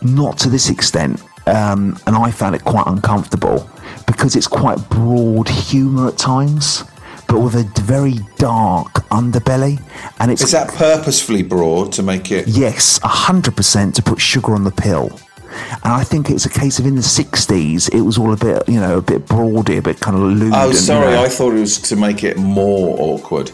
not 0.04 0.38
to 0.38 0.50
this 0.50 0.70
extent. 0.70 1.22
Um, 1.48 1.98
and 2.06 2.16
I 2.16 2.30
found 2.30 2.56
it 2.56 2.64
quite 2.64 2.86
uncomfortable 2.88 3.68
because 4.06 4.36
it's 4.36 4.48
quite 4.48 4.78
broad 4.90 5.48
humour 5.50 6.10
at 6.10 6.18
times, 6.18 6.84
but 7.28 7.42
with 7.42 7.56
a 7.56 7.64
very 7.82 8.16
dark 8.38 8.94
underbelly. 9.10 9.82
And 10.20 10.32
it's 10.32 10.42
Is 10.44 10.52
that 10.52 10.70
purposefully 10.70 11.44
broad 11.44 11.92
to 11.94 12.04
make 12.04 12.32
it? 12.32 12.48
Yes, 12.48 13.00
100% 13.00 13.94
to 13.96 14.02
put 14.02 14.20
sugar 14.20 14.54
on 14.54 14.64
the 14.64 14.72
pill. 14.72 15.12
And 15.84 15.94
I 15.94 16.04
think 16.04 16.30
it's 16.30 16.46
a 16.46 16.50
case 16.50 16.80
of 16.80 16.86
in 16.86 16.96
the 16.96 17.02
60s, 17.02 17.94
it 17.94 18.02
was 18.02 18.18
all 18.18 18.32
a 18.34 18.38
bit, 18.38 18.68
you 18.68 18.80
know, 18.80 18.98
a 18.98 19.02
bit 19.02 19.26
broady, 19.26 19.78
a 19.78 19.82
bit 19.82 20.00
kind 20.00 20.16
of 20.16 20.24
lewd. 20.24 20.54
Oh, 20.54 20.66
and, 20.66 20.74
you 20.74 20.78
sorry. 20.80 21.14
know- 21.14 21.24
I 21.24 21.30
thought 21.30 21.54
it 21.54 21.60
was 21.60 21.80
to 21.84 21.96
make 21.96 22.24
it 22.24 22.38
more 22.38 22.96
awkward. 23.00 23.52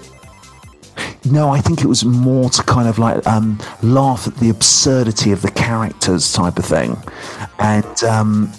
No, 1.26 1.50
I 1.50 1.62
think 1.62 1.82
it 1.82 1.88
was 1.88 2.04
more 2.04 2.50
to 2.50 2.64
kind 2.64 2.88
of 2.90 3.00
like 3.00 3.26
um, 3.26 3.58
laugh 3.82 4.28
at 4.28 4.36
the 4.38 4.50
absurdity 4.50 5.32
of 5.32 5.42
the 5.42 5.52
characters 5.52 6.34
type 6.34 6.60
of 6.60 6.66
thing. 6.66 6.98
And, 7.60 8.04
um, 8.04 8.52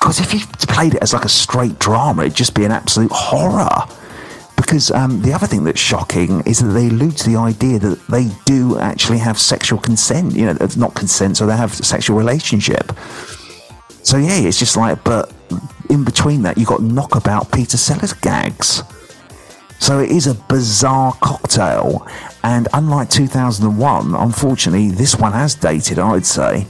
because 0.00 0.18
if 0.18 0.32
you 0.32 0.40
played 0.66 0.94
it 0.94 1.02
as 1.02 1.12
like 1.12 1.26
a 1.26 1.28
straight 1.28 1.78
drama, 1.78 2.22
it'd 2.22 2.34
just 2.34 2.54
be 2.54 2.64
an 2.64 2.72
absolute 2.72 3.12
horror. 3.12 3.86
because 4.56 4.90
um, 4.90 5.20
the 5.22 5.32
other 5.32 5.46
thing 5.46 5.64
that's 5.64 5.80
shocking 5.80 6.40
is 6.46 6.60
that 6.60 6.68
they 6.68 6.88
allude 6.88 7.16
to 7.18 7.28
the 7.28 7.36
idea 7.36 7.78
that 7.78 7.98
they 8.08 8.28
do 8.46 8.78
actually 8.78 9.18
have 9.18 9.38
sexual 9.38 9.78
consent. 9.78 10.34
You 10.34 10.46
know, 10.46 10.68
not 10.76 10.94
consent, 10.94 11.36
so 11.36 11.46
they 11.46 11.56
have 11.56 11.74
sexual 11.74 12.16
relationship. 12.16 12.92
So 14.02 14.16
yeah, 14.16 14.38
it's 14.38 14.58
just 14.58 14.76
like, 14.76 15.04
but 15.04 15.32
in 15.90 16.04
between 16.04 16.42
that, 16.42 16.56
you 16.56 16.64
got 16.64 16.82
knockabout 16.82 17.52
Peter 17.52 17.76
Sellers 17.76 18.14
gags. 18.14 18.82
So 19.80 19.98
it 19.98 20.10
is 20.10 20.26
a 20.26 20.34
bizarre 20.34 21.12
cocktail, 21.20 22.06
and 22.42 22.68
unlike 22.72 23.10
2001, 23.10 24.14
unfortunately, 24.14 24.90
this 24.90 25.16
one 25.16 25.32
has 25.32 25.54
dated. 25.54 25.98
I 25.98 26.12
would 26.12 26.26
say. 26.26 26.66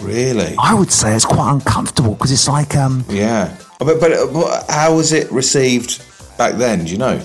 Really? 0.00 0.54
I 0.58 0.74
would 0.74 0.90
say 0.90 1.14
it's 1.14 1.24
quite 1.24 1.52
uncomfortable 1.52 2.14
because 2.14 2.32
it's 2.32 2.48
like 2.48 2.76
um, 2.76 3.04
Yeah. 3.08 3.56
But, 3.78 4.00
but, 4.00 4.12
uh, 4.12 4.26
but 4.32 4.64
how 4.68 4.96
was 4.96 5.12
it 5.12 5.30
received 5.32 6.02
back 6.36 6.54
then? 6.56 6.84
Do 6.84 6.92
you 6.92 6.98
know? 6.98 7.20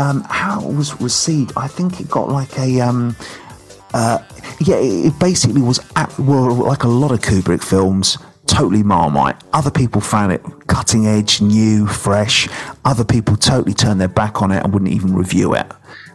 um, 0.00 0.24
how 0.28 0.60
it 0.68 0.74
was 0.74 0.98
received. 1.00 1.52
I 1.56 1.68
think 1.68 2.00
it 2.00 2.08
got 2.08 2.28
like 2.28 2.58
a 2.58 2.80
um, 2.80 3.16
uh, 3.92 4.18
yeah, 4.60 4.76
it 4.76 5.06
it 5.06 5.18
basically 5.18 5.62
was 5.62 5.80
at, 5.96 6.16
well, 6.18 6.54
like 6.54 6.84
a 6.84 6.88
lot 6.88 7.12
of 7.12 7.20
Kubrick 7.20 7.62
films, 7.62 8.18
totally 8.46 8.82
marmite. 8.82 9.36
Other 9.52 9.70
people 9.70 10.00
found 10.00 10.32
it 10.32 10.42
cutting 10.66 11.06
edge, 11.06 11.40
new, 11.40 11.86
fresh. 11.86 12.48
Other 12.84 13.04
people 13.04 13.36
totally 13.36 13.74
turned 13.74 14.00
their 14.00 14.08
back 14.08 14.42
on 14.42 14.50
it 14.50 14.62
and 14.64 14.72
wouldn't 14.72 14.90
even 14.92 15.14
review 15.14 15.54
it, 15.54 15.66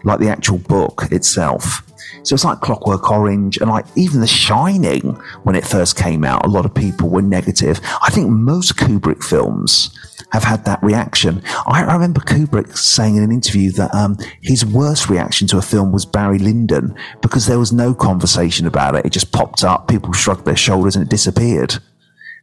like 0.03 0.19
the 0.19 0.29
actual 0.29 0.57
book 0.57 1.07
itself. 1.11 1.83
So 2.25 2.33
it's 2.33 2.43
like 2.43 2.59
Clockwork 2.59 3.11
Orange, 3.11 3.57
and 3.57 3.69
like 3.69 3.85
even 3.95 4.19
The 4.19 4.27
Shining, 4.27 5.13
when 5.43 5.55
it 5.55 5.65
first 5.65 5.95
came 5.95 6.25
out, 6.25 6.43
a 6.43 6.49
lot 6.49 6.65
of 6.65 6.73
people 6.73 7.07
were 7.07 7.21
negative. 7.21 7.79
I 8.01 8.09
think 8.09 8.29
most 8.31 8.77
Kubrick 8.77 9.23
films 9.23 9.95
have 10.31 10.43
had 10.43 10.65
that 10.65 10.81
reaction. 10.81 11.43
I, 11.67 11.81
remember 11.93 12.19
Kubrick 12.21 12.75
saying 12.75 13.15
in 13.15 13.23
an 13.23 13.31
interview 13.31 13.71
that 13.73 13.93
um, 13.93 14.17
his 14.41 14.65
worst 14.65 15.07
reaction 15.07 15.47
to 15.49 15.59
a 15.59 15.61
film 15.61 15.91
was 15.91 16.05
Barry 16.05 16.39
Lyndon 16.39 16.95
because 17.21 17.45
there 17.45 17.59
was 17.59 17.71
no 17.71 17.93
conversation 17.93 18.65
about 18.65 18.95
it. 18.95 19.05
It 19.05 19.11
just 19.11 19.31
popped 19.31 19.63
up, 19.63 19.87
people 19.87 20.11
shrugged 20.11 20.45
their 20.45 20.55
shoulders, 20.55 20.95
and 20.95 21.05
it 21.05 21.09
disappeared. 21.09 21.75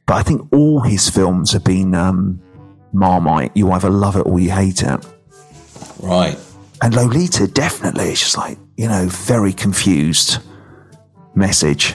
But 0.06 0.14
I 0.14 0.22
think 0.22 0.48
all 0.52 0.80
his 0.80 1.10
films 1.10 1.52
have 1.52 1.64
been 1.64 1.94
um, 1.94 2.40
Marmite. 2.92 3.52
You 3.56 3.72
either 3.72 3.90
love 3.90 4.16
it 4.16 4.26
or 4.26 4.38
you 4.38 4.52
hate 4.52 4.82
it. 4.82 5.04
Right. 6.00 6.38
And 6.82 6.94
Lolita, 6.94 7.46
definitely, 7.46 8.10
it's 8.10 8.20
just 8.20 8.36
like, 8.36 8.58
you 8.76 8.88
know, 8.88 9.06
very 9.08 9.52
confused 9.52 10.38
message. 11.34 11.94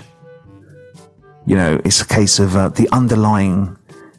You 1.45 1.55
know, 1.55 1.81
it's 1.85 2.01
a 2.01 2.07
case 2.07 2.39
of 2.39 2.55
uh, 2.55 2.69
the 2.69 2.89
underlying 2.91 3.77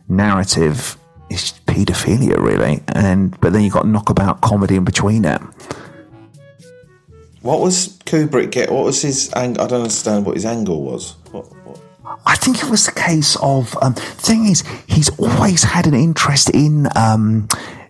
narrative 0.08 0.96
is 1.30 1.52
paedophilia, 1.66 2.38
really. 2.38 2.82
And 2.88 3.38
but 3.40 3.52
then 3.52 3.62
you 3.62 3.70
got 3.70 3.86
knockabout 3.86 4.40
comedy 4.40 4.76
in 4.76 4.84
between 4.84 5.24
it. 5.24 5.40
What 7.42 7.60
was 7.60 7.98
Kubrick 8.04 8.50
get? 8.50 8.70
What 8.70 8.84
was 8.84 9.02
his? 9.02 9.32
Ang- 9.34 9.58
I 9.58 9.66
don't 9.66 9.82
understand 9.82 10.26
what 10.26 10.34
his 10.34 10.44
angle 10.44 10.82
was. 10.82 11.14
What, 11.30 11.44
what? 11.64 11.80
I 12.26 12.36
think 12.36 12.62
it 12.62 12.70
was 12.70 12.86
the 12.86 12.92
case 12.92 13.36
of 13.36 13.76
um, 13.82 13.94
thing 13.94 14.46
is 14.46 14.64
he's 14.86 15.10
always 15.18 15.62
had 15.62 15.86
an 15.86 15.94
interest 15.94 16.50
in 16.50 16.88
um, 16.96 17.48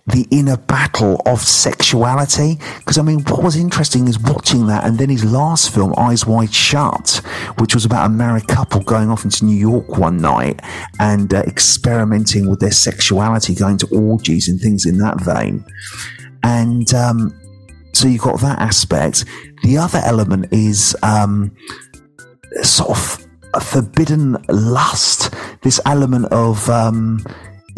the 0.08 0.26
inner 0.30 0.56
battle 0.56 1.20
of 1.26 1.40
sexuality. 1.40 2.58
Because 2.78 2.98
I 2.98 3.02
mean 3.02 3.20
what 3.24 3.42
was 3.42 3.56
interesting 3.56 4.08
is 4.08 4.18
watching 4.18 4.66
that 4.66 4.84
and 4.84 4.98
then 4.98 5.08
his 5.08 5.24
last 5.24 5.74
film 5.74 5.94
Eyes 5.96 6.26
Wide 6.26 6.52
Shut 6.52 7.20
which 7.58 7.74
was 7.74 7.84
about 7.84 8.06
a 8.06 8.08
married 8.08 8.48
couple 8.48 8.80
going 8.82 9.10
off 9.10 9.24
into 9.24 9.44
New 9.44 9.56
York 9.56 9.98
one 9.98 10.18
night 10.18 10.60
and 10.98 11.32
uh, 11.32 11.38
experimenting 11.46 12.48
with 12.48 12.60
their 12.60 12.70
sexuality 12.72 13.54
going 13.54 13.78
to 13.78 13.86
orgies 13.88 14.48
and 14.48 14.60
things 14.60 14.86
in 14.86 14.98
that 14.98 15.20
vein. 15.20 15.64
And 16.42 16.92
um, 16.94 17.38
so 17.92 18.08
you've 18.08 18.22
got 18.22 18.40
that 18.40 18.58
aspect. 18.58 19.24
The 19.62 19.78
other 19.78 20.00
element 20.04 20.52
is 20.52 20.96
um, 21.02 21.54
sort 22.62 22.90
of 22.90 23.26
a 23.54 23.60
forbidden 23.60 24.36
lust, 24.48 25.34
this 25.62 25.80
element 25.86 26.26
of, 26.26 26.68
um, 26.70 27.24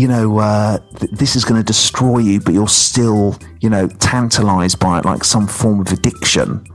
you 0.00 0.08
know, 0.08 0.38
uh, 0.38 0.78
th- 0.96 1.10
this 1.12 1.36
is 1.36 1.44
going 1.44 1.60
to 1.60 1.66
destroy 1.66 2.16
you, 2.16 2.40
but 2.40 2.54
you're 2.54 2.66
still, 2.68 3.38
you 3.60 3.68
know, 3.68 3.86
tantalized 3.86 4.78
by 4.78 4.98
it 4.98 5.04
like 5.04 5.24
some 5.24 5.46
form 5.46 5.78
of 5.78 5.92
addiction. 5.92 6.66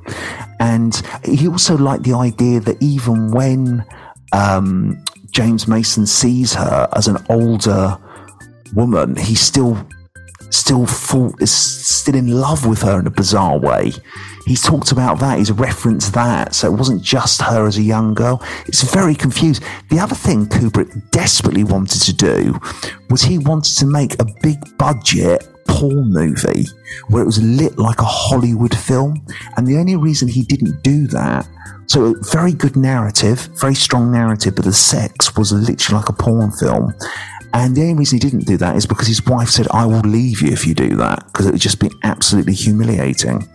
And 0.60 1.02
he 1.24 1.48
also 1.48 1.76
liked 1.76 2.04
the 2.04 2.14
idea 2.14 2.60
that 2.60 2.78
even 2.84 3.32
when 3.32 3.84
um, 4.32 5.04
James 5.32 5.68
Mason 5.68 6.06
sees 6.06 6.54
her 6.54 6.88
as 6.94 7.08
an 7.08 7.18
older 7.28 7.98
woman, 8.76 9.16
he 9.16 9.34
still 9.34 9.76
still 10.52 10.86
fall, 10.86 11.34
is 11.40 11.52
still 11.52 12.14
in 12.14 12.28
love 12.28 12.68
with 12.68 12.84
her 12.84 13.00
in 13.00 13.08
a 13.08 13.10
bizarre 13.10 13.58
way. 13.58 13.92
He's 14.46 14.62
talked 14.62 14.92
about 14.92 15.20
that. 15.20 15.40
He's 15.40 15.52
referenced 15.52 16.14
that. 16.14 16.54
So 16.54 16.72
it 16.72 16.78
wasn't 16.78 17.02
just 17.02 17.42
her 17.42 17.66
as 17.66 17.78
a 17.78 17.82
young 17.82 18.14
girl. 18.14 18.42
It's 18.68 18.84
very 18.94 19.16
confused. 19.16 19.64
The 19.90 20.00
other 20.00 20.16
thing 20.16 20.46
Kubrick 20.46 21.12
desperately 21.12 21.64
wanted 21.64 22.02
to 22.02 22.14
do 22.14 22.60
was 23.10 23.22
he 23.22 23.40
wanted 23.40 23.78
to 23.80 23.86
make 23.86 24.20
a 24.20 24.26
big 24.42 24.58
budget 24.78 25.48
porn 25.68 26.14
movie 26.14 26.66
where 27.08 27.24
it 27.24 27.26
was 27.26 27.42
lit 27.42 27.78
like 27.80 28.00
a 28.00 28.06
Hollywood 28.06 28.78
film. 28.78 29.26
And 29.58 29.66
the 29.66 29.78
only 29.78 29.96
reason 29.96 30.28
he 30.28 30.44
didn't 30.44 30.84
do 30.84 31.08
that 31.08 31.48
so 31.88 32.16
very 32.32 32.52
good 32.52 32.76
narrative, 32.76 33.50
very 33.60 33.76
strong 33.76 34.12
narrative, 34.12 34.56
but 34.56 34.66
the 34.66 34.74
sex 34.74 35.36
was 35.36 35.52
literally 35.52 36.00
like 36.02 36.10
a 36.10 36.14
porn 36.14 36.52
film. 36.52 36.94
And 37.54 37.76
the 37.76 37.82
only 37.82 37.94
reason 37.94 38.20
he 38.20 38.20
didn't 38.20 38.46
do 38.46 38.58
that 38.58 38.76
is 38.76 38.86
because 38.86 39.08
his 39.08 39.26
wife 39.26 39.50
said, 39.50 39.68
I 39.72 39.86
will 39.86 40.02
leave 40.02 40.42
you 40.42 40.52
if 40.52 40.66
you 40.66 40.74
do 40.74 40.96
that, 40.98 41.26
because 41.28 41.46
it 41.46 41.52
would 41.52 41.62
just 41.62 41.80
be 41.80 41.90
absolutely 42.04 42.54
humiliating. 42.54 43.48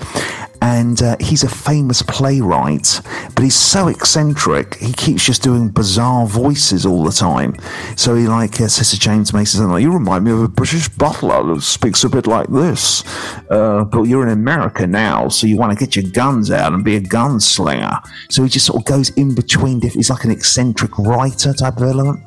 And 0.62 1.02
uh, 1.02 1.16
he's 1.20 1.44
a 1.44 1.50
famous 1.50 2.02
playwright, 2.02 3.02
but 3.34 3.44
he's 3.44 3.56
so 3.56 3.88
eccentric. 3.88 4.76
He 4.76 4.92
keeps 4.92 5.26
just 5.26 5.42
doing 5.42 5.70
bizarre 5.70 6.28
voices 6.28 6.86
all 6.86 7.04
the 7.04 7.12
time. 7.12 7.56
So 7.96 8.16
he 8.16 8.28
like 8.28 8.60
uh, 8.60 8.68
says 8.68 8.92
to 8.92 9.00
James 9.00 9.34
Mason, 9.34 9.70
like, 9.70 9.82
"You 9.82 9.92
remind 9.92 10.26
me 10.26 10.32
of 10.32 10.42
a 10.42 10.48
British 10.48 10.90
butler 10.90 11.44
that 11.54 11.62
speaks 11.62 12.04
a 12.04 12.10
bit 12.10 12.28
like 12.28 12.48
this, 12.50 13.04
uh, 13.50 13.86
but 13.86 14.04
you're 14.04 14.24
in 14.24 14.34
America 14.34 14.86
now, 14.86 15.30
so 15.30 15.48
you 15.48 15.56
want 15.58 15.72
to 15.72 15.86
get 15.86 15.96
your 15.96 16.12
guns 16.12 16.52
out 16.52 16.74
and 16.74 16.84
be 16.84 16.96
a 16.96 17.02
gunslinger." 17.02 18.02
So 18.30 18.44
he 18.44 18.50
just 18.50 18.66
sort 18.66 18.82
of 18.82 18.86
goes 18.86 19.10
in 19.12 19.36
between. 19.36 19.82
He's 19.82 20.10
like 20.10 20.26
an 20.26 20.32
eccentric 20.32 20.98
writer 21.00 21.54
type 21.54 21.78
of 21.78 21.84
element, 21.84 22.20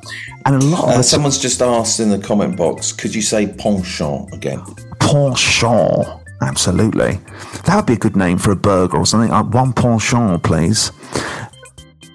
and 0.46 0.56
a 0.56 0.64
lot 0.66 0.84
of 0.84 1.00
Uh, 1.00 1.02
someone's 1.02 1.38
just 1.38 1.60
asked 1.60 2.00
in 2.00 2.08
the 2.10 2.18
comment 2.18 2.56
box, 2.56 2.92
could 2.92 3.14
you 3.14 3.22
say 3.22 3.46
penchant 3.46 4.32
again? 4.32 4.62
penchant. 4.98 6.21
Absolutely. 6.42 7.20
That 7.64 7.76
would 7.76 7.86
be 7.86 7.92
a 7.94 7.98
good 7.98 8.16
name 8.16 8.36
for 8.36 8.50
a 8.50 8.56
burger 8.56 8.98
or 8.98 9.06
something. 9.06 9.30
Uh, 9.30 9.44
one 9.44 9.72
penchant, 9.72 10.42
please. 10.42 10.90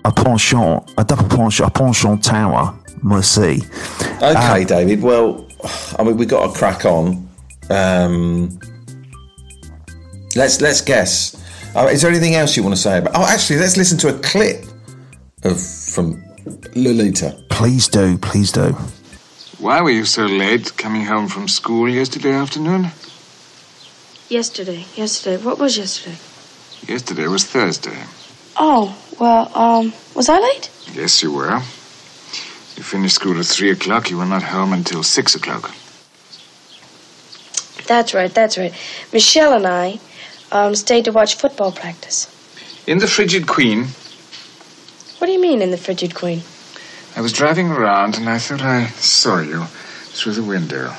A 0.04 0.12
penchant, 0.12 0.92
a 0.98 1.04
double 1.04 1.30
penchant, 1.30 1.70
a 1.70 1.72
penchant 1.72 2.24
tower. 2.24 2.78
Merci. 3.04 3.62
Okay, 4.22 4.66
David. 4.66 5.02
Well, 5.02 5.48
I 5.98 6.04
mean, 6.04 6.18
we 6.18 6.26
got 6.26 6.52
to 6.52 6.58
crack 6.58 6.86
on. 6.86 7.30
Um, 7.70 8.60
let's 10.36 10.62
let's 10.62 10.82
guess. 10.82 11.36
Uh, 11.76 11.88
is 11.88 12.02
there 12.02 12.12
anything 12.12 12.36
else 12.36 12.58
you 12.58 12.64
want 12.64 12.76
to 12.76 12.82
say 12.82 12.98
about? 12.98 13.16
Oh, 13.16 13.26
actually, 13.26 13.60
let's 13.60 13.78
listen 13.78 13.98
to 14.00 14.10
a 14.10 14.20
clip 14.20 14.66
of 15.44 15.62
from 15.62 16.22
Lolita. 16.76 17.42
Please 17.50 17.88
do, 17.88 18.18
please 18.18 18.52
do. 18.52 18.76
Why 19.60 19.82
were 19.82 19.90
you 19.90 20.06
so 20.06 20.26
late 20.26 20.76
coming 20.78 21.04
home 21.06 21.28
from 21.28 21.48
school 21.48 21.90
yesterday 21.90 22.32
afternoon? 22.32 22.92
Yesterday, 24.30 24.86
yesterday. 24.96 25.42
What 25.44 25.58
was 25.58 25.78
yesterday? 25.78 26.18
Yesterday 26.86 27.28
was 27.28 27.46
Thursday. 27.46 27.98
Oh, 28.58 28.98
well, 29.20 29.52
um, 29.58 29.94
was 30.16 30.28
I 30.30 30.40
late? 30.40 30.70
Yes, 30.94 31.24
you 31.24 31.32
were. 31.32 31.54
You 32.76 32.84
finished 32.84 33.16
school 33.16 33.40
at 33.40 33.46
three 33.46 33.72
o'clock. 33.72 34.10
You 34.10 34.18
were 34.18 34.26
not 34.26 34.44
home 34.44 34.74
until 34.74 35.02
six 35.04 35.34
o'clock. 35.36 35.72
That's 37.88 38.14
right, 38.14 38.34
that's 38.34 38.58
right. 38.58 38.74
Michelle 39.14 39.54
and 39.54 39.66
I 39.66 40.00
um, 40.52 40.76
stayed 40.76 41.06
to 41.06 41.12
watch 41.12 41.36
football 41.36 41.72
practice. 41.72 42.28
In 42.86 43.00
the 43.00 43.08
Frigid 43.08 43.48
Queen, 43.48 43.86
What 45.20 45.28
do 45.28 45.34
you 45.34 45.42
mean 45.42 45.62
in 45.62 45.72
the 45.72 45.78
Frigid 45.78 46.14
Queen? 46.14 46.42
I 47.16 47.22
was 47.22 47.32
driving 47.32 47.70
around 47.72 48.18
and 48.18 48.30
I 48.30 48.38
thought 48.40 48.62
I 48.62 48.88
saw 48.88 49.40
you 49.40 49.64
through 50.14 50.34
the 50.34 50.44
window. 50.44 50.94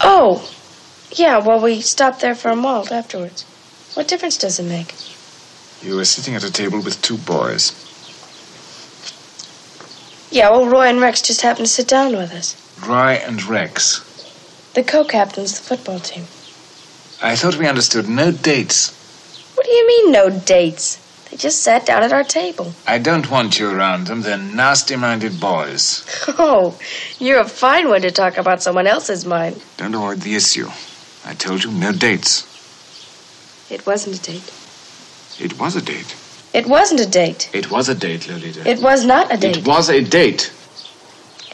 Oh, 0.00 0.48
yeah, 1.14 1.38
well, 1.38 1.60
we 1.60 1.80
stopped 1.80 2.20
there 2.20 2.34
for 2.34 2.50
a 2.50 2.56
malt 2.56 2.90
afterwards. 2.92 3.44
What 3.94 4.08
difference 4.08 4.36
does 4.38 4.58
it 4.58 4.64
make? 4.64 4.94
You 5.82 5.96
were 5.96 6.04
sitting 6.04 6.34
at 6.34 6.44
a 6.44 6.50
table 6.52 6.80
with 6.80 7.02
two 7.02 7.18
boys. 7.18 7.72
Yeah, 10.30 10.50
well, 10.50 10.66
Roy 10.66 10.86
and 10.86 11.00
Rex 11.00 11.20
just 11.20 11.42
happened 11.42 11.66
to 11.66 11.72
sit 11.72 11.88
down 11.88 12.12
with 12.16 12.32
us. 12.32 12.56
Roy 12.86 13.20
and 13.26 13.42
Rex. 13.44 14.00
The 14.74 14.82
co 14.82 15.04
captains 15.04 15.52
of 15.52 15.58
the 15.58 15.76
football 15.76 15.98
team. 16.00 16.24
I 17.22 17.36
thought 17.36 17.56
we 17.56 17.66
understood 17.66 18.08
no 18.08 18.32
dates. 18.32 18.92
What 19.54 19.66
do 19.66 19.72
you 19.72 19.86
mean, 19.86 20.12
no 20.12 20.30
dates? 20.30 20.98
They 21.30 21.36
just 21.36 21.62
sat 21.62 21.84
down 21.86 22.02
at 22.02 22.12
our 22.12 22.24
table. 22.24 22.72
I 22.86 22.98
don't 22.98 23.30
want 23.30 23.58
you 23.58 23.70
around 23.70 24.06
them. 24.06 24.22
They're 24.22 24.38
nasty 24.38 24.96
minded 24.96 25.38
boys. 25.40 26.04
Oh, 26.38 26.78
you're 27.18 27.40
a 27.40 27.48
fine 27.48 27.88
one 27.88 28.02
to 28.02 28.10
talk 28.10 28.38
about 28.38 28.62
someone 28.62 28.86
else's 28.86 29.26
mind. 29.26 29.62
Don't 29.76 29.94
avoid 29.94 30.20
the 30.20 30.34
issue. 30.34 30.68
I 31.24 31.34
told 31.34 31.64
you 31.64 31.70
no 31.70 31.92
dates. 31.92 32.48
It 33.70 33.86
wasn't 33.86 34.18
a 34.18 34.22
date. 34.22 34.52
It 35.40 35.58
was 35.58 35.76
a 35.76 35.82
date. 35.82 36.16
It 36.52 36.66
wasn't 36.66 37.00
a 37.00 37.06
date. 37.08 37.48
It 37.54 37.70
was 37.70 37.88
a 37.88 37.94
date, 37.94 38.28
Lolita. 38.28 38.68
It 38.68 38.82
was 38.82 39.06
not 39.06 39.32
a 39.32 39.36
date. 39.36 39.58
It 39.58 39.66
was 39.66 39.88
a 39.88 40.02
date. 40.02 40.52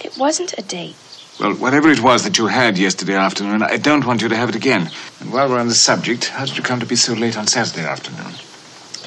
It 0.05 0.17
wasn't 0.19 0.55
a 0.59 0.63
date. 0.63 0.97
Well, 1.39 1.55
whatever 1.55 1.89
it 1.89 2.01
was 2.03 2.25
that 2.25 2.37
you 2.39 2.49
had 2.49 2.77
yesterday 2.79 3.15
afternoon, 3.15 3.63
I 3.63 3.77
don't 3.77 4.05
want 4.05 4.23
you 4.23 4.29
to 4.29 4.37
have 4.37 4.49
it 4.49 4.57
again. 4.57 4.91
And 5.21 5.33
while 5.33 5.49
we're 5.49 5.61
on 5.61 5.69
the 5.69 5.75
subject, 5.75 6.31
how 6.31 6.45
did 6.45 6.57
you 6.57 6.65
come 6.65 6.81
to 6.81 6.87
be 6.87 6.97
so 6.97 7.13
late 7.13 7.39
on 7.39 7.47
Saturday 7.47 7.87
afternoon? 7.87 8.33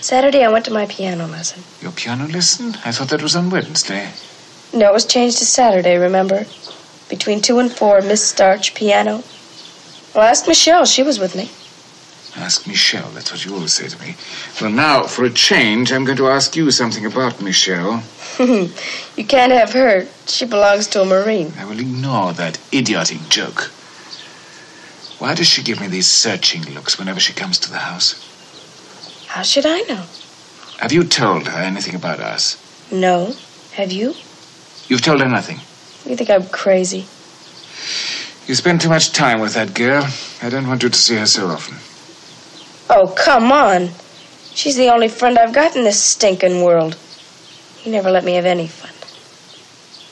Saturday, 0.02 0.44
I 0.46 0.50
went 0.50 0.66
to 0.66 0.72
my 0.72 0.86
piano 0.86 1.28
lesson. 1.28 1.64
Your 1.82 1.92
piano 1.92 2.28
lesson? 2.28 2.78
I 2.86 2.92
thought 2.94 3.10
that 3.10 3.22
was 3.22 3.36
on 3.36 3.50
Wednesday. 3.50 4.10
No, 4.74 4.90
it 4.90 4.94
was 4.94 5.06
changed 5.06 5.40
to 5.40 5.46
Saturday, 5.46 5.98
remember? 5.98 6.46
Between 7.10 7.42
2 7.42 7.60
and 7.60 7.72
4, 7.72 8.02
Miss 8.02 8.26
Starch, 8.26 8.74
piano. 8.74 9.24
Well, 10.14 10.24
ask 10.24 10.48
Michelle. 10.48 10.86
She 10.86 11.04
was 11.04 11.20
with 11.20 11.36
me. 11.36 11.50
Ask 12.36 12.68
Michelle. 12.68 13.10
That's 13.12 13.32
what 13.32 13.46
you 13.46 13.54
always 13.54 13.74
say 13.74 13.88
to 13.88 14.02
me. 14.02 14.16
Well, 14.62 14.72
now, 14.72 15.04
for 15.04 15.26
a 15.26 15.30
change, 15.30 15.92
I'm 15.92 16.06
going 16.06 16.18
to 16.18 16.28
ask 16.28 16.56
you 16.56 16.72
something 16.72 17.06
about 17.06 17.42
Michelle. 17.42 18.04
you 18.40 19.26
can't 19.28 19.52
have 19.52 19.74
her. 19.74 20.08
She 20.28 20.46
belongs 20.46 20.88
to 20.88 21.02
a 21.02 21.06
Marine. 21.06 21.54
I 21.58 21.66
will 21.66 21.80
ignore 21.80 22.34
that 22.34 22.60
idiotic 22.74 23.20
joke. 23.30 23.72
Why 25.20 25.36
does 25.36 25.48
she 25.48 25.62
give 25.62 25.80
me 25.80 25.88
these 25.88 26.08
searching 26.08 26.64
looks 26.74 26.98
whenever 26.98 27.20
she 27.20 27.34
comes 27.34 27.60
to 27.60 27.70
the 27.70 27.78
house? 27.78 28.16
How 29.28 29.44
should 29.44 29.66
I 29.66 29.82
know? 29.82 30.06
Have 30.80 30.92
you 30.92 31.04
told 31.04 31.48
her 31.48 31.60
anything 31.60 31.96
about 31.96 32.20
us? 32.20 32.58
No. 32.92 33.36
Have 33.74 33.92
you? 33.92 34.16
You've 34.88 35.02
told 35.02 35.22
her 35.22 35.30
nothing. 35.30 35.58
You 36.10 36.18
think 36.18 36.30
I'm 36.30 36.48
crazy? 36.48 37.06
You 38.48 38.56
spend 38.56 38.82
too 38.82 38.90
much 38.90 39.12
time 39.14 39.40
with 39.40 39.54
that 39.54 39.74
girl. 39.74 40.08
I 40.42 40.50
don't 40.50 40.68
want 40.68 40.84
you 40.84 40.90
to 40.90 40.98
see 40.98 41.16
her 41.16 41.26
so 41.26 41.48
often. 41.48 41.78
Oh, 42.90 43.08
come 43.08 43.52
on. 43.52 43.90
She's 44.54 44.76
the 44.76 44.90
only 44.90 45.08
friend 45.08 45.38
I've 45.38 45.54
got 45.54 45.76
in 45.76 45.84
this 45.84 46.02
stinking 46.02 46.64
world. 46.64 46.98
You 47.84 47.92
never 47.92 48.12
let 48.12 48.26
me 48.26 48.34
have 48.34 48.46
any 48.46 48.68
fun. 48.68 48.92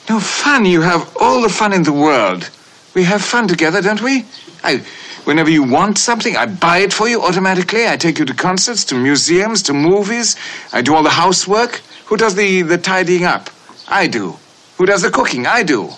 No 0.08 0.20
fun. 0.20 0.64
You 0.64 0.80
have 0.80 1.14
all 1.20 1.42
the 1.42 1.48
fun 1.48 1.72
in 1.72 1.82
the 1.82 1.92
world. 1.92 2.50
We 2.94 3.04
have 3.04 3.22
fun 3.22 3.46
together, 3.48 3.82
don't 3.82 4.02
we? 4.02 4.24
I, 4.64 4.78
whenever 5.24 5.50
you 5.50 5.62
want 5.62 5.98
something, 5.98 6.36
I 6.36 6.46
buy 6.46 6.78
it 6.78 6.92
for 6.92 7.08
you 7.08 7.22
automatically. 7.22 7.86
I 7.86 7.96
take 7.96 8.18
you 8.18 8.24
to 8.24 8.34
concerts, 8.34 8.84
to 8.86 8.94
museums, 8.94 9.62
to 9.64 9.74
movies. 9.74 10.36
I 10.72 10.82
do 10.82 10.94
all 10.94 11.02
the 11.02 11.10
housework. 11.10 11.82
Who 12.06 12.16
does 12.16 12.34
the, 12.34 12.62
the 12.62 12.78
tidying 12.78 13.24
up? 13.24 13.50
I 13.86 14.06
do. 14.06 14.36
Who 14.78 14.86
does 14.86 15.02
the 15.02 15.10
cooking? 15.10 15.46
I 15.46 15.62
do. 15.62 15.90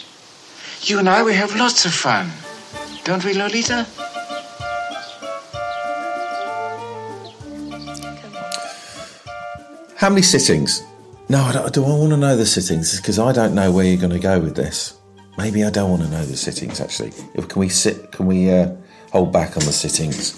You 0.85 0.99
and 0.99 1.09
I, 1.09 1.23
we 1.23 1.33
have 1.35 1.55
lots 1.55 1.85
of 1.85 1.95
fun. 1.95 2.29
Don't 3.05 3.25
we, 3.25 3.35
Lolita? 3.35 3.87
How 9.97 10.09
many 10.09 10.23
sittings? 10.23 10.83
No, 11.29 11.41
I 11.43 11.53
don't, 11.53 11.73
do 11.73 11.85
I 11.85 11.89
want 11.89 12.11
to 12.11 12.17
know 12.17 12.37
the 12.37 12.45
sittings? 12.45 12.97
Because 12.97 13.21
I 13.21 13.33
don't 13.33 13.55
know 13.55 13.71
where 13.71 13.85
you're 13.85 13.97
going 14.01 14.13
to 14.13 14.19
go 14.19 14.41
with 14.41 14.57
this. 14.57 14.99
Maybe 15.39 15.63
I 15.63 15.71
don't 15.71 15.89
want 15.89 16.03
to 16.03 16.09
know 16.09 16.25
the 16.25 16.37
sittings. 16.37 16.81
Actually, 16.81 17.13
can 17.49 17.61
we 17.61 17.69
sit? 17.69 18.11
Can 18.11 18.27
we 18.27 18.51
uh, 18.51 18.75
hold 19.13 19.33
back 19.33 19.57
on 19.57 19.65
the 19.65 19.73
sittings? 19.73 20.35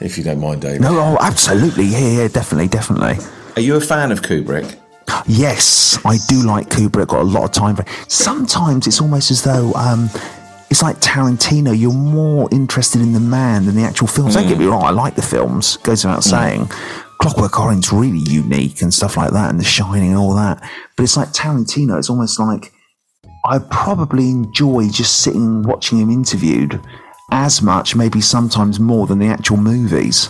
If 0.00 0.18
you 0.18 0.24
don't 0.24 0.40
mind, 0.40 0.62
David. 0.62 0.80
No, 0.80 0.98
oh, 0.98 1.16
absolutely. 1.20 1.84
Yeah, 1.84 2.22
yeah, 2.22 2.28
definitely, 2.28 2.66
definitely. 2.68 3.24
Are 3.54 3.62
you 3.62 3.76
a 3.76 3.80
fan 3.80 4.10
of 4.10 4.22
Kubrick? 4.22 4.76
Yes, 5.26 5.98
I 6.04 6.18
do 6.28 6.42
like 6.42 6.68
Kubrick. 6.68 7.08
Got 7.08 7.20
a 7.20 7.24
lot 7.24 7.44
of 7.44 7.52
time 7.52 7.76
for. 7.76 7.84
Sometimes 8.08 8.86
it's 8.86 9.00
almost 9.00 9.30
as 9.30 9.42
though 9.42 9.72
um, 9.74 10.10
it's 10.70 10.82
like 10.82 11.00
Tarantino. 11.00 11.78
You're 11.78 11.92
more 11.92 12.48
interested 12.52 13.00
in 13.00 13.12
the 13.12 13.20
man 13.20 13.66
than 13.66 13.76
the 13.76 13.82
actual 13.82 14.06
films. 14.06 14.34
Don't 14.34 14.48
get 14.48 14.58
me 14.58 14.66
wrong. 14.66 14.82
I 14.82 14.90
like 14.90 15.14
the 15.14 15.22
films. 15.22 15.76
Goes 15.78 16.04
without 16.04 16.24
saying. 16.24 16.68
Clockwork 17.20 17.58
Orange 17.58 17.92
really 17.92 18.18
unique 18.18 18.82
and 18.82 18.92
stuff 18.92 19.16
like 19.16 19.30
that, 19.30 19.50
and 19.50 19.58
The 19.58 19.64
Shining 19.64 20.10
and 20.10 20.18
all 20.18 20.34
that. 20.34 20.60
But 20.96 21.04
it's 21.04 21.16
like 21.16 21.28
Tarantino. 21.28 21.98
It's 21.98 22.10
almost 22.10 22.38
like 22.38 22.72
I 23.46 23.58
probably 23.58 24.30
enjoy 24.30 24.88
just 24.88 25.20
sitting 25.20 25.62
watching 25.62 25.98
him 25.98 26.10
interviewed 26.10 26.80
as 27.30 27.62
much, 27.62 27.96
maybe 27.96 28.20
sometimes 28.20 28.78
more 28.80 29.06
than 29.06 29.18
the 29.18 29.26
actual 29.26 29.56
movies. 29.56 30.28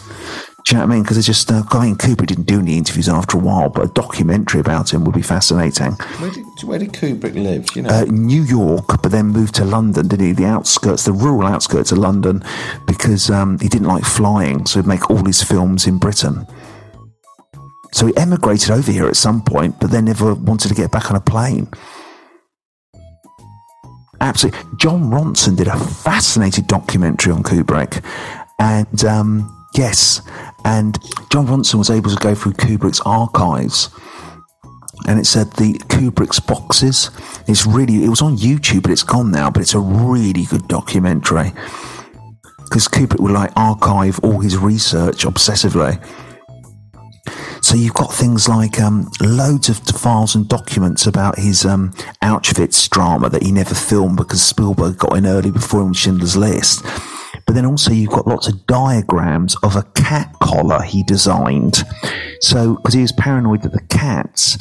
Do 0.66 0.74
you 0.74 0.80
know 0.80 0.86
what 0.86 0.92
I 0.92 0.94
mean? 0.96 1.02
Because 1.04 1.16
it's 1.16 1.28
just, 1.28 1.48
uh, 1.52 1.62
I 1.70 1.86
mean, 1.86 1.94
Cooper 1.94 2.26
didn't 2.26 2.48
do 2.48 2.58
any 2.58 2.76
interviews 2.76 3.08
after 3.08 3.36
a 3.36 3.40
while, 3.40 3.68
but 3.68 3.84
a 3.84 3.92
documentary 3.92 4.60
about 4.60 4.92
him 4.92 5.04
would 5.04 5.14
be 5.14 5.22
fascinating. 5.22 5.92
Where 5.92 6.32
did, 6.32 6.44
where 6.64 6.78
did 6.80 6.92
Kubrick 6.92 7.34
live? 7.34 7.68
You 7.76 7.82
know, 7.82 7.90
Uh, 7.90 8.04
New 8.08 8.42
York, 8.42 9.00
but 9.00 9.12
then 9.12 9.26
moved 9.26 9.54
to 9.56 9.64
London, 9.64 10.08
didn't 10.08 10.26
he? 10.26 10.32
The 10.32 10.46
outskirts, 10.46 11.04
the 11.04 11.12
rural 11.12 11.46
outskirts 11.46 11.92
of 11.92 11.98
London, 11.98 12.42
because 12.84 13.30
um, 13.30 13.60
he 13.60 13.68
didn't 13.68 13.86
like 13.86 14.04
flying, 14.04 14.66
so 14.66 14.80
he'd 14.80 14.88
make 14.88 15.08
all 15.08 15.24
his 15.24 15.40
films 15.40 15.86
in 15.86 15.98
Britain. 15.98 16.44
So 17.92 18.08
he 18.08 18.16
emigrated 18.16 18.72
over 18.72 18.90
here 18.90 19.06
at 19.06 19.14
some 19.16 19.42
point, 19.42 19.78
but 19.78 19.92
then 19.92 20.06
never 20.06 20.34
wanted 20.34 20.66
to 20.66 20.74
get 20.74 20.90
back 20.90 21.10
on 21.10 21.16
a 21.16 21.20
plane. 21.20 21.68
Absolutely. 24.20 24.60
Jon 24.78 25.12
Ronson 25.12 25.56
did 25.56 25.68
a 25.68 25.78
fascinating 25.78 26.64
documentary 26.64 27.32
on 27.32 27.44
Kubrick. 27.44 28.02
And 28.58 29.04
um, 29.04 29.68
yes, 29.76 30.22
and 30.66 30.98
Jon 31.30 31.46
Ronson 31.46 31.76
was 31.76 31.90
able 31.90 32.10
to 32.10 32.16
go 32.16 32.34
through 32.34 32.54
Kubrick's 32.54 33.00
archives. 33.06 33.88
And 35.06 35.20
it 35.20 35.26
said 35.26 35.52
the 35.52 35.74
Kubrick's 35.74 36.40
boxes. 36.40 37.10
It's 37.46 37.64
really, 37.64 38.04
it 38.04 38.08
was 38.08 38.20
on 38.20 38.36
YouTube, 38.36 38.82
but 38.82 38.90
it's 38.90 39.04
gone 39.04 39.30
now. 39.30 39.48
But 39.48 39.62
it's 39.62 39.74
a 39.74 39.78
really 39.78 40.44
good 40.44 40.66
documentary. 40.66 41.52
Because 42.64 42.88
Kubrick 42.88 43.20
would 43.20 43.30
like 43.30 43.52
archive 43.54 44.18
all 44.24 44.40
his 44.40 44.56
research 44.56 45.24
obsessively. 45.24 46.04
So 47.62 47.76
you've 47.76 47.94
got 47.94 48.12
things 48.12 48.48
like 48.48 48.80
um, 48.80 49.08
loads 49.20 49.68
of 49.68 49.78
files 49.78 50.34
and 50.34 50.48
documents 50.48 51.06
about 51.06 51.38
his 51.38 51.64
um, 51.64 51.92
Auschwitz 52.22 52.90
drama 52.90 53.28
that 53.30 53.44
he 53.44 53.52
never 53.52 53.74
filmed 53.74 54.16
because 54.16 54.42
Spielberg 54.42 54.98
got 54.98 55.16
in 55.16 55.26
early 55.26 55.52
before 55.52 55.82
him 55.82 55.92
Schindler's 55.92 56.36
List. 56.36 56.84
But 57.46 57.54
then 57.54 57.64
also 57.64 57.92
you've 57.92 58.10
got 58.10 58.26
lots 58.26 58.48
of 58.48 58.66
diagrams 58.66 59.56
of 59.62 59.76
a 59.76 59.84
cat 59.94 60.34
collar 60.42 60.82
he 60.82 61.02
designed. 61.04 61.84
So 62.40 62.74
because 62.74 62.94
he 62.94 63.02
was 63.02 63.12
paranoid 63.12 63.62
that 63.62 63.72
the 63.72 63.86
cats 63.88 64.58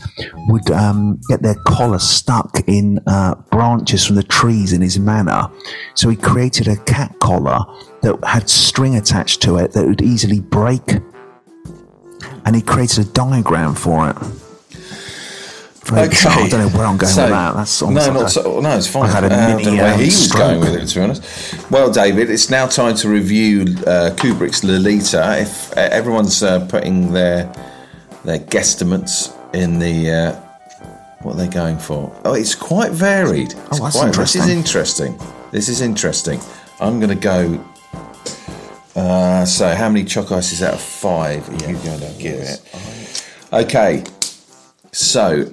would 0.47 0.69
um, 0.71 1.19
get 1.27 1.41
their 1.41 1.55
collar 1.65 1.99
stuck 1.99 2.59
in 2.67 2.99
uh, 3.07 3.35
branches 3.51 4.05
from 4.05 4.15
the 4.15 4.23
trees 4.23 4.71
in 4.71 4.81
his 4.81 4.99
manor, 4.99 5.49
so 5.95 6.09
he 6.09 6.15
created 6.15 6.67
a 6.67 6.77
cat 6.77 7.17
collar 7.19 7.59
that 8.01 8.17
had 8.23 8.49
string 8.49 8.95
attached 8.95 9.41
to 9.41 9.57
it 9.57 9.71
that 9.71 9.85
would 9.85 10.01
easily 10.01 10.39
break 10.39 10.99
and 12.45 12.55
he 12.55 12.61
created 12.61 13.07
a 13.07 13.11
diagram 13.11 13.73
for 13.73 14.09
it. 14.09 14.44
Very 15.85 16.09
bizarre. 16.09 16.33
I 16.33 16.47
don't 16.49 16.59
know 16.61 16.77
where 16.77 16.87
I'm 16.87 16.97
going 16.97 17.13
So- 17.13 17.21
with 17.23 17.31
that. 17.31 17.55
That's 17.55 17.81
no, 17.81 17.87
almost 17.87 18.13
not 18.13 18.23
a- 18.25 18.29
so, 18.29 18.59
no, 18.59 18.77
it's 18.77 18.87
fine. 18.87 19.03
I 19.09 19.13
had 19.13 19.23
a 19.23 19.27
Uh, 19.27 19.29
don't 19.47 19.57
mini, 19.57 19.77
know 19.77 19.83
where 19.83 19.93
um, 19.93 19.99
he 19.99 20.05
was 20.05 20.25
stroke. 20.25 20.39
going 20.41 20.59
with 20.61 20.75
it, 20.75 20.87
to 20.87 20.95
be 20.95 21.01
honest. 21.01 21.21
Well, 21.71 21.91
David, 21.91 22.29
it's 22.31 22.49
now 22.49 22.65
time 22.65 22.95
to 22.95 23.09
review 23.09 23.61
uh, 23.85 24.09
Kubrick's 24.15 24.63
Lolita. 24.63 25.37
If 25.41 25.71
uh, 25.77 25.81
everyone's 25.91 26.41
uh, 26.41 26.65
putting 26.67 27.13
their 27.13 27.51
their 28.23 28.39
guesstimates 28.39 29.31
in 29.53 29.77
the 29.79 30.09
uh, 30.11 30.31
what 31.21 31.37
they're 31.37 31.47
going 31.47 31.77
for, 31.77 32.11
oh, 32.25 32.33
it's 32.33 32.55
quite 32.55 32.91
varied. 32.91 33.51
It's 33.51 33.79
Oh, 33.79 33.83
that's 33.83 33.97
quite, 33.97 34.13
This 34.13 34.35
is 34.35 34.47
interesting. 34.47 35.13
interesting. 35.13 35.51
This 35.51 35.69
is 35.69 35.81
interesting. 35.81 36.39
I'm 36.79 36.99
going 36.99 37.09
to 37.09 37.15
go. 37.15 37.63
Uh, 38.95 39.45
so, 39.45 39.75
how 39.75 39.89
many 39.89 40.03
choc 40.05 40.31
ices 40.31 40.63
out 40.63 40.73
of 40.73 40.81
five 40.81 41.47
are 41.49 41.53
you 41.71 41.77
going 41.77 41.99
to 41.99 42.13
give 42.17 42.39
it? 42.39 42.61
Okay, 43.53 44.03
so 44.95 45.43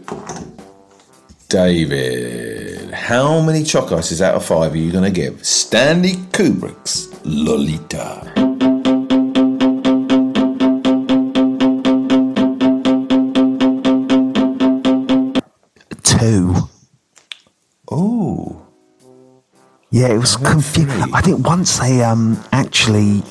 David, 1.49 2.93
how 2.93 3.41
many 3.41 3.65
choc 3.65 3.91
ices 3.91 4.23
out 4.23 4.37
of 4.37 4.45
five 4.45 4.73
are 4.73 4.77
you 4.77 4.93
going 4.93 5.05
to 5.05 5.11
give 5.11 5.45
Stanley 5.45 6.13
Kubrick's 6.33 7.09
Lolita? 7.25 8.23
Two. 16.05 16.55
Oh, 17.91 18.63
Yeah, 19.91 20.09
it 20.09 20.19
was 20.19 20.37
confusing. 20.37 20.89
I 21.13 21.21
think 21.21 21.47
once 21.47 21.79
they 21.81 22.03
um 22.03 22.43
actually. 22.53 23.23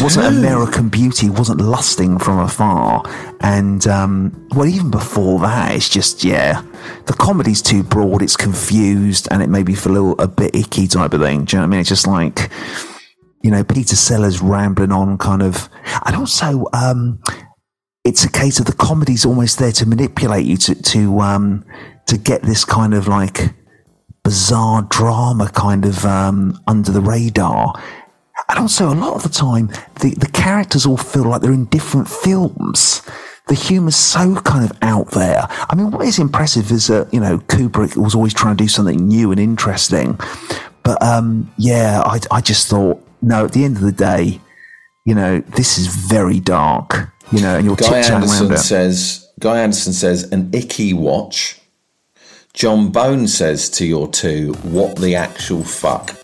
It 0.00 0.02
wasn't 0.02 0.26
American 0.26 0.88
Beauty, 0.88 1.30
wasn't 1.30 1.60
lusting 1.60 2.18
from 2.18 2.38
afar. 2.38 3.02
And, 3.40 3.86
um, 3.86 4.48
well, 4.54 4.66
even 4.66 4.90
before 4.90 5.38
that, 5.40 5.74
it's 5.74 5.88
just, 5.88 6.24
yeah, 6.24 6.62
the 7.06 7.12
comedy's 7.12 7.62
too 7.62 7.82
broad, 7.82 8.22
it's 8.22 8.36
confused, 8.36 9.28
and 9.30 9.42
it 9.42 9.48
made 9.48 9.66
me 9.66 9.74
feel 9.74 9.92
a, 9.92 9.94
little, 9.94 10.20
a 10.20 10.28
bit 10.28 10.54
icky 10.54 10.86
type 10.86 11.12
of 11.12 11.20
thing. 11.20 11.44
Do 11.44 11.56
you 11.56 11.60
know 11.60 11.66
what 11.66 11.68
I 11.68 11.70
mean? 11.70 11.80
It's 11.80 11.88
just 11.88 12.06
like, 12.06 12.50
you 13.42 13.50
know, 13.50 13.62
Peter 13.62 13.96
Sellers 13.96 14.40
rambling 14.40 14.92
on 14.92 15.18
kind 15.18 15.42
of. 15.42 15.68
And 16.06 16.16
also, 16.16 16.66
um, 16.72 17.20
it's 18.04 18.24
a 18.24 18.30
case 18.30 18.58
of 18.58 18.66
the 18.66 18.72
comedy's 18.72 19.24
almost 19.24 19.58
there 19.58 19.72
to 19.72 19.86
manipulate 19.86 20.46
you 20.46 20.56
to, 20.56 20.74
to, 20.74 21.20
um, 21.20 21.64
to 22.06 22.18
get 22.18 22.42
this 22.42 22.64
kind 22.64 22.94
of 22.94 23.08
like 23.08 23.54
bizarre 24.22 24.82
drama 24.90 25.50
kind 25.50 25.84
of 25.84 26.04
um, 26.04 26.58
under 26.66 26.90
the 26.90 27.00
radar. 27.00 27.74
And 28.48 28.58
also, 28.58 28.92
a 28.92 28.94
lot 28.94 29.14
of 29.14 29.22
the 29.22 29.28
time, 29.28 29.68
the, 30.00 30.14
the 30.18 30.30
characters 30.32 30.86
all 30.86 30.96
feel 30.96 31.24
like 31.24 31.40
they're 31.40 31.52
in 31.52 31.66
different 31.66 32.08
films. 32.08 33.02
The 33.46 33.54
humour's 33.54 33.96
so 33.96 34.36
kind 34.36 34.68
of 34.68 34.76
out 34.82 35.10
there. 35.10 35.46
I 35.48 35.74
mean, 35.74 35.90
what 35.90 36.06
is 36.06 36.18
impressive 36.18 36.70
is 36.70 36.86
that, 36.88 37.12
you 37.12 37.20
know, 37.20 37.38
Kubrick 37.38 37.96
was 37.96 38.14
always 38.14 38.34
trying 38.34 38.56
to 38.56 38.64
do 38.64 38.68
something 38.68 39.06
new 39.06 39.30
and 39.30 39.40
interesting. 39.40 40.18
But 40.82 41.02
um, 41.02 41.52
yeah, 41.58 42.02
I, 42.04 42.20
I 42.30 42.40
just 42.40 42.68
thought, 42.68 43.02
no, 43.22 43.44
at 43.44 43.52
the 43.52 43.64
end 43.64 43.76
of 43.76 43.82
the 43.82 43.92
day, 43.92 44.40
you 45.04 45.14
know, 45.14 45.40
this 45.40 45.78
is 45.78 45.86
very 45.86 46.40
dark, 46.40 47.10
you 47.32 47.40
know, 47.40 47.56
and 47.56 47.66
you're 47.66 47.76
Guy 47.76 47.98
Anderson 47.98 48.56
says. 48.56 49.30
Guy 49.38 49.60
Anderson 49.60 49.92
says 49.92 50.24
an 50.30 50.50
icky 50.54 50.94
watch. 50.94 51.60
John 52.52 52.90
Bone 52.90 53.26
says 53.26 53.68
to 53.70 53.86
your 53.86 54.08
two, 54.08 54.52
"What 54.62 54.96
the 54.96 55.16
actual 55.16 55.64
fuck?" 55.64 56.16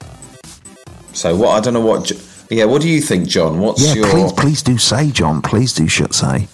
So 1.13 1.35
what? 1.37 1.51
I 1.51 1.61
don't 1.61 1.75
know 1.75 1.81
what. 1.81 2.11
Yeah, 2.51 2.65
what 2.65 2.83
do 2.83 2.89
you 2.89 3.01
think, 3.01 3.29
John? 3.29 3.61
What's 3.61 3.83
Yeah, 3.87 3.95
your? 3.95 4.11
please, 4.11 4.33
please 4.33 4.63
do 4.63 4.77
say, 4.79 5.11
John. 5.11 5.41
Please 5.43 5.73
do 5.73 5.87
should 5.87 6.15
say. 6.15 6.49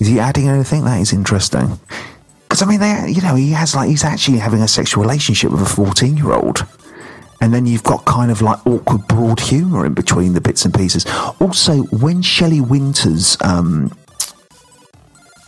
Is 0.00 0.08
he 0.08 0.18
adding 0.18 0.48
anything? 0.48 0.84
That 0.84 1.00
is 1.00 1.12
interesting. 1.12 1.78
Because 2.48 2.62
I 2.62 2.66
mean, 2.66 2.80
they, 2.80 3.10
you 3.10 3.22
know, 3.22 3.34
he 3.36 3.50
has 3.52 3.74
like 3.76 3.88
he's 3.88 4.04
actually 4.04 4.38
having 4.38 4.60
a 4.60 4.68
sexual 4.68 5.02
relationship 5.02 5.50
with 5.52 5.62
a 5.62 5.66
fourteen-year-old, 5.66 6.66
and 7.40 7.54
then 7.54 7.64
you've 7.66 7.84
got 7.84 8.04
kind 8.04 8.30
of 8.30 8.42
like 8.42 8.64
awkward 8.66 9.06
broad 9.06 9.38
humour 9.40 9.86
in 9.86 9.94
between 9.94 10.32
the 10.34 10.40
bits 10.40 10.64
and 10.64 10.74
pieces. 10.74 11.06
Also, 11.40 11.82
when 11.84 12.22
Shelley 12.22 12.60
Winters 12.60 13.36
um, 13.40 13.92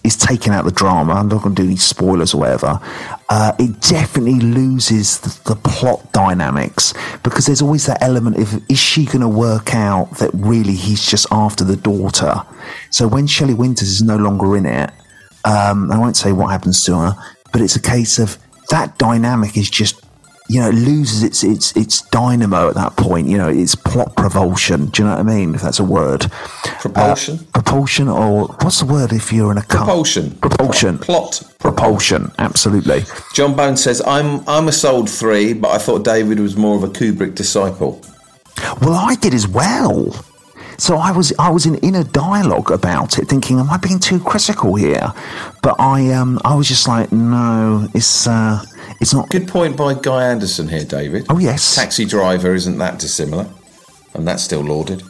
is 0.07 0.17
taking 0.17 0.53
out 0.53 0.65
the 0.65 0.71
drama, 0.71 1.15
I'm 1.15 1.29
not 1.29 1.43
going 1.43 1.55
to 1.55 1.63
do 1.63 1.69
any 1.69 1.77
spoilers 1.77 2.33
or 2.33 2.41
whatever. 2.41 2.81
Uh, 3.29 3.53
it 3.59 3.81
definitely 3.81 4.39
loses 4.39 5.19
the, 5.21 5.55
the 5.55 5.57
plot 5.57 6.13
dynamics 6.13 6.95
because 7.25 7.47
there's 7.47 7.61
always 7.61 7.87
that 7.87 8.01
element 8.01 8.39
of 8.39 8.63
is 8.71 8.79
she 8.79 9.05
going 9.05 9.21
to 9.21 9.29
work 9.29 9.75
out 9.75 10.11
that 10.19 10.31
really 10.33 10.75
he's 10.75 11.05
just 11.05 11.27
after 11.33 11.65
the 11.65 11.77
daughter? 11.77 12.35
So 12.91 13.09
when 13.09 13.27
Shelley 13.27 13.55
Winters 13.55 13.89
is 13.89 14.03
no 14.03 14.17
longer 14.17 14.57
in 14.57 14.65
it, 14.67 14.91
um, 15.45 15.91
I 15.91 15.99
won't 15.99 16.17
say 16.17 16.33
what 16.33 16.51
happens 16.51 16.85
to 16.85 16.97
her, 16.97 17.17
but 17.53 17.61
it's 17.61 17.77
a 17.77 17.83
case 17.83 18.19
of 18.19 18.39
that 18.71 18.99
dynamic 18.99 19.57
is 19.57 19.69
just 19.69 20.06
you 20.49 20.61
know, 20.61 20.69
it 20.69 20.75
loses 20.75 21.23
its 21.23 21.43
its 21.43 21.77
its 21.77 22.03
dynamo 22.03 22.69
at 22.69 22.75
that 22.75 22.97
point. 22.97 23.29
You 23.29 23.39
know, 23.39 23.49
it's 23.49 23.75
plot 23.75 24.15
propulsion. 24.17 24.87
Do 24.87 25.03
you 25.03 25.09
know 25.09 25.17
what 25.17 25.21
I 25.21 25.23
mean? 25.25 25.55
If 25.55 25.63
that's 25.63 25.81
a 25.81 25.85
word. 25.85 26.31
Propulsion? 26.81 27.39
Uh, 27.39 27.43
propulsion, 27.53 28.09
or 28.09 28.47
what's 28.63 28.81
the 28.81 28.87
word 28.87 29.13
if 29.13 29.33
you're 29.33 29.51
in 29.51 29.59
a 29.59 29.63
car? 29.63 29.85
Propulsion. 29.85 30.31
Propulsion. 30.37 30.99
Plot. 30.99 31.43
Propulsion. 31.59 32.31
Absolutely. 32.39 33.03
John 33.35 33.57
Bone 33.57 33.77
says, 33.77 34.01
"I'm 34.07 34.47
I'm 34.49 34.69
a 34.69 34.73
sold 34.73 35.11
three, 35.11 35.53
but 35.53 35.71
I 35.71 35.79
thought 35.79 36.05
David 36.05 36.39
was 36.39 36.57
more 36.57 36.77
of 36.77 36.85
a 36.85 36.89
Kubrick 36.89 37.35
disciple." 37.35 38.01
Well, 38.81 38.95
I 38.95 39.17
did 39.17 39.35
as 39.35 39.47
well. 39.49 40.15
So 40.79 40.97
I 40.97 41.11
was 41.11 41.33
I 41.39 41.51
was 41.51 41.67
in 41.67 41.77
inner 41.77 42.05
dialogue 42.05 42.71
about 42.71 43.19
it, 43.19 43.29
thinking, 43.29 43.59
am 43.59 43.71
I 43.71 43.79
being 43.79 43.99
too 43.99 44.21
critical 44.21 44.75
here? 44.75 45.13
But 45.63 45.77
I 45.79 46.13
um 46.13 46.39
I 46.45 46.55
was 46.55 46.69
just 46.69 46.87
like, 46.87 47.13
no, 47.13 47.89
it's 47.95 48.27
uh 48.27 48.63
it's 49.01 49.15
not. 49.15 49.31
Good 49.31 49.49
point 49.49 49.77
by 49.77 49.95
Guy 49.95 50.27
Anderson 50.29 50.69
here, 50.69 50.85
David. 50.85 51.27
Oh 51.31 51.39
yes. 51.39 51.75
Taxi 51.75 52.05
Driver 52.05 52.55
isn't 52.55 52.79
that 52.79 52.99
dissimilar, 52.99 53.47
and 54.15 54.27
that's 54.27 54.43
still 54.43 54.61
lauded. 54.63 55.03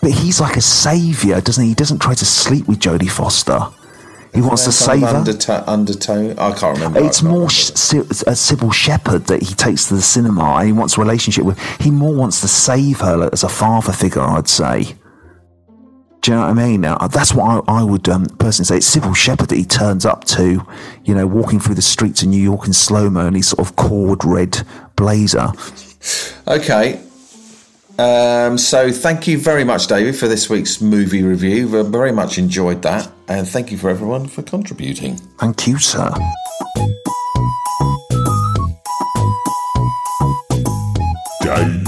But 0.00 0.10
he's 0.10 0.40
like 0.40 0.56
a 0.56 0.60
savior, 0.60 1.40
doesn't 1.40 1.62
he? 1.62 1.70
He 1.70 1.74
doesn't 1.74 2.00
try 2.00 2.14
to 2.14 2.24
sleep 2.26 2.68
with 2.68 2.78
Jodie 2.78 3.10
Foster. 3.10 3.60
He 4.34 4.42
wants 4.42 4.64
to 4.64 4.72
save 4.72 5.02
her. 5.02 5.06
underto- 5.06 5.62
undertone. 5.66 6.38
I 6.38 6.52
can't 6.52 6.76
remember. 6.76 7.04
It's 7.04 7.20
can't 7.20 7.30
more 7.30 7.46
remember. 7.48 8.12
uh, 8.12 8.34
Cybill 8.34 8.72
Shepherd 8.72 9.26
that 9.26 9.42
he 9.42 9.54
takes 9.54 9.86
to 9.88 9.94
the 9.94 10.02
cinema 10.02 10.56
and 10.56 10.66
he 10.66 10.72
wants 10.72 10.98
a 10.98 11.00
relationship 11.00 11.44
with. 11.44 11.58
He 11.80 11.90
more 11.90 12.14
wants 12.14 12.40
to 12.40 12.48
save 12.48 13.00
her 13.00 13.30
as 13.32 13.44
a 13.44 13.48
father 13.48 13.92
figure, 13.92 14.22
I'd 14.22 14.48
say. 14.48 14.96
Do 16.20 16.30
you 16.30 16.36
know 16.38 16.42
what 16.44 16.50
I 16.50 16.52
mean? 16.54 16.80
Now, 16.80 16.96
that's 16.96 17.34
what 17.34 17.68
I, 17.68 17.80
I 17.80 17.84
would 17.84 18.08
um, 18.08 18.24
personally 18.38 18.66
say. 18.66 18.76
It's 18.78 18.96
Cybill 18.96 19.14
Shepherd 19.14 19.50
that 19.50 19.56
he 19.56 19.64
turns 19.64 20.06
up 20.06 20.24
to, 20.24 20.66
you 21.04 21.14
know, 21.14 21.26
walking 21.26 21.60
through 21.60 21.74
the 21.74 21.82
streets 21.82 22.22
of 22.22 22.28
New 22.28 22.42
York 22.42 22.66
in 22.66 22.72
slow 22.72 23.10
mo 23.10 23.26
in 23.26 23.34
his 23.34 23.48
sort 23.48 23.60
of 23.68 23.76
cord 23.76 24.24
red 24.24 24.66
blazer. 24.96 25.52
Okay. 26.48 27.00
Um, 27.98 28.58
so 28.58 28.90
thank 28.90 29.28
you 29.28 29.38
very 29.38 29.62
much, 29.62 29.86
David, 29.86 30.16
for 30.16 30.26
this 30.26 30.50
week's 30.50 30.80
movie 30.80 31.22
review. 31.22 31.68
We 31.68 31.82
very 31.82 32.10
much 32.10 32.38
enjoyed 32.38 32.82
that, 32.82 33.08
and 33.28 33.46
thank 33.48 33.70
you 33.70 33.78
for 33.78 33.88
everyone 33.88 34.26
for 34.26 34.42
contributing. 34.42 35.16
Thank 35.38 35.66
you, 35.68 35.78
sir. 35.78 36.10
David 41.40 41.86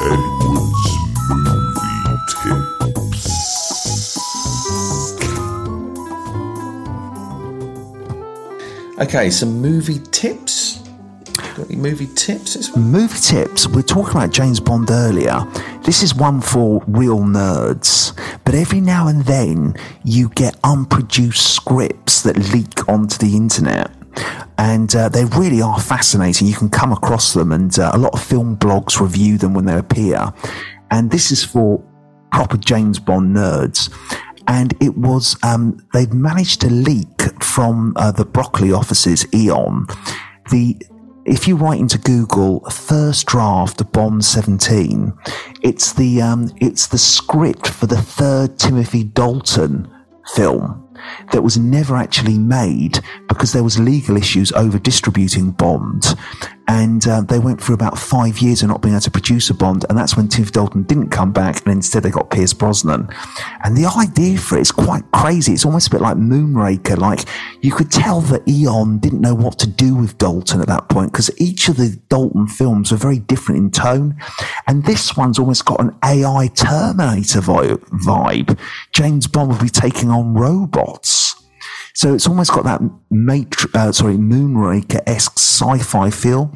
Edwards 0.00 0.96
Movie 1.28 2.18
Tips. 2.42 3.24
Okay, 8.98 9.28
some 9.28 9.60
movie 9.60 10.00
tips. 10.10 10.63
Movie 11.58 12.08
tips? 12.14 12.76
Movie 12.76 13.18
tips. 13.18 13.68
We're 13.68 13.82
talking 13.82 14.16
about 14.16 14.32
James 14.32 14.60
Bond 14.60 14.90
earlier. 14.90 15.46
This 15.82 16.02
is 16.02 16.14
one 16.14 16.40
for 16.40 16.82
real 16.86 17.20
nerds. 17.20 18.16
But 18.44 18.54
every 18.54 18.80
now 18.80 19.08
and 19.08 19.24
then 19.24 19.74
you 20.04 20.30
get 20.30 20.56
unproduced 20.64 21.54
scripts 21.54 22.22
that 22.22 22.36
leak 22.52 22.88
onto 22.88 23.18
the 23.18 23.36
internet. 23.36 23.90
And 24.58 24.94
uh, 24.94 25.08
they 25.08 25.24
really 25.24 25.60
are 25.60 25.80
fascinating. 25.80 26.48
You 26.48 26.54
can 26.54 26.70
come 26.70 26.92
across 26.92 27.34
them, 27.34 27.52
and 27.52 27.76
uh, 27.78 27.90
a 27.94 27.98
lot 27.98 28.14
of 28.14 28.22
film 28.22 28.56
blogs 28.56 29.00
review 29.00 29.38
them 29.38 29.54
when 29.54 29.64
they 29.64 29.76
appear. 29.76 30.32
And 30.90 31.10
this 31.10 31.30
is 31.32 31.44
for 31.44 31.82
proper 32.32 32.56
James 32.56 32.98
Bond 32.98 33.34
nerds. 33.36 33.92
And 34.46 34.74
it 34.80 34.96
was, 34.96 35.36
um, 35.42 35.84
they've 35.92 36.12
managed 36.12 36.60
to 36.62 36.70
leak 36.70 37.22
from 37.42 37.94
uh, 37.96 38.12
the 38.12 38.24
Broccoli 38.24 38.72
offices, 38.72 39.26
Eon, 39.34 39.86
the 40.50 40.76
if 41.26 41.48
you 41.48 41.56
write 41.56 41.80
into 41.80 41.98
Google 41.98 42.60
first 42.70 43.26
draft 43.26 43.80
of 43.80 43.90
Bond 43.92 44.24
17, 44.24 45.12
it's 45.62 45.92
the 45.92 46.20
um, 46.20 46.52
it's 46.60 46.86
the 46.86 46.98
script 46.98 47.66
for 47.66 47.86
the 47.86 48.00
third 48.00 48.58
Timothy 48.58 49.04
Dalton 49.04 49.90
film 50.34 50.80
that 51.32 51.42
was 51.42 51.58
never 51.58 51.96
actually 51.96 52.38
made 52.38 53.00
because 53.28 53.52
there 53.52 53.64
was 53.64 53.78
legal 53.78 54.16
issues 54.16 54.52
over 54.52 54.78
distributing 54.78 55.50
Bond, 55.50 56.14
and 56.66 57.06
uh, 57.06 57.20
they 57.20 57.38
went 57.38 57.60
for 57.60 57.72
about 57.72 57.98
five 57.98 58.38
years 58.38 58.62
of 58.62 58.68
not 58.68 58.80
being 58.80 58.94
able 58.94 59.02
to 59.02 59.10
produce 59.10 59.50
a 59.50 59.54
Bond, 59.54 59.84
and 59.88 59.98
that's 59.98 60.16
when 60.16 60.28
Tiff 60.28 60.52
Dalton 60.52 60.84
didn't 60.84 61.10
come 61.10 61.32
back, 61.32 61.64
and 61.64 61.72
instead 61.72 62.02
they 62.02 62.10
got 62.10 62.30
Pierce 62.30 62.52
Brosnan. 62.52 63.08
And 63.62 63.76
the 63.76 63.86
idea 63.86 64.38
for 64.38 64.56
it 64.56 64.62
is 64.62 64.72
quite 64.72 65.04
crazy. 65.12 65.52
It's 65.52 65.64
almost 65.64 65.88
a 65.88 65.90
bit 65.90 66.00
like 66.00 66.16
Moonraker. 66.16 66.96
Like 66.96 67.20
you 67.60 67.72
could 67.72 67.90
tell 67.90 68.20
that 68.22 68.46
Eon 68.48 68.98
didn't 68.98 69.20
know 69.20 69.34
what 69.34 69.58
to 69.60 69.66
do 69.66 69.94
with 69.94 70.16
Dalton 70.18 70.60
at 70.60 70.68
that 70.68 70.88
point 70.88 71.12
because 71.12 71.30
each 71.40 71.68
of 71.68 71.76
the 71.76 71.98
Dalton 72.08 72.46
films 72.46 72.92
were 72.92 72.98
very 72.98 73.18
different 73.18 73.58
in 73.60 73.70
tone, 73.70 74.16
and 74.66 74.84
this 74.84 75.16
one's 75.16 75.38
almost 75.38 75.64
got 75.64 75.80
an 75.80 75.94
AI 76.04 76.48
Terminator 76.54 77.40
vibe. 77.40 78.58
James 78.92 79.26
Bond 79.26 79.50
would 79.50 79.60
be 79.60 79.68
taking 79.68 80.10
on 80.10 80.34
robots. 80.34 81.43
So 81.94 82.14
it's 82.14 82.26
almost 82.26 82.52
got 82.52 82.64
that 82.64 82.80
matri- 83.10 83.70
uh, 83.74 83.92
sorry, 83.92 84.16
Moonraker 84.16 85.00
esque 85.06 85.38
sci 85.38 85.78
fi 85.78 86.10
feel. 86.10 86.52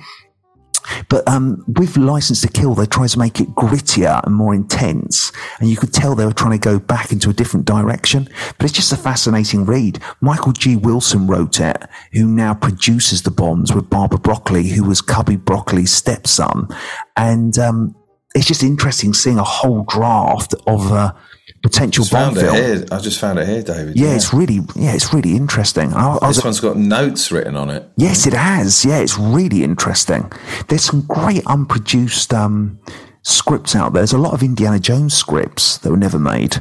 But 1.09 1.28
um, 1.28 1.64
with 1.66 1.97
License 1.97 2.41
to 2.43 2.49
Kill, 2.49 2.74
they 2.74 2.86
tried 2.86 3.11
to 3.11 3.18
make 3.18 3.41
it 3.41 3.49
grittier 3.55 4.24
and 4.24 4.34
more 4.34 4.55
intense, 4.55 5.32
and 5.61 5.68
you 5.68 5.76
could 5.76 5.93
tell 5.93 6.14
they 6.14 6.24
were 6.24 6.32
trying 6.32 6.59
to 6.59 6.64
go 6.64 6.78
back 6.78 7.12
into 7.12 7.30
a 7.30 7.34
different 7.34 7.66
direction. 7.66 8.28
But 8.57 8.64
it's 8.64 8.72
just 8.72 8.93
a 8.93 8.97
fascinating 8.97 9.64
read. 9.64 10.01
Michael 10.20 10.53
G. 10.53 10.76
Wilson 10.76 11.26
wrote 11.26 11.61
it, 11.61 11.76
who 12.12 12.26
now 12.26 12.55
produces 12.55 13.22
the 13.22 13.30
Bonds 13.30 13.74
with 13.74 13.91
Barbara 13.91 14.18
Broccoli, 14.18 14.68
who 14.68 14.84
was 14.84 15.01
Cubby 15.03 15.36
Broccoli's 15.36 15.93
stepson, 15.93 16.68
and 17.16 17.59
um, 17.59 17.95
it's 18.34 18.47
just 18.47 18.62
interesting 18.62 19.12
seeing 19.14 19.39
a 19.39 19.45
whole 19.45 19.84
draft 19.89 20.55
of 20.66 20.91
a 20.91 21.14
potential 21.62 22.05
Just 22.05 22.36
it 22.36 22.40
film. 22.40 22.55
here. 22.57 22.84
I 22.92 22.99
just 22.99 23.18
found 23.20 23.38
it 23.38 23.46
here, 23.46 23.62
David. 23.62 23.96
Yeah, 23.99 24.14
it's 24.14 24.32
really, 24.32 24.61
yeah, 24.76 24.94
it's 24.94 25.12
really 25.12 25.34
interesting. 25.34 25.92
I, 25.92 26.16
I 26.16 26.28
was 26.28 26.36
This 26.36 26.44
one's 26.44 26.61
got 26.61 26.76
notes 26.76 27.30
written 27.32 27.57
on 27.57 27.70
it. 27.70 27.88
Yes, 27.96 28.26
it 28.26 28.32
has. 28.32 28.84
Yeah, 28.84 28.99
it's 28.99 29.18
really 29.18 29.64
interesting. 29.64 30.30
There's 30.68 30.84
some 30.84 31.03
great 31.03 31.42
unproduced 31.46 32.32
um, 32.32 32.78
scripts 33.22 33.74
out 33.74 33.92
there. 33.92 34.01
There's 34.01 34.12
a 34.12 34.18
lot 34.18 34.34
of 34.34 34.42
Indiana 34.42 34.78
Jones 34.78 35.14
scripts 35.14 35.78
that 35.78 35.90
were 35.90 35.96
never 35.96 36.18
made 36.18 36.59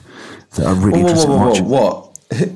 that 0.56 0.66
are 0.66 0.76
really 0.76 1.04
Whoa, 1.04 1.14
whoa, 1.14 1.50
interesting. 1.50 1.66
whoa, 1.66 1.80
whoa, 1.80 2.10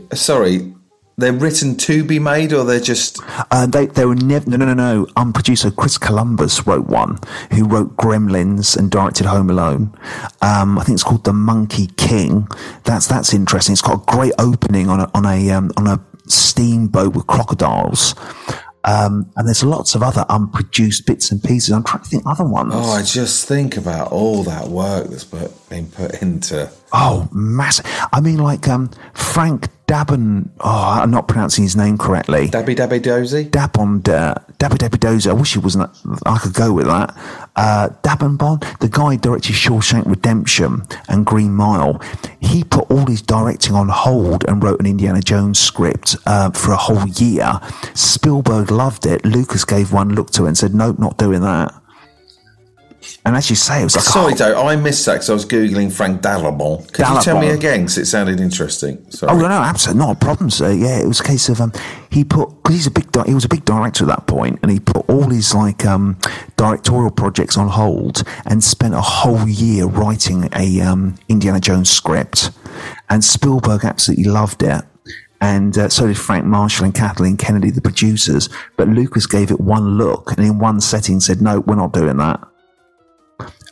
what? 0.10 0.18
Sorry, 0.18 0.74
they're 1.18 1.34
written 1.34 1.76
to 1.78 2.04
be 2.04 2.20
made, 2.20 2.54
or 2.54 2.64
they're 2.64 2.80
just 2.80 3.20
Uh, 3.52 3.66
they, 3.66 3.86
they 3.86 4.06
were 4.06 4.16
never, 4.16 4.50
no, 4.50 4.58
no, 4.58 4.66
no, 4.66 4.74
no. 4.74 5.08
Unproduced. 5.18 5.62
So 5.62 5.72
Chris 5.72 5.98
Columbus 5.98 6.66
wrote 6.66 6.88
one, 6.88 7.18
who 7.52 7.66
wrote 7.66 7.96
Gremlins 7.98 8.76
and 8.78 8.90
directed 8.90 9.28
Home 9.28 9.50
Alone. 9.50 9.94
Um, 10.42 10.80
I 10.80 10.84
think 10.84 10.96
it's 10.96 11.04
called 11.04 11.26
The 11.26 11.34
Monkey 11.34 11.88
King. 11.98 12.48
That's, 12.86 13.08
that's 13.08 13.34
interesting. 13.34 13.74
It's 13.74 13.82
got 13.82 14.02
a 14.02 14.12
great 14.12 14.34
opening 14.40 14.90
on 14.90 15.02
a, 15.02 15.12
on 15.14 15.26
a, 15.26 15.52
um, 15.52 15.72
on 15.78 15.88
a 15.88 16.00
steamboat 16.28 17.16
with 17.16 17.28
crocodiles. 17.28 18.16
Um, 18.84 19.32
and 19.36 19.48
there's 19.48 19.64
lots 19.64 19.94
of 19.94 20.02
other 20.02 20.26
unproduced 20.28 21.06
bits 21.06 21.32
and 21.32 21.44
pieces. 21.44 21.70
I'm 21.70 21.84
trying 21.84 22.02
to 22.02 22.10
think 22.10 22.24
other 22.26 22.46
ones. 22.46 22.74
Oh, 22.76 22.92
I 22.94 23.04
just 23.04 23.48
think 23.48 23.78
about 23.78 24.12
all 24.12 24.42
that 24.44 24.70
work 24.70 25.08
that's 25.08 25.24
put, 25.24 25.70
been 25.70 25.88
put 25.88 26.20
into. 26.24 26.72
Oh, 26.92 27.30
massive. 27.32 27.86
I 28.12 28.22
mean, 28.22 28.40
like 28.40 28.68
um, 28.68 28.90
Frank 29.14 29.68
Dabon. 29.92 30.48
Oh, 30.62 31.02
I'm 31.02 31.12
not 31.12 31.28
pronouncing 31.28 31.66
his 31.66 31.76
name 31.76 31.98
correctly. 31.98 32.48
Dabby 32.48 32.76
Dabby 32.76 33.00
Dozy? 33.00 33.44
Dabon, 33.50 34.08
uh, 34.08 34.36
Dabby 34.58 34.78
Dabby 34.78 34.98
Dozer. 34.98 35.32
I 35.32 35.34
wish 35.34 35.58
it 35.58 35.64
wasn't. 35.64 35.90
I 36.26 36.38
could 36.38 36.54
go 36.54 36.72
with 36.72 36.86
that. 36.86 37.14
Uh, 37.58 37.90
Dabon 38.02 38.38
Bond, 38.38 38.62
the 38.80 38.88
guy 38.88 39.18
directed 39.18 39.54
Shawshank 39.54 40.06
Redemption 40.06 40.84
and 41.10 41.26
Green 41.26 41.54
Mile. 41.54 42.02
He 42.40 42.64
put 42.64 42.90
all 42.90 43.06
his 43.06 43.22
directing 43.22 43.76
on 43.76 43.90
hold 43.90 44.46
and 44.48 44.64
wrote 44.64 44.80
an 44.80 44.86
Indiana 44.86 45.22
Jones 45.22 45.60
script 45.60 46.16
uh, 46.26 46.52
for 46.52 46.72
a 46.72 46.78
whole 46.78 47.10
year. 47.10 47.60
Spielberg 47.94 48.72
loved 48.72 49.06
it. 49.06 49.26
Lucas 49.26 49.66
gave 49.66 49.92
one 49.92 50.16
look 50.16 50.32
to 50.32 50.46
it 50.46 50.48
and 50.48 50.58
said, 50.58 50.74
"Nope, 50.74 51.00
not 51.00 51.18
doing 51.18 51.42
that." 51.42 51.81
And 53.24 53.36
as 53.36 53.52
you 53.52 53.56
say, 53.56 53.82
it 53.82 53.84
was 53.84 53.96
like, 53.96 54.04
Sorry, 54.04 54.34
Joe, 54.34 54.66
I 54.66 54.76
missed 54.76 55.06
that 55.06 55.14
because 55.14 55.30
I 55.30 55.34
was 55.34 55.46
Googling 55.46 55.92
Frank 55.92 56.22
Darabont. 56.22 56.92
Could 56.92 57.08
you 57.08 57.22
tell 57.22 57.40
me 57.40 57.50
again? 57.50 57.82
Because 57.82 58.00
it 58.00 58.06
sounded 58.08 58.40
interesting. 58.40 59.10
Sorry. 59.12 59.32
Oh 59.32 59.38
no, 59.38 59.48
no, 59.48 59.62
absolutely 59.62 60.04
not 60.06 60.16
a 60.16 60.20
problem, 60.20 60.50
sir. 60.50 60.72
Yeah, 60.72 60.98
it 61.00 61.08
was 61.08 61.20
a 61.20 61.24
case 61.24 61.48
of 61.48 61.62
um, 61.62 61.72
he 62.10 62.24
put 62.24 62.50
because 62.64 62.76
he's 62.76 62.88
a 62.88 62.92
big 62.92 63.12
di- 63.12 63.28
he 63.28 63.36
was 63.36 63.46
a 63.46 63.50
big 63.50 63.64
director 63.64 64.06
at 64.06 64.08
that 64.08 64.26
point, 64.28 64.58
and 64.64 64.72
he 64.72 64.80
put 64.80 65.08
all 65.08 65.30
his 65.30 65.54
like 65.54 65.86
um, 65.86 66.18
directorial 66.58 67.12
projects 67.12 67.58
on 67.58 67.68
hold 67.68 68.24
and 68.46 68.64
spent 68.64 68.96
a 68.96 69.02
whole 69.02 69.48
year 69.48 69.86
writing 69.86 70.50
a 70.56 70.82
um, 70.82 71.16
Indiana 71.30 71.60
Jones 71.60 71.92
script, 71.92 72.50
and 73.10 73.24
Spielberg 73.24 73.86
absolutely 73.86 74.26
loved 74.26 74.64
it. 74.64 74.84
And 75.40 75.76
uh, 75.78 75.90
so 75.90 76.08
did 76.08 76.18
Frank 76.18 76.46
Marshall 76.46 76.86
and 76.86 76.94
Kathleen 76.94 77.36
Kennedy, 77.36 77.72
the 77.72 77.82
producers. 77.82 78.48
But 78.78 78.88
Lucas 78.88 79.26
gave 79.26 79.50
it 79.52 79.60
one 79.60 79.98
look, 79.98 80.32
and 80.32 80.46
in 80.46 80.58
one 80.58 80.82
setting 80.82 81.20
said, 81.20 81.40
"No, 81.42 81.60
we're 81.62 81.76
not 81.76 81.94
doing 81.94 82.18
that." 82.18 82.48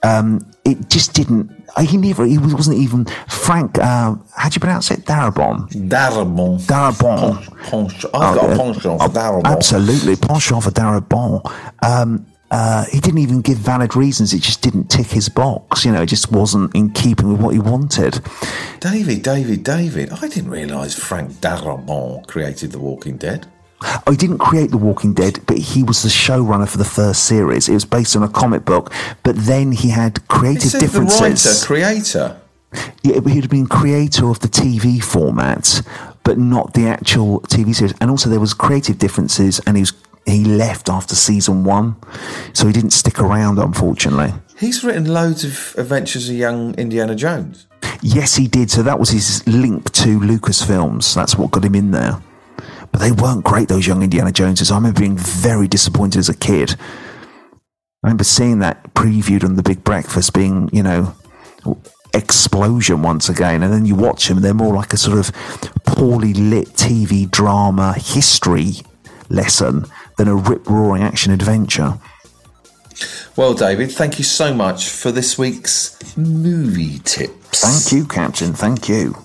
Um, 0.03 0.49
it 0.65 0.89
just 0.89 1.13
didn't. 1.13 1.51
uh, 1.75 1.81
He 1.81 1.97
never. 1.97 2.25
He 2.25 2.37
wasn't 2.37 2.77
even 2.77 3.05
Frank. 3.27 3.77
Uh, 3.77 4.15
how 4.35 4.49
do 4.49 4.53
you 4.55 4.59
pronounce 4.59 4.91
it? 4.91 5.05
Darabon. 5.05 5.69
Darabon. 5.89 6.59
Darabon. 6.61 7.35
Pench- 7.65 8.05
I've 8.13 8.35
got 8.35 8.49
a 8.49 8.53
uh, 8.53 8.57
penchant 8.57 9.01
for 9.01 9.09
Darabont. 9.09 9.45
Absolutely, 9.45 10.15
penchant 10.15 10.63
for 10.63 10.71
Darabon. 10.71 11.41
Um, 11.83 12.25
uh, 12.51 12.83
he 12.85 12.99
didn't 12.99 13.19
even 13.19 13.41
give 13.41 13.57
valid 13.59 13.95
reasons. 13.95 14.33
It 14.33 14.41
just 14.41 14.61
didn't 14.63 14.89
tick 14.89 15.05
his 15.07 15.29
box. 15.29 15.85
You 15.85 15.91
know, 15.91 16.01
it 16.01 16.07
just 16.07 16.31
wasn't 16.31 16.73
in 16.75 16.89
keeping 16.91 17.31
with 17.31 17.41
what 17.41 17.53
he 17.53 17.59
wanted. 17.59 18.21
David, 18.79 19.21
David, 19.21 19.63
David. 19.63 20.11
I 20.11 20.27
didn't 20.27 20.49
realise 20.49 20.95
Frank 20.97 21.31
Darabont 21.33 22.25
created 22.27 22.71
The 22.71 22.79
Walking 22.79 23.17
Dead. 23.17 23.45
He 24.09 24.15
didn't 24.15 24.39
create 24.39 24.71
The 24.71 24.77
Walking 24.77 25.13
Dead, 25.13 25.39
but 25.45 25.57
he 25.57 25.83
was 25.83 26.03
the 26.03 26.09
showrunner 26.09 26.67
for 26.67 26.77
the 26.77 26.85
first 26.85 27.23
series. 27.23 27.69
It 27.69 27.73
was 27.73 27.85
based 27.85 28.15
on 28.15 28.23
a 28.23 28.29
comic 28.29 28.65
book, 28.65 28.91
but 29.23 29.35
then 29.35 29.71
he 29.71 29.89
had 29.89 30.27
creative 30.27 30.63
says 30.63 30.73
the 30.73 30.79
differences. 30.79 31.21
writer, 31.21 31.65
creator. 31.65 32.41
Yeah, 33.03 33.19
he'd 33.27 33.49
been 33.49 33.67
creator 33.67 34.29
of 34.29 34.39
the 34.41 34.47
TV 34.47 35.01
format, 35.01 35.81
but 36.23 36.37
not 36.37 36.73
the 36.73 36.87
actual 36.87 37.41
TV 37.41 37.73
series. 37.73 37.93
And 38.01 38.11
also, 38.11 38.29
there 38.29 38.39
was 38.39 38.53
creative 38.53 38.99
differences, 38.99 39.59
and 39.65 39.77
he 39.77 39.81
was 39.81 39.93
he 40.25 40.43
left 40.43 40.89
after 40.89 41.15
season 41.15 41.63
one, 41.63 41.95
so 42.53 42.67
he 42.67 42.73
didn't 42.73 42.91
stick 42.91 43.19
around, 43.19 43.57
unfortunately. 43.57 44.33
He's 44.57 44.83
written 44.83 45.05
loads 45.05 45.43
of 45.43 45.73
Adventures 45.77 46.29
of 46.29 46.35
Young 46.35 46.75
Indiana 46.75 47.15
Jones. 47.15 47.65
Yes, 48.01 48.35
he 48.35 48.47
did. 48.47 48.69
So 48.69 48.83
that 48.83 48.99
was 48.99 49.09
his 49.09 49.47
link 49.47 49.91
to 49.93 50.19
Lucasfilms. 50.19 51.15
That's 51.15 51.35
what 51.35 51.51
got 51.51 51.65
him 51.65 51.75
in 51.75 51.91
there. 51.91 52.21
But 52.91 53.01
they 53.01 53.11
weren't 53.11 53.43
great, 53.43 53.67
those 53.67 53.87
young 53.87 54.03
Indiana 54.03 54.31
Joneses. 54.31 54.71
I 54.71 54.75
remember 54.75 54.99
being 54.99 55.17
very 55.17 55.67
disappointed 55.67 56.19
as 56.19 56.29
a 56.29 56.35
kid. 56.35 56.75
I 56.79 58.07
remember 58.07 58.23
seeing 58.23 58.59
that 58.59 58.93
previewed 58.93 59.43
on 59.43 59.55
the 59.55 59.63
Big 59.63 59.83
Breakfast 59.83 60.33
being, 60.33 60.69
you 60.73 60.83
know, 60.83 61.15
explosion 62.13 63.01
once 63.01 63.29
again. 63.29 63.63
And 63.63 63.73
then 63.73 63.85
you 63.85 63.95
watch 63.95 64.27
them, 64.27 64.41
they're 64.41 64.53
more 64.53 64.73
like 64.73 64.93
a 64.93 64.97
sort 64.97 65.19
of 65.19 65.31
poorly 65.85 66.33
lit 66.33 66.69
TV 66.69 67.29
drama 67.29 67.93
history 67.93 68.73
lesson 69.29 69.85
than 70.17 70.27
a 70.27 70.35
rip 70.35 70.67
roaring 70.69 71.03
action 71.03 71.31
adventure. 71.31 71.99
Well, 73.35 73.53
David, 73.53 73.91
thank 73.91 74.17
you 74.17 74.25
so 74.25 74.53
much 74.53 74.89
for 74.89 75.11
this 75.11 75.37
week's 75.37 76.17
movie 76.17 76.99
tips. 76.99 77.61
Thank 77.61 77.97
you, 77.97 78.07
Captain. 78.07 78.53
Thank 78.53 78.89
you. 78.89 79.15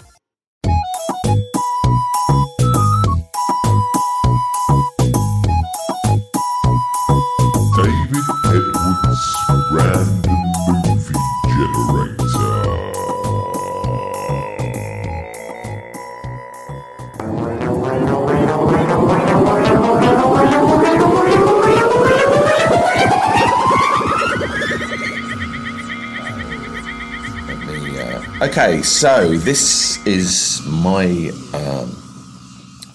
Okay, 28.44 28.82
so 28.82 29.36
this 29.38 30.04
is 30.06 30.60
my 30.66 31.30
um, 31.54 31.88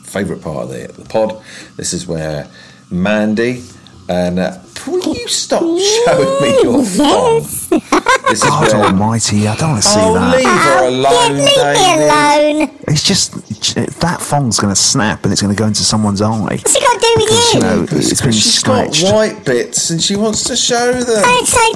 favourite 0.03 0.43
part 0.43 0.65
of 0.65 0.69
the, 0.69 0.93
the 0.93 1.09
pod. 1.09 1.41
This 1.75 1.93
is 1.93 2.05
where 2.05 2.47
Mandy 2.91 3.63
and 4.07 4.37
uh, 4.39 4.59
will 4.85 5.15
you 5.15 5.27
stop 5.27 5.61
showing 5.61 6.41
me 6.41 6.61
your 6.61 6.85
phone? 6.85 7.89
This 8.29 8.43
is 8.43 8.49
God 8.49 8.71
where. 8.73 8.85
almighty, 8.85 9.47
I 9.47 9.55
don't 9.55 9.71
want 9.71 9.83
to 9.83 9.89
see 9.89 9.99
Oh, 9.99 10.13
that. 10.13 10.37
leave 10.37 10.45
her 10.47 10.87
alone, 10.87 11.37
Leave 11.37 11.45
me 11.47 12.59
alone. 12.59 12.79
It's 12.87 13.03
just 13.03 13.33
that 14.01 14.19
thong's 14.21 14.59
going 14.59 14.71
to 14.73 14.79
snap 14.79 15.23
and 15.23 15.31
it's 15.31 15.41
going 15.41 15.53
to 15.55 15.59
go 15.59 15.67
into 15.67 15.83
someone's 15.83 16.21
eye. 16.21 16.29
What's 16.29 16.75
it 16.75 16.81
got 16.81 16.93
to 16.93 16.99
do 16.99 17.13
with 17.17 17.25
Because, 17.25 17.53
you? 17.53 17.59
you 17.59 17.65
know, 17.65 17.83
it's 17.89 18.21
been 18.21 18.31
She's 18.31 18.63
got 18.63 18.95
white 19.13 19.45
bits 19.45 19.89
and 19.89 20.01
she 20.01 20.15
wants 20.15 20.43
to 20.45 20.55
show 20.55 20.93
them. 20.93 21.23
Yes, 21.25 21.55
I 21.57 21.73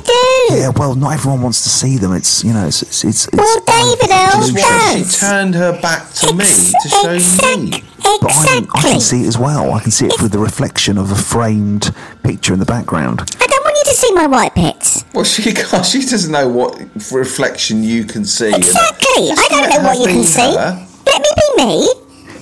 do. 0.49 0.55
Yeah, 0.57 0.69
well, 0.75 0.95
not 0.95 1.13
everyone 1.13 1.41
wants 1.41 1.63
to 1.63 1.69
see 1.69 1.97
them. 1.97 2.13
It's 2.13 2.43
you 2.43 2.53
know, 2.53 2.67
it's 2.67 2.81
it's 2.83 3.03
it's. 3.03 3.27
it's 3.27 3.35
Well, 3.37 3.59
David 3.65 4.11
Earl 4.11 4.41
Just 4.41 4.53
why 4.53 5.03
she 5.03 5.19
turned 5.19 5.55
her 5.55 5.79
back 5.81 6.11
to 6.13 6.33
me 6.33 6.45
to 6.45 6.89
show 6.89 7.57
me. 7.57 7.83
but 8.21 8.31
I, 8.31 8.45
can- 8.47 8.67
I 8.73 8.81
can 8.81 8.99
see 8.99 9.23
it 9.23 9.27
as 9.27 9.37
well. 9.37 9.73
I 9.73 9.79
can 9.81 9.91
see 9.91 10.05
it 10.07 10.13
through 10.17 10.29
the 10.29 10.39
reflection 10.39 10.97
of 10.97 11.11
a 11.11 11.15
framed 11.15 11.93
picture 12.23 12.53
in 12.53 12.59
the 12.59 12.65
background. 12.65 13.21
I 13.39 13.47
don't 13.93 14.01
you 14.01 14.07
see 14.07 14.13
my 14.13 14.27
white 14.27 14.55
bits. 14.55 15.05
Well, 15.13 15.23
she 15.23 15.53
can't, 15.53 15.85
she 15.85 15.99
doesn't 16.01 16.31
know 16.31 16.47
what 16.47 16.79
reflection 17.11 17.83
you 17.83 18.05
can 18.05 18.25
see. 18.25 18.53
Exactly. 18.53 19.29
I 19.31 19.47
don't 19.49 19.69
know 19.69 19.83
what 19.89 19.99
you 19.99 20.05
be 20.07 20.13
can 20.13 20.23
see. 20.23 20.41
her. 20.41 20.87
Let 21.05 21.21
me 21.21 21.29
be 21.57 21.63
me. 21.65 21.87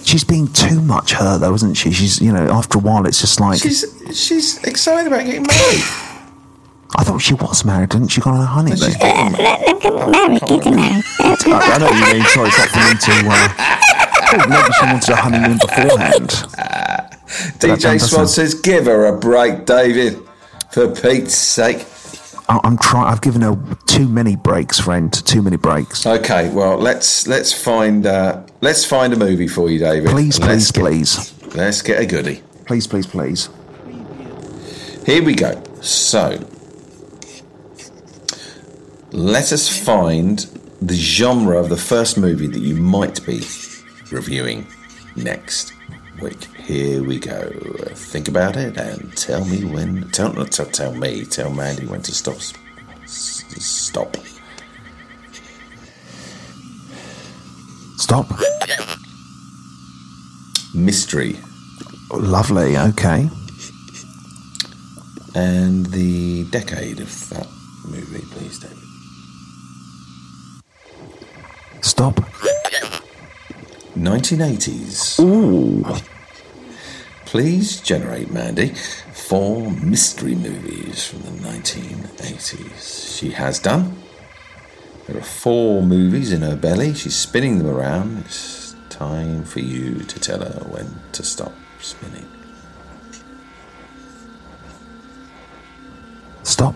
She's 0.04 0.24
being 0.24 0.47
too 0.47 0.82
much 0.82 1.14
her 1.14 1.38
though, 1.38 1.54
isn't 1.54 1.76
she? 1.76 1.91
She's 1.91 2.22
you 2.22 2.32
know, 2.32 2.49
after 2.52 2.78
a 2.78 2.82
while, 2.82 3.06
it's 3.06 3.22
just 3.22 3.39
like 3.39 3.60
She's 3.60 3.86
she's 4.14 4.62
excited 4.64 5.08
about 5.08 5.26
getting 5.26 5.43
married. 5.43 5.84
I 6.97 7.04
thought 7.06 7.20
she 7.20 7.34
was 7.36 7.64
married, 7.64 7.89
didn't 7.89 8.10
she? 8.10 8.20
Got 8.20 8.34
on 8.34 8.41
a 8.41 8.45
honeymoon. 8.45 8.78
She's 8.78 8.97
getting 8.97 9.32
married. 9.32 9.43
Let 9.43 9.66
them 9.66 9.80
get 9.80 9.93
married. 10.12 10.41
Get 10.41 10.64
them. 10.64 10.78
I, 11.20 11.72
I 11.74 11.78
know 11.78 11.86
what 11.86 12.08
you 12.08 12.20
mean. 12.20 12.28
Sorry, 12.28 12.49
it's 12.49 12.58
not 12.58 12.70
for 12.70 12.80
me 12.80 12.93
to. 12.99 13.30
Uh, 13.30 13.80
oh, 14.34 14.49
maybe 14.49 14.74
she 14.74 14.86
wanted 14.86 15.10
a 15.10 15.16
honeymoon 15.16 15.58
beforehand. 15.60 16.30
DJ 17.60 17.99
doesn't- 17.99 18.28
says, 18.28 18.54
"Give 18.56 18.86
her 18.86 19.06
a 19.06 19.18
break, 19.18 19.66
David." 19.66 20.22
For 20.72 20.88
Pete's 20.93 21.36
sake. 21.36 21.86
I'm 22.47 22.78
trying. 22.78 23.05
I've 23.05 23.22
given 23.22 23.41
her 23.41 23.57
too 23.86 24.07
many 24.07 24.36
breaks, 24.36 24.80
friend. 24.80 25.11
Too 25.13 25.41
many 25.41 25.55
breaks. 25.57 26.05
Okay, 26.05 26.49
well 26.53 26.78
let's 26.78 27.26
let's 27.28 27.53
find 27.53 28.05
uh, 28.05 28.43
let's 28.61 28.84
find 28.84 29.13
a 29.13 29.15
movie 29.15 29.47
for 29.47 29.69
you, 29.69 29.80
David. 29.80 30.09
Please, 30.09 30.39
Let's 30.39 30.72
please, 30.72 31.15
get- 31.15 31.36
please, 31.45 31.55
Let's 31.55 31.82
get 31.82 32.01
a 32.01 32.05
goodie. 32.05 32.41
please, 32.65 32.88
please, 32.88 33.05
please. 33.07 33.49
Here 35.05 35.24
we 35.24 35.34
go. 35.34 35.61
So, 35.82 36.39
let 39.11 39.51
us 39.51 39.67
find 39.69 40.39
the 40.82 40.93
genre 40.95 41.57
of 41.57 41.69
the 41.69 41.78
first 41.78 42.17
movie 42.17 42.47
that 42.47 42.59
you 42.59 42.76
might 42.76 43.26
be 43.26 43.41
reviewing 44.11 44.67
next 45.15 45.74
week. 46.22 46.47
Here 46.64 47.03
we 47.03 47.20
go. 47.20 47.49
Think 47.93 48.28
about 48.28 48.55
it 48.55 48.78
and 48.78 49.16
tell 49.18 49.43
me 49.45 49.64
when. 49.64 50.09
Tell 50.12 50.34
tell, 50.45 50.66
tell 50.66 50.93
me. 50.93 51.26
Tell 51.26 51.49
Mandy 51.51 51.86
when 51.86 52.01
to 52.03 52.12
stop. 52.14 52.38
Stop. 53.05 54.18
Stop. 57.97 58.28
Mystery 60.74 61.38
Lovely. 62.14 62.78
Okay. 62.78 63.30
and 65.34 65.86
the 65.88 66.43
decade 66.51 66.99
of 66.99 67.30
that 67.30 67.47
movie, 67.86 68.26
please, 68.32 68.59
David. 68.59 68.78
Stop. 71.82 72.16
1980s. 73.95 75.20
Ooh. 75.22 75.86
Please 77.32 77.80
generate, 77.80 78.30
Mandy, 78.30 78.74
four 79.14 79.72
mystery 79.72 80.36
movies 80.36 81.08
from 81.08 81.22
the 81.22 81.48
1980s. 81.48 83.18
She 83.18 83.30
has 83.30 83.58
done. 83.58 83.96
There 85.08 85.18
are 85.18 85.24
four 85.24 85.82
movies 85.82 86.34
in 86.34 86.42
her 86.42 86.58
belly. 86.58 86.94
She's 86.94 87.16
spinning 87.16 87.58
them 87.58 87.68
around. 87.68 88.26
It's 88.26 88.76
time 88.90 89.46
for 89.46 89.62
you 89.62 90.00
to 90.00 90.20
tell 90.20 90.40
her 90.40 90.60
when 90.72 91.00
to 91.14 91.24
stop 91.24 91.54
spinning. 91.80 92.28
Stop. 96.44 96.76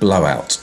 Blowout. 0.00 0.60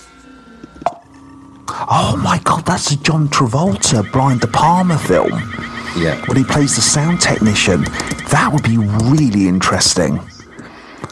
Oh 1.70 2.20
my 2.22 2.42
God, 2.44 2.66
that's 2.66 2.92
a 2.92 2.98
John 2.98 3.30
Travolta 3.30 4.04
Brian 4.12 4.40
De 4.40 4.48
Palma 4.48 4.98
film 4.98 5.73
Yeah. 5.96 6.24
when 6.26 6.38
he 6.38 6.44
plays 6.44 6.76
the 6.76 6.82
sound 6.82 7.22
technician. 7.22 7.84
That 8.32 8.50
would 8.52 8.64
be 8.64 8.78
really 8.78 9.48
interesting. 9.48 10.20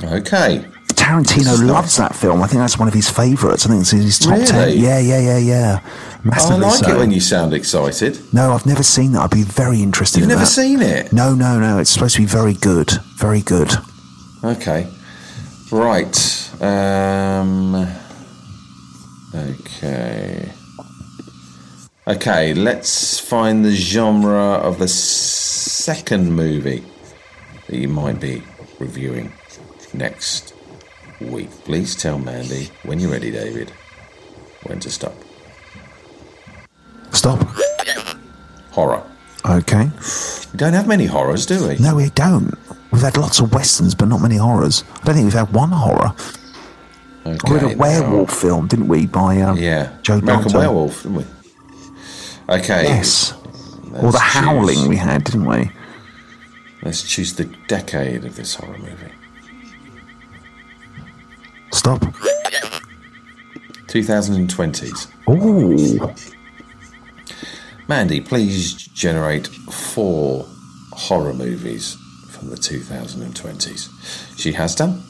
Okay. 0.04 0.66
Tarantino 0.94 1.68
loves 1.68 1.98
that 1.98 2.16
film. 2.16 2.42
I 2.44 2.48
think 2.48 2.60
that's 2.60 2.78
one 2.78 2.88
of 2.88 2.94
his 2.94 3.10
favourites. 3.10 3.66
I 3.66 3.70
think 3.70 3.82
it's 3.82 3.94
in 3.94 4.02
his 4.02 4.20
top 4.20 4.40
ten. 4.46 4.68
Really? 4.68 4.78
Yeah, 4.80 5.00
yeah, 5.00 5.20
yeah, 5.20 5.38
yeah. 5.38 5.80
I 6.32 6.56
like 6.58 6.84
so. 6.84 6.96
it 6.96 6.98
when 7.00 7.12
you 7.12 7.20
sound 7.20 7.54
excited. 7.54 8.20
No, 8.34 8.54
I've 8.54 8.66
never 8.66 8.84
seen 8.84 9.14
that. 9.14 9.22
I'd 9.22 9.32
be 9.32 9.44
very 9.44 9.82
interested 9.82 10.20
You've 10.20 10.26
in 10.26 10.30
never 10.30 10.42
that. 10.42 10.48
seen 10.52 10.82
it? 10.82 11.12
No, 11.12 11.34
no, 11.34 11.60
no. 11.60 11.80
It's 11.80 11.90
supposed 11.90 12.16
to 12.16 12.22
be 12.22 12.28
very 12.28 12.54
good. 12.54 12.92
Very 13.18 13.42
good. 13.42 13.72
Okay. 14.44 14.88
Right. 15.72 16.52
Um, 16.62 17.88
okay. 19.34 20.52
Okay, 22.08 22.54
let's 22.56 23.20
find 23.20 23.64
the 23.64 23.72
genre 23.76 24.54
of 24.56 24.80
the 24.80 24.88
second 24.88 26.32
movie 26.34 26.84
that 27.68 27.78
you 27.78 27.88
might 27.88 28.20
be 28.20 28.42
reviewing 28.80 29.32
next 29.94 30.54
week. 31.20 31.52
Please 31.64 31.96
tell 31.96 32.18
Mandy 32.18 32.70
when 32.84 33.00
you're 33.00 33.12
ready, 33.12 33.30
David, 33.30 33.72
when 34.64 34.80
to 34.80 34.90
stop. 34.90 35.14
Stop. 37.12 37.40
Horror. 38.72 39.04
Okay. 39.48 39.90
We 40.54 40.58
don't 40.58 40.74
have 40.74 40.88
many 40.88 41.06
horrors, 41.06 41.46
do 41.46 41.68
we? 41.68 41.78
No, 41.78 41.96
we 41.96 42.10
don't. 42.12 42.56
We've 42.92 43.02
had 43.02 43.18
lots 43.18 43.40
of 43.40 43.54
westerns, 43.54 43.94
but 43.94 44.08
not 44.08 44.22
many 44.22 44.38
horrors. 44.38 44.84
I 45.02 45.06
don't 45.06 45.16
think 45.16 45.26
we've 45.26 45.34
had 45.34 45.54
one 45.54 45.70
horror. 45.70 46.14
Okay, 47.26 47.54
we 47.54 47.60
had 47.60 47.72
a 47.72 47.76
now- 47.76 47.82
werewolf 47.82 48.34
film, 48.34 48.68
didn't 48.68 48.88
we? 48.88 49.06
By 49.06 49.40
um, 49.42 49.58
Yeah. 49.58 49.92
Joe 50.02 50.18
American. 50.18 50.54
Werewolf, 50.54 51.04
didn't 51.04 51.18
we? 51.18 51.26
Okay. 52.52 52.84
Yes. 52.84 53.34
Or 53.94 54.02
let's 54.04 54.18
the 54.18 54.20
Howling 54.20 54.90
we 54.90 54.98
had, 54.98 55.24
didn't 55.24 55.46
we? 55.46 55.72
Let's 56.84 57.02
choose 57.04 57.34
the 57.34 57.46
decade 57.68 58.26
of 58.26 58.36
this 58.36 58.56
horror 58.56 58.78
movie. 58.78 59.12
Stop. 61.72 62.02
2020s. 63.88 65.08
Ooh. 65.30 66.14
Mandy, 67.88 68.20
please 68.20 68.74
generate 68.74 69.48
four 69.48 70.46
horror 70.92 71.34
movies 71.34 71.96
from 72.32 72.50
the 72.50 72.58
2020s. 72.58 74.38
She 74.38 74.52
has 74.54 74.76
done. 74.76 75.02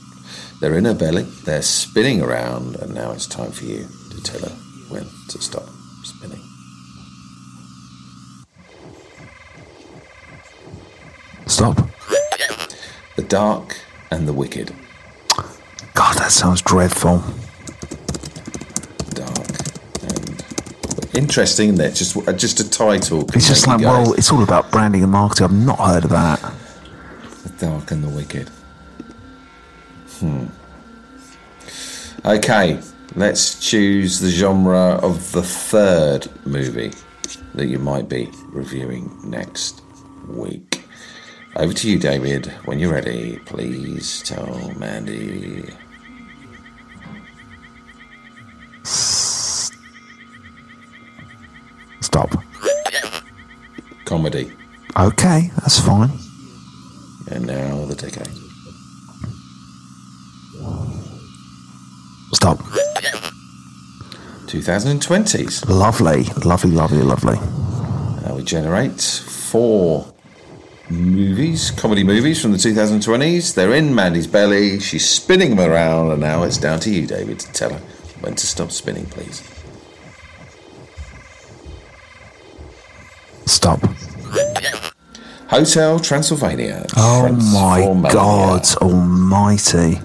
They're 0.59 0.75
in 0.75 0.85
her 0.85 0.93
belly, 0.93 1.23
they're 1.23 1.63
spinning 1.63 2.21
around, 2.21 2.75
and 2.75 2.93
now 2.93 3.11
it's 3.13 3.25
time 3.25 3.51
for 3.51 3.65
you 3.65 3.87
to 4.11 4.21
tell 4.21 4.41
her 4.41 4.55
when 4.89 5.07
to 5.29 5.41
stop 5.41 5.67
spinning. 6.03 6.50
Stop. 11.47 11.77
The 13.15 13.23
Dark 13.23 13.77
and 14.09 14.27
the 14.27 14.33
Wicked. 14.33 14.73
God, 15.93 16.17
that 16.17 16.31
sounds 16.31 16.61
dreadful. 16.61 17.23
Dark 19.13 19.47
and 20.03 21.15
interesting, 21.15 21.69
isn't 21.69 21.81
it? 21.81 21.95
Just 21.95 22.15
uh, 22.17 22.33
just 22.33 22.59
a 22.59 22.69
title. 22.69 23.27
It's 23.33 23.47
just 23.47 23.67
like, 23.67 23.81
well, 23.81 24.13
it's 24.13 24.31
all 24.31 24.43
about 24.43 24.71
branding 24.71 25.03
and 25.03 25.11
marketing. 25.11 25.45
I've 25.45 25.53
not 25.53 25.79
heard 25.79 26.05
of 26.05 26.11
that. 26.11 26.39
The 27.43 27.49
Dark 27.67 27.91
and 27.91 28.03
the 28.03 28.09
Wicked. 28.09 28.49
Hmm. 30.19 30.45
Okay, 32.23 32.79
let's 33.15 33.59
choose 33.59 34.19
the 34.19 34.29
genre 34.29 34.99
of 35.01 35.31
the 35.31 35.41
third 35.41 36.27
movie 36.45 36.91
that 37.55 37.65
you 37.65 37.79
might 37.79 38.07
be 38.07 38.29
reviewing 38.49 39.11
next 39.23 39.81
week. 40.27 40.70
Over 41.57 41.73
to 41.73 41.89
you, 41.89 41.99
David. 41.99 42.47
When 42.65 42.79
you're 42.79 42.93
ready, 42.93 43.39
please 43.45 44.23
tell 44.23 44.73
Mandy. 44.77 45.69
Stop. 52.01 52.31
Comedy. 54.05 54.51
Okay, 54.97 55.51
that's 55.59 55.79
fine. 55.79 56.11
And 57.29 57.47
now 57.47 57.85
the 57.85 57.95
decade. 57.95 58.27
Stop. 62.33 62.59
2020s. 64.47 65.67
Lovely, 65.69 66.23
lovely, 66.43 66.71
lovely, 66.71 67.01
lovely. 67.01 67.37
Uh, 67.37 68.35
we 68.35 68.43
generate 68.43 68.99
four 69.01 70.10
movies, 70.91 71.71
comedy 71.71 72.03
movies 72.03 72.41
from 72.41 72.51
the 72.51 72.57
2020s. 72.57 73.55
They're 73.55 73.73
in 73.73 73.95
Mandy's 73.95 74.27
belly. 74.27 74.79
She's 74.79 75.07
spinning 75.09 75.55
them 75.55 75.71
around, 75.71 76.11
and 76.11 76.21
now 76.21 76.43
it's 76.43 76.57
down 76.57 76.79
to 76.81 76.89
you, 76.89 77.07
David, 77.07 77.39
to 77.39 77.51
tell 77.53 77.73
her 77.73 77.81
when 78.19 78.35
to 78.35 78.45
stop 78.45 78.71
spinning, 78.71 79.05
please. 79.05 79.41
Stop. 83.45 83.81
Hotel 85.47 85.99
Transylvania. 85.99 86.85
Oh 86.95 87.29
my 87.31 88.09
God 88.11 88.65
Almighty! 88.77 89.95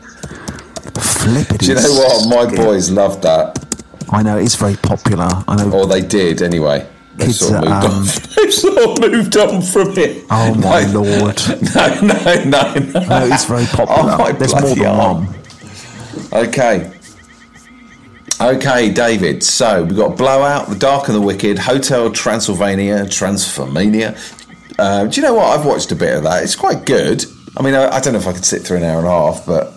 Flippity. 0.99 1.59
Do 1.59 1.67
you 1.67 1.75
know 1.75 1.93
what? 1.93 2.29
My 2.29 2.57
boys 2.57 2.91
loved 2.91 3.23
that. 3.23 3.65
I 4.11 4.23
know 4.23 4.39
it's 4.39 4.57
very 4.57 4.77
popular. 4.77 5.29
I 5.47 5.57
know. 5.57 5.71
Or 5.73 5.87
they 5.87 6.01
did, 6.01 6.43
anyway. 6.43 6.87
Kids 7.19 7.39
sort 7.39 7.65
of 7.67 7.83
moved 7.83 8.27
um. 8.27 8.33
They've 8.37 8.53
sort 8.55 8.79
of 8.79 9.01
moved 9.11 9.37
on 9.37 9.63
from 9.63 9.99
it. 9.99 10.25
Oh 10.31 10.55
my 10.55 10.85
No. 10.85 11.01
lord! 11.03 11.41
No, 11.75 12.01
no, 12.01 12.45
no, 12.45 12.75
no. 12.75 13.01
No, 13.09 13.27
it's 13.33 13.45
very 13.45 13.65
popular. 13.67 14.17
Oh, 14.19 14.33
There's 14.33 14.55
more 14.55 14.75
than 14.75 14.87
arm. 14.87 15.27
one. 15.27 15.35
Okay. 16.33 16.93
Okay, 18.41 18.91
David. 18.91 19.43
So 19.43 19.85
we've 19.85 19.97
got 19.97 20.17
Blowout, 20.19 20.69
The 20.69 20.75
Dark 20.75 21.09
and 21.09 21.17
the 21.17 21.21
Wicked, 21.23 21.59
Hotel 21.59 22.11
Transylvania, 22.11 23.05
Transformania. 23.07 24.15
Uh, 24.79 25.07
do 25.07 25.19
you 25.21 25.27
know 25.27 25.33
what? 25.35 25.59
I've 25.59 25.65
watched 25.65 25.91
a 25.93 25.97
bit 25.97 26.15
of 26.17 26.23
that. 26.25 26.43
It's 26.43 26.55
quite 26.57 26.85
good. 26.85 27.25
I 27.57 27.63
mean, 27.63 27.75
I, 27.75 27.89
I 27.97 28.01
don't 28.01 28.13
know 28.13 28.19
if 28.19 28.27
I 28.27 28.33
could 28.35 28.45
sit 28.45 28.63
through 28.63 28.79
an 28.79 28.83
hour 28.85 28.99
and 28.99 29.07
a 29.07 29.11
half, 29.11 29.47
but 29.47 29.73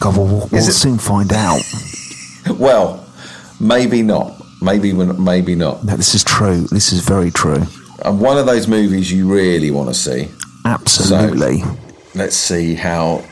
God, 0.00 0.16
we'll, 0.16 0.48
we'll, 0.50 0.62
soon 0.62 0.96
find 0.96 1.32
out. 1.34 1.60
well, 2.58 3.06
maybe 3.60 4.00
not. 4.00 4.37
Maybe 4.60 4.92
maybe 4.92 5.54
not. 5.54 5.84
No, 5.84 5.96
this 5.96 6.14
is 6.14 6.24
true. 6.24 6.62
This 6.62 6.92
is 6.92 7.00
very 7.00 7.30
true. 7.30 7.62
And 8.04 8.20
one 8.20 8.38
of 8.38 8.46
those 8.46 8.68
movies 8.68 9.12
you 9.12 9.32
really 9.32 9.70
want 9.70 9.88
to 9.88 9.94
see. 9.94 10.28
Absolutely. 10.64 11.62
Let's 12.14 12.36
see 12.36 12.74
how 12.74 13.24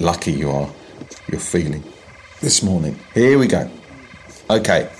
lucky 0.00 0.32
you 0.32 0.50
are 0.50 0.70
you're 1.28 1.40
feeling 1.40 1.84
this 2.40 2.62
morning. 2.62 2.98
Here 3.14 3.38
we 3.38 3.46
go. 3.46 3.70
Okay, 4.50 4.90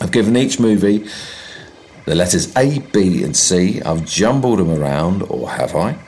I've 0.00 0.12
given 0.12 0.36
each 0.36 0.60
movie 0.60 1.08
the 2.04 2.14
letters 2.14 2.54
A, 2.56 2.78
B, 2.78 3.24
and 3.24 3.36
C. 3.36 3.82
I've 3.82 4.04
jumbled 4.04 4.60
them 4.60 4.70
around, 4.70 5.22
or 5.24 5.50
have 5.50 5.74
I? 5.74 5.98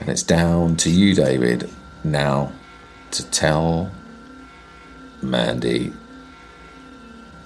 And 0.00 0.08
it's 0.08 0.22
down 0.22 0.76
to 0.76 0.90
you, 0.90 1.14
David, 1.14 1.68
now 2.04 2.52
to 3.10 3.28
tell 3.30 3.90
Mandy. 5.22 5.92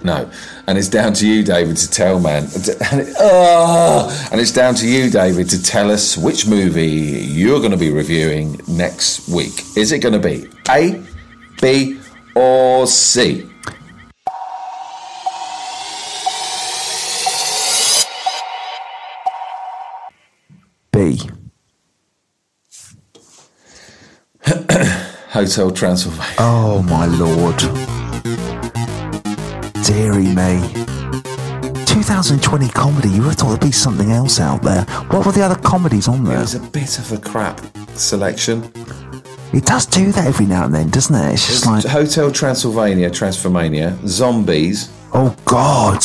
No, 0.01 0.31
and 0.65 0.77
it's 0.77 0.87
down 0.87 1.13
to 1.15 1.27
you, 1.27 1.43
David, 1.43 1.75
to 1.77 1.89
tell 1.89 2.19
man. 2.19 2.43
And, 2.43 3.01
it, 3.01 3.15
oh, 3.19 4.29
and 4.31 4.39
it's 4.39 4.53
down 4.53 4.75
to 4.75 4.87
you, 4.87 5.09
David, 5.09 5.49
to 5.49 5.61
tell 5.61 5.91
us 5.91 6.17
which 6.17 6.47
movie 6.47 6.87
you're 6.87 7.59
going 7.59 7.71
to 7.71 7.77
be 7.77 7.91
reviewing 7.91 8.61
next 8.67 9.27
week. 9.27 9.61
Is 9.75 9.91
it 9.91 9.99
going 9.99 10.13
to 10.13 10.19
be 10.19 10.47
A, 10.69 11.03
B, 11.61 11.99
or 12.33 12.87
C? 12.87 13.45
B. 20.93 21.19
Hotel 25.29 25.71
Transylvania. 25.71 26.35
Oh 26.39 26.81
my 26.83 27.05
lord. 27.05 27.59
Deary 29.89 30.27
me. 30.27 30.61
2020 31.85 32.69
comedy, 32.69 33.09
you 33.09 33.21
would 33.21 33.29
have 33.29 33.35
thought 33.37 33.47
there'd 33.49 33.61
be 33.61 33.71
something 33.71 34.11
else 34.11 34.39
out 34.39 34.61
there. 34.61 34.83
What 35.09 35.25
were 35.25 35.31
the 35.31 35.41
other 35.41 35.55
comedies 35.61 36.07
on 36.07 36.21
It 36.25 36.29
there? 36.29 36.39
was 36.39 36.53
a 36.53 36.59
bit 36.59 36.99
of 36.99 37.11
a 37.11 37.17
crap 37.17 37.59
selection. 37.95 38.71
It 39.51 39.65
does 39.65 39.87
do 39.87 40.11
that 40.11 40.27
every 40.27 40.45
now 40.45 40.65
and 40.65 40.75
then, 40.75 40.89
doesn't 40.91 41.15
it? 41.15 41.33
It's 41.33 41.47
just 41.47 41.65
like, 41.65 41.83
Hotel 41.85 42.31
Transylvania, 42.31 43.09
Transformania, 43.09 43.97
Zombies, 44.07 44.91
oh 45.13 45.35
god. 45.45 46.03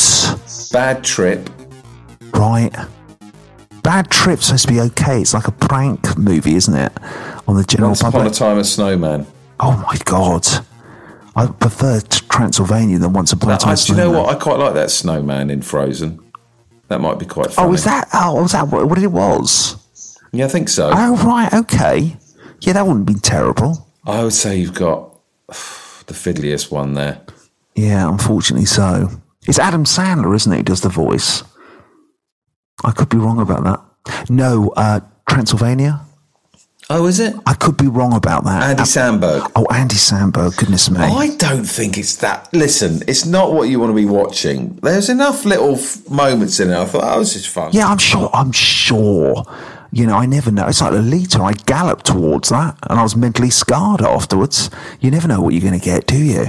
Bad 0.71 1.03
Trip, 1.03 1.47
Right. 2.33 2.75
Bad 3.83 4.09
Trip's 4.09 4.47
supposed 4.47 4.65
to 4.67 4.73
be 4.73 4.81
okay. 4.81 5.21
It's 5.21 5.35
like 5.35 5.47
a 5.47 5.51
prank 5.51 6.17
movie, 6.17 6.55
isn't 6.55 6.73
it? 6.75 6.91
On 7.47 7.55
the 7.55 7.63
general 7.63 7.89
Once 7.91 8.01
Upon 8.01 8.25
a 8.25 8.31
Time 8.31 8.57
a 8.57 8.63
Snowman. 8.63 9.27
Oh 9.59 9.77
my 9.87 9.95
god. 10.05 10.43
I 11.35 11.47
prefer 11.47 11.99
Transylvania 12.01 12.97
than 12.97 13.13
Once 13.13 13.33
Upon 13.33 13.51
a 13.51 13.57
Time. 13.57 13.75
Do 13.75 13.91
you 13.91 13.97
know 13.97 14.11
what? 14.11 14.29
I 14.33 14.39
quite 14.39 14.57
like 14.57 14.73
that 14.75 14.89
snowman 14.89 15.49
in 15.49 15.61
Frozen. 15.61 16.21
That 16.87 17.01
might 17.01 17.19
be 17.19 17.25
quite 17.25 17.51
funny. 17.51 17.69
Oh, 17.69 17.73
is 17.73 17.83
that? 17.83 18.07
Oh, 18.13 18.41
was 18.41 18.53
that 18.53 18.67
what, 18.69 18.87
what 18.87 18.97
it 19.01 19.11
was? 19.11 19.75
Yeah, 20.31 20.45
I 20.45 20.47
think 20.47 20.69
so. 20.69 20.91
Oh, 20.93 21.17
right. 21.25 21.51
Okay. 21.53 22.15
Yeah, 22.61 22.73
that 22.73 22.85
wouldn't 22.87 23.05
be 23.05 23.15
terrible. 23.15 23.87
I 24.05 24.23
would 24.23 24.33
say 24.33 24.57
you've 24.57 24.73
got 24.73 25.19
the 25.47 26.13
fiddliest 26.13 26.71
one 26.71 26.93
there. 26.93 27.21
Yeah, 27.75 28.07
unfortunately 28.09 28.65
so. 28.65 29.09
It's 29.47 29.59
Adam 29.59 29.83
Sandler, 29.83 30.35
isn't 30.35 30.51
it, 30.51 30.57
who 30.57 30.63
does 30.63 30.81
the 30.81 30.89
voice? 30.89 31.43
I 32.83 32.91
could 32.91 33.09
be 33.09 33.17
wrong 33.17 33.39
about 33.39 33.63
that. 33.63 34.29
No, 34.29 34.71
uh, 34.75 35.01
Transylvania. 35.29 36.01
Oh, 36.87 37.07
is 37.07 37.19
it? 37.19 37.33
I 37.47 37.55
could 37.55 37.77
be 37.77 37.87
wrong 37.87 38.13
about 38.13 38.43
that. 38.43 38.61
Andy 38.69 38.83
Uh, 38.83 38.85
Samberg. 38.85 39.51
Oh, 39.55 39.65
Andy 39.71 39.95
Samberg. 39.95 40.55
Goodness 40.57 40.87
me. 40.91 40.99
I 40.99 41.35
don't 41.37 41.65
think 41.65 41.97
it's 41.97 42.15
that. 42.17 42.47
Listen, 42.53 43.01
it's 43.07 43.25
not 43.25 43.53
what 43.53 43.69
you 43.69 43.79
want 43.79 43.89
to 43.89 43.95
be 43.95 44.05
watching. 44.05 44.75
There's 44.83 45.09
enough 45.09 45.45
little 45.45 45.75
f- 45.75 46.07
moments 46.09 46.59
in 46.59 46.69
it. 46.69 46.77
I 46.77 46.85
thought, 46.85 47.03
oh, 47.03 47.19
this 47.19 47.35
is 47.35 47.47
fun. 47.47 47.71
Yeah, 47.73 47.87
I'm 47.87 47.97
sure. 47.97 48.29
I'm 48.33 48.51
sure. 48.51 49.45
You 49.91 50.05
know, 50.05 50.15
I 50.15 50.27
never 50.27 50.51
know. 50.51 50.67
It's 50.67 50.79
like 50.81 50.91
Lolita. 50.91 51.41
I 51.41 51.53
galloped 51.53 52.05
towards 52.05 52.49
that, 52.49 52.77
and 52.87 52.99
I 52.99 53.03
was 53.03 53.15
mentally 53.15 53.49
scarred 53.49 54.01
afterwards. 54.01 54.69
You 54.99 55.09
never 55.09 55.27
know 55.27 55.41
what 55.41 55.53
you're 55.55 55.61
going 55.67 55.79
to 55.79 55.83
get, 55.83 56.05
do 56.05 56.17
you? 56.17 56.45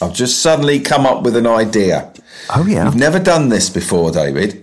I've 0.00 0.14
just 0.14 0.42
suddenly 0.42 0.78
come 0.78 1.06
up 1.06 1.22
with 1.24 1.34
an 1.36 1.46
idea. 1.46 2.12
Oh 2.54 2.66
yeah. 2.66 2.84
You've 2.84 2.94
never 2.96 3.18
done 3.18 3.48
this 3.48 3.68
before, 3.70 4.12
David. 4.12 4.62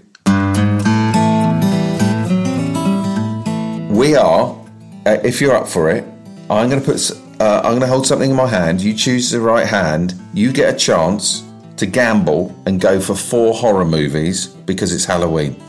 We 3.90 4.16
are, 4.16 4.56
uh, 5.06 5.18
if 5.24 5.42
you're 5.42 5.56
up 5.56 5.68
for 5.68 5.90
it, 5.90 6.04
I'm 6.50 6.70
going 6.70 6.82
to 6.82 6.86
put. 6.86 7.12
Uh, 7.40 7.62
I'm 7.64 7.72
going 7.72 7.82
to 7.82 7.88
hold 7.88 8.08
something 8.08 8.30
in 8.30 8.36
my 8.36 8.48
hand. 8.48 8.82
You 8.82 8.94
choose 8.94 9.32
the 9.32 9.42
right 9.42 9.68
hand. 9.68 10.14
You 10.34 10.54
get 10.54 10.74
a 10.74 10.78
chance 10.78 11.44
to 11.78 11.86
gamble 11.86 12.56
and 12.66 12.80
go 12.80 13.00
for 13.00 13.16
four 13.16 13.54
horror 13.54 13.86
movies 13.86 14.48
because 14.48 14.94
it's 14.94 15.06
Halloween. 15.06 15.62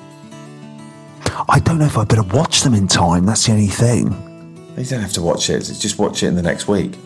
I 1.48 1.58
don't 1.60 1.78
know 1.78 1.86
if 1.86 1.98
I 1.98 2.04
better 2.04 2.22
watch 2.22 2.62
them 2.62 2.74
in 2.74 2.86
time. 2.88 3.26
That's 3.26 3.46
the 3.46 3.52
only 3.52 3.66
thing. 3.68 4.12
You 4.76 4.84
don't 4.84 5.00
have 5.00 5.12
to 5.14 5.22
watch 5.22 5.50
it. 5.50 5.60
Just 5.60 5.98
watch 5.98 6.22
it 6.22 6.28
in 6.28 6.34
the 6.36 6.42
next 6.42 6.68
week. 6.68 6.96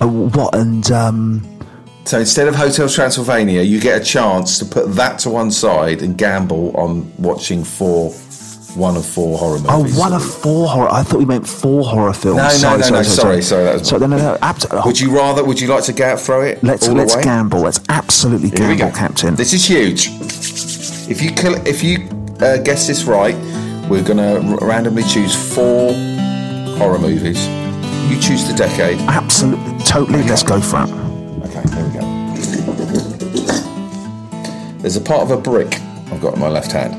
Oh, 0.00 0.30
what? 0.34 0.54
And 0.54 0.90
um, 0.92 1.42
So 2.04 2.20
instead 2.20 2.48
of 2.48 2.54
Hotel 2.54 2.88
Transylvania, 2.88 3.62
you 3.62 3.80
get 3.80 4.00
a 4.00 4.04
chance 4.04 4.58
to 4.58 4.64
put 4.64 4.94
that 4.94 5.18
to 5.20 5.30
one 5.30 5.50
side 5.50 6.02
and 6.02 6.16
gamble 6.16 6.76
on 6.76 7.10
watching 7.18 7.64
four, 7.64 8.10
one 8.74 8.96
of 8.96 9.04
four 9.06 9.38
horror 9.38 9.58
oh, 9.68 9.78
movies. 9.78 9.96
Oh, 9.96 10.00
one 10.00 10.12
of 10.12 10.22
four 10.24 10.68
horror. 10.68 10.88
I 10.90 11.02
thought 11.02 11.18
we 11.18 11.24
meant 11.24 11.46
four 11.46 11.84
horror 11.84 12.12
films. 12.12 12.36
No, 12.36 12.44
no, 12.44 12.48
sorry, 12.50 12.78
no, 12.78 12.82
sorry, 12.82 12.96
no, 12.98 13.02
sorry, 13.02 13.02
sorry, 13.02 13.42
sorry, 13.42 13.64
that 13.64 13.78
was 13.78 13.88
so, 13.88 13.98
no, 13.98 14.06
no, 14.06 14.16
no. 14.16 14.38
Abs- 14.42 14.66
oh, 14.70 14.82
Would 14.86 15.00
you 15.00 15.14
rather? 15.14 15.44
Would 15.44 15.60
you 15.60 15.68
like 15.68 15.84
to 15.84 15.92
ga- 15.92 16.16
throw 16.16 16.42
it? 16.42 16.62
let's 16.62 16.88
let's 16.88 17.14
away? 17.14 17.24
gamble. 17.24 17.60
Let's 17.60 17.80
absolutely 17.88 18.50
Here 18.50 18.76
gamble, 18.76 18.96
Captain. 18.96 19.34
This 19.34 19.52
is 19.52 19.64
huge. 19.68 20.08
If 21.10 21.22
you 21.22 21.30
kill, 21.32 21.54
if 21.66 21.82
you 21.82 22.08
uh, 22.40 22.58
guess 22.58 22.86
this 22.86 23.04
right, 23.04 23.34
we're 23.88 24.04
gonna 24.04 24.40
r- 24.40 24.66
randomly 24.66 25.02
choose 25.04 25.34
four 25.54 25.92
horror 26.78 26.98
movies. 26.98 27.46
You 28.10 28.18
choose 28.20 28.46
the 28.48 28.54
decade. 28.56 28.98
absolutely, 29.00 29.84
totally. 29.84 30.22
Let's 30.22 30.42
go 30.42 30.60
for 30.60 30.84
it. 30.84 30.90
Okay, 31.44 31.62
there 31.64 31.84
we 31.86 31.92
go. 31.92 32.08
There's 34.78 34.96
a 34.96 35.00
part 35.00 35.22
of 35.22 35.30
a 35.30 35.36
brick 35.36 35.78
I've 36.10 36.20
got 36.20 36.34
in 36.34 36.40
my 36.40 36.48
left 36.48 36.72
hand. 36.72 36.94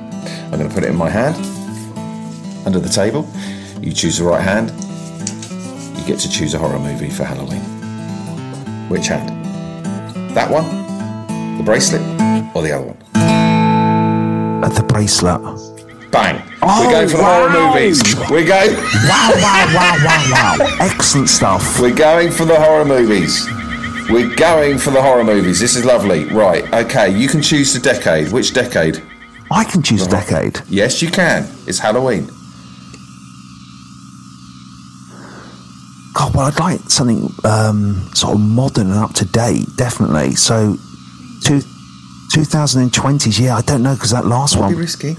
I'm 0.54 0.60
going 0.60 0.68
to 0.68 0.74
put 0.76 0.84
it 0.84 0.90
in 0.90 0.96
my 0.96 1.10
hand, 1.10 1.36
under 2.70 2.80
the 2.80 2.88
table. 2.88 3.28
You 3.82 3.92
choose 3.92 4.20
the 4.20 4.26
right 4.26 4.44
hand. 4.44 4.70
You 5.98 6.06
get 6.06 6.20
to 6.20 6.30
choose 6.30 6.54
a 6.54 6.60
horror 6.60 6.78
movie 6.78 7.10
for 7.10 7.24
Halloween. 7.24 7.62
Which 8.90 9.08
hand? 9.08 9.30
That 10.36 10.52
one? 10.52 10.68
The 11.58 11.64
bracelet? 11.64 12.02
Or 12.56 12.62
the 12.62 12.72
other 12.72 12.86
one? 12.86 12.98
At 14.64 14.76
the 14.76 14.84
bracelet. 14.84 15.42
Bang! 16.12 16.44
Oh, 16.62 16.86
We're 16.86 16.92
going 16.92 17.10
for 17.10 17.18
the 17.18 17.24
horror 17.24 17.50
movies. 17.50 18.04
We're 18.30 18.46
going. 18.46 18.76
Wow! 19.10 19.32
Wow! 19.34 19.66
Wow! 19.74 19.98
Wow! 20.06 20.56
Wow! 20.60 20.78
Excellent 20.80 21.30
stuff. 21.30 21.80
We're 21.80 21.96
going 21.96 22.32
for 22.32 22.46
the 22.46 22.60
horror 22.60 22.86
movies. 22.86 23.48
We're 24.12 24.36
going 24.36 24.78
for 24.78 24.92
the 24.92 25.02
horror 25.02 25.24
movies. 25.24 25.60
This 25.60 25.76
is 25.76 25.86
lovely. 25.86 26.26
Right. 26.26 26.72
Okay. 26.72 27.10
You 27.18 27.28
can 27.28 27.42
choose 27.42 27.74
the 27.74 27.80
decade. 27.80 28.32
Which 28.32 28.54
decade? 28.54 29.02
I 29.52 29.64
can 29.64 29.82
choose 29.82 30.06
a 30.06 30.10
decade. 30.10 30.60
Yes, 30.70 31.02
you 31.02 31.10
can. 31.10 31.48
It's 31.66 31.80
Halloween. 31.80 32.30
Well, 36.40 36.48
I'd 36.48 36.58
like 36.58 36.80
something 36.90 37.34
um, 37.44 38.10
sort 38.14 38.36
of 38.36 38.40
modern 38.40 38.88
and 38.88 38.96
up 38.96 39.14
to 39.16 39.26
date, 39.26 39.66
definitely. 39.76 40.36
So, 40.36 40.78
two, 41.44 41.60
2020s, 42.32 43.38
yeah, 43.38 43.58
I 43.58 43.62
don't 43.62 43.84
know 43.84 43.94
because 43.94 44.12
that 44.12 44.26
last 44.26 44.56
Be 44.56 44.62
one, 44.62 44.76
risky. 44.76 45.16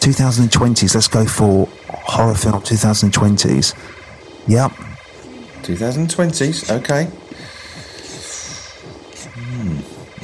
2020s. 0.00 0.94
Let's 0.94 1.06
go 1.06 1.26
for 1.26 1.68
horror 1.90 2.34
film 2.34 2.62
2020s. 2.62 3.74
Yep. 4.48 4.70
2020s. 5.64 6.70
Okay. 6.78 7.04
Hmm. 9.34 9.78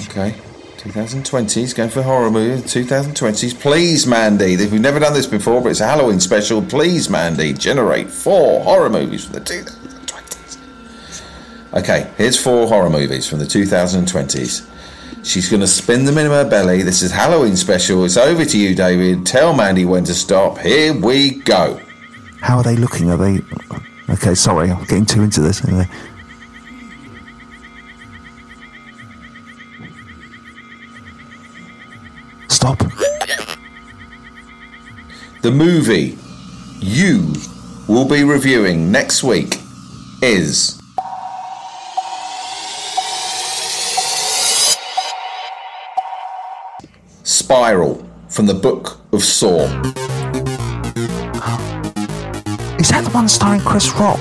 Okay. 0.08 0.40
2020s. 0.78 1.74
Going 1.76 1.90
for 1.90 2.00
horror 2.00 2.30
movie. 2.30 2.62
2020s. 2.62 3.60
Please, 3.60 4.06
Mandy. 4.06 4.56
We've 4.56 4.80
never 4.80 5.00
done 5.00 5.12
this 5.12 5.26
before, 5.26 5.60
but 5.60 5.72
it's 5.72 5.80
a 5.80 5.86
Halloween 5.86 6.20
special. 6.20 6.62
Please, 6.62 7.10
Mandy, 7.10 7.52
generate 7.52 8.08
four 8.08 8.62
horror 8.62 8.88
movies 8.88 9.26
for 9.26 9.34
the 9.34 9.40
2020s. 9.42 9.83
Okay, 11.74 12.08
here's 12.16 12.40
four 12.40 12.68
horror 12.68 12.88
movies 12.88 13.28
from 13.28 13.40
the 13.40 13.44
2020s. 13.44 14.70
She's 15.24 15.48
going 15.48 15.60
to 15.60 15.66
spin 15.66 16.04
them 16.04 16.18
in 16.18 16.26
her 16.26 16.48
belly. 16.48 16.82
This 16.82 17.02
is 17.02 17.10
Halloween 17.10 17.56
special. 17.56 18.04
It's 18.04 18.16
over 18.16 18.44
to 18.44 18.58
you, 18.58 18.76
David. 18.76 19.26
Tell 19.26 19.54
Mandy 19.56 19.84
when 19.84 20.04
to 20.04 20.14
stop. 20.14 20.58
Here 20.58 20.92
we 20.92 21.40
go. 21.40 21.80
How 22.40 22.58
are 22.58 22.62
they 22.62 22.76
looking? 22.76 23.10
Are 23.10 23.16
they. 23.16 23.40
Okay, 24.08 24.36
sorry, 24.36 24.70
I'm 24.70 24.84
getting 24.84 25.06
too 25.06 25.22
into 25.22 25.40
this. 25.40 25.64
Anyway. 25.64 25.88
Stop. 32.48 32.84
The 35.42 35.50
movie 35.50 36.16
you 36.78 37.32
will 37.88 38.08
be 38.08 38.22
reviewing 38.22 38.92
next 38.92 39.24
week 39.24 39.56
is. 40.22 40.80
Spiral 47.34 48.08
from 48.28 48.46
the 48.46 48.54
Book 48.54 49.00
of 49.12 49.20
Saw. 49.20 49.64
Is 52.78 52.90
that 52.90 53.02
the 53.02 53.10
one 53.12 53.28
starring 53.28 53.60
Chris 53.60 53.92
Rock? 53.94 54.20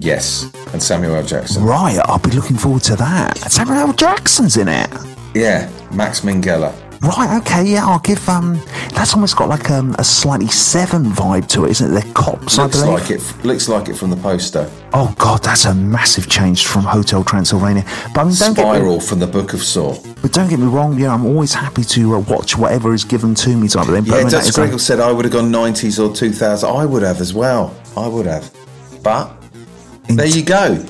Yes, 0.00 0.50
and 0.72 0.82
Samuel 0.82 1.16
L. 1.16 1.22
Jackson. 1.22 1.62
Right, 1.62 1.98
I'll 2.06 2.18
be 2.18 2.30
looking 2.30 2.56
forward 2.56 2.84
to 2.84 2.96
that. 2.96 3.36
Samuel 3.52 3.76
L. 3.76 3.92
Jackson's 3.92 4.56
in 4.56 4.68
it. 4.68 4.88
Yeah, 5.34 5.70
Max 5.92 6.20
Minghella. 6.20 6.72
Right, 7.02 7.40
okay, 7.40 7.64
yeah, 7.66 7.84
I'll 7.84 7.98
give 7.98 8.26
um 8.28 8.60
that's 8.94 9.14
almost 9.14 9.36
got 9.36 9.48
like 9.48 9.70
um, 9.70 9.96
a 9.98 10.04
slightly 10.04 10.46
seven 10.46 11.06
vibe 11.06 11.48
to 11.48 11.64
it, 11.64 11.72
isn't 11.72 11.90
it? 11.90 12.00
They're 12.00 12.12
cops, 12.14 12.58
I 12.58 12.62
Looks 12.64 12.80
believe. 12.80 12.92
like 13.00 13.10
it. 13.10 13.44
Looks 13.44 13.68
like 13.68 13.88
it 13.88 13.96
from 13.96 14.10
the 14.10 14.16
poster. 14.16 14.70
Oh 14.92 15.12
god, 15.18 15.42
that's 15.42 15.64
a 15.64 15.74
massive 15.74 16.28
change 16.28 16.66
from 16.68 16.82
Hotel 16.82 17.24
Transylvania. 17.24 17.82
But 18.14 18.20
I 18.20 18.24
mean, 18.24 18.34
don't 18.36 18.54
get 18.54 18.64
me, 18.64 18.70
Spiral 18.76 19.00
from 19.00 19.18
the 19.18 19.26
Book 19.26 19.52
of 19.52 19.62
Saw. 19.62 19.98
but 20.22 20.32
don't 20.32 20.48
get 20.48 20.60
me 20.60 20.66
wrong. 20.68 20.96
Yeah, 20.96 21.12
I'm 21.12 21.26
always 21.26 21.52
happy 21.52 21.82
to 21.82 22.14
uh, 22.14 22.18
watch 22.20 22.56
whatever 22.56 22.94
is 22.94 23.02
given 23.04 23.34
to 23.36 23.56
me, 23.56 23.66
type 23.66 23.88
of 23.88 23.94
thing. 23.94 24.04
But 24.04 24.12
I 24.12 24.16
Yeah, 24.18 24.22
mean, 24.24 24.30
Dutch 24.30 24.58
um, 24.58 24.78
said 24.78 25.00
I 25.00 25.10
would 25.10 25.24
have 25.24 25.32
gone 25.32 25.50
90s 25.50 25.98
or 25.98 26.14
2000. 26.14 26.68
I 26.70 26.84
would 26.86 27.02
have 27.02 27.20
as 27.20 27.34
well. 27.34 27.74
I 27.96 28.06
would 28.06 28.26
have. 28.26 28.48
But 29.02 29.32
there 30.08 30.26
you 30.26 30.44
go. 30.44 30.84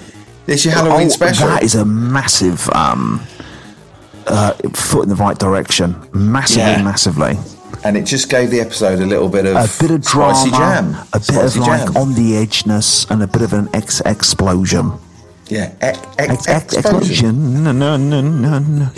There's 0.44 0.64
your 0.64 0.74
Halloween 0.74 1.06
oh, 1.06 1.10
special. 1.10 1.46
That 1.46 1.62
is 1.62 1.76
a 1.76 1.84
massive 1.84 2.68
um, 2.70 3.22
uh, 4.26 4.52
foot 4.74 5.04
in 5.04 5.08
the 5.08 5.16
right 5.16 5.38
direction. 5.38 5.94
Massively, 6.12 6.62
Yeah. 6.62 6.82
massively. 6.82 7.38
and 7.84 7.96
it 7.96 8.02
just 8.04 8.28
gave 8.28 8.50
the 8.50 8.60
episode 8.60 9.00
a 9.00 9.06
little 9.06 9.28
bit 9.28 9.44
of 9.46 9.56
A 9.56 9.68
bit 9.80 9.90
of 9.90 10.02
drama, 10.02 10.34
spicy 10.34 10.50
jam. 10.56 10.96
a 11.12 11.18
bit 11.18 11.44
of 11.44 11.56
like 11.56 11.84
jam. 11.86 11.96
on 11.96 12.14
the 12.14 12.32
edgeness, 12.34 13.10
and 13.10 13.22
a 13.22 13.26
bit 13.26 13.42
of 13.42 13.52
an 13.52 13.68
ex 13.74 14.00
explosion. 14.06 14.92
yeah, 15.48 15.72
ex- 15.80 15.98
ex- 16.18 16.30
Ex- 16.32 16.48
ex- 16.48 16.76
explosion. 16.76 17.64
No, 17.64 17.72
no, 17.72 17.96
no, 17.96 18.20
no, 18.20 18.58
no. 18.58 18.88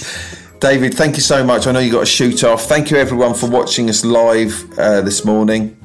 David, 0.61 0.95
thank 0.95 1.17
you 1.17 1.23
so 1.23 1.43
much. 1.45 1.67
I 1.67 1.73
know 1.73 1.79
you 1.81 1.91
got 1.93 2.01
to 2.01 2.07
shoot 2.07 2.43
off. 2.45 2.65
Thank 2.67 2.91
you 2.91 2.97
everyone 2.97 3.35
for 3.35 3.49
watching 3.51 3.89
us 3.91 4.05
live 4.05 4.65
uh, 4.79 5.01
this 5.03 5.25
morning. 5.25 5.77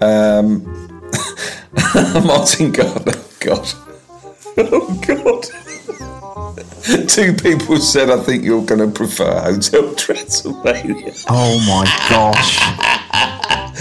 Um, 0.00 0.62
Martin 2.24 2.70
Gardner, 2.72 3.12
God, 3.40 3.68
oh 4.58 5.00
God. 5.06 5.46
Two 7.08 7.34
people 7.34 7.76
said, 7.78 8.10
"I 8.10 8.18
think 8.22 8.44
you're 8.44 8.64
going 8.64 8.80
to 8.80 8.88
prefer 8.88 9.40
Hotel 9.40 9.94
Transylvania," 9.94 11.12
Oh 11.28 11.58
my 11.66 11.84
gosh. 12.08 12.58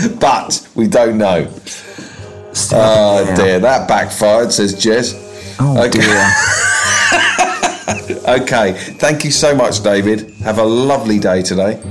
but 0.20 0.68
we 0.76 0.88
don't 0.88 1.18
know. 1.18 1.48
Oh 2.72 3.24
there. 3.26 3.36
dear, 3.36 3.60
that 3.60 3.88
backfired. 3.88 4.52
Says 4.52 4.74
Jess. 4.82 5.14
Oh 5.60 5.78
Okay. 5.86 6.00
dear. 6.00 6.32
Okay, 8.30 8.74
thank 8.74 9.24
you 9.24 9.32
so 9.32 9.56
much, 9.56 9.82
David. 9.82 10.32
Have 10.42 10.60
a 10.60 10.64
lovely 10.64 11.18
day 11.20 11.42
today. 11.42 11.82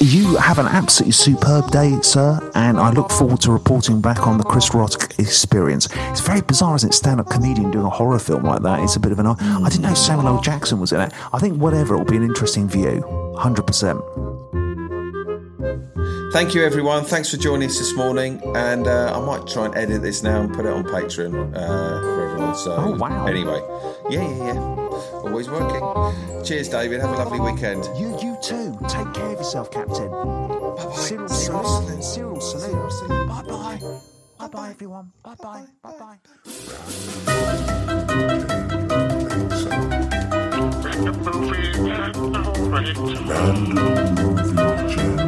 You 0.00 0.36
have 0.36 0.58
an 0.58 0.66
absolutely 0.66 1.12
superb 1.12 1.70
day, 1.70 1.98
sir, 2.02 2.38
and 2.54 2.78
I 2.78 2.90
look 2.92 3.10
forward 3.10 3.40
to 3.42 3.52
reporting 3.52 4.00
back 4.00 4.26
on 4.26 4.38
the 4.38 4.44
Chris 4.44 4.72
Rock 4.72 5.18
experience. 5.18 5.88
It's 6.10 6.20
very 6.20 6.40
bizarre, 6.40 6.76
isn't 6.76 6.90
it? 6.90 6.94
Stand 6.94 7.20
up 7.20 7.28
comedian 7.28 7.70
doing 7.72 7.84
a 7.84 7.90
horror 7.90 8.20
film 8.20 8.44
like 8.44 8.62
that. 8.62 8.80
It's 8.80 8.94
a 8.96 9.00
bit 9.00 9.10
of 9.12 9.18
an. 9.18 9.26
I 9.26 9.68
didn't 9.68 9.82
know 9.82 9.94
Samuel 9.94 10.28
L. 10.28 10.40
Jackson 10.40 10.78
was 10.78 10.92
in 10.92 11.00
it. 11.00 11.12
I 11.32 11.38
think 11.40 11.60
whatever, 11.60 11.94
it'll 11.94 12.06
be 12.06 12.16
an 12.16 12.22
interesting 12.22 12.68
view. 12.68 13.02
100%. 13.36 14.48
Thank 16.32 16.54
you, 16.54 16.62
everyone. 16.62 17.04
Thanks 17.04 17.30
for 17.30 17.38
joining 17.38 17.68
us 17.70 17.78
this 17.78 17.94
morning. 17.94 18.40
And 18.54 18.86
uh, 18.86 19.18
I 19.18 19.24
might 19.24 19.46
try 19.48 19.64
and 19.66 19.74
edit 19.74 20.02
this 20.02 20.22
now 20.22 20.40
and 20.42 20.52
put 20.54 20.66
it 20.66 20.72
on 20.72 20.84
Patreon 20.84 21.54
uh, 21.56 22.00
for 22.00 22.28
everyone. 22.30 22.54
So, 22.54 22.76
Oh, 22.76 22.96
wow. 22.96 23.26
Anyway, 23.26 23.60
yeah, 24.10 24.28
yeah, 24.28 24.44
yeah. 24.52 24.60
Always 25.24 25.48
working. 25.48 26.44
Cheers, 26.44 26.68
David. 26.68 27.00
Have 27.00 27.10
a 27.10 27.16
lovely 27.16 27.40
weekend. 27.40 27.84
You, 27.98 28.10
you 28.20 28.36
too. 28.42 28.76
Take 28.88 29.12
care 29.14 29.26
of 29.32 29.38
yourself, 29.38 29.70
Captain. 29.70 30.10
Bye-bye. 30.10 30.92
Cyril 30.96 31.28
salute. 31.28 32.04
Cyril 32.04 32.40
salute. 32.40 33.28
Bye-bye. 33.28 33.80
Bye-bye, 34.38 34.70
everyone. 34.70 35.12
Bye-bye. 35.24 35.64
Bye-bye. 35.82 37.28
Random 40.84 41.16
movie. 41.22 41.72
Random 43.24 44.14
movie 44.14 45.27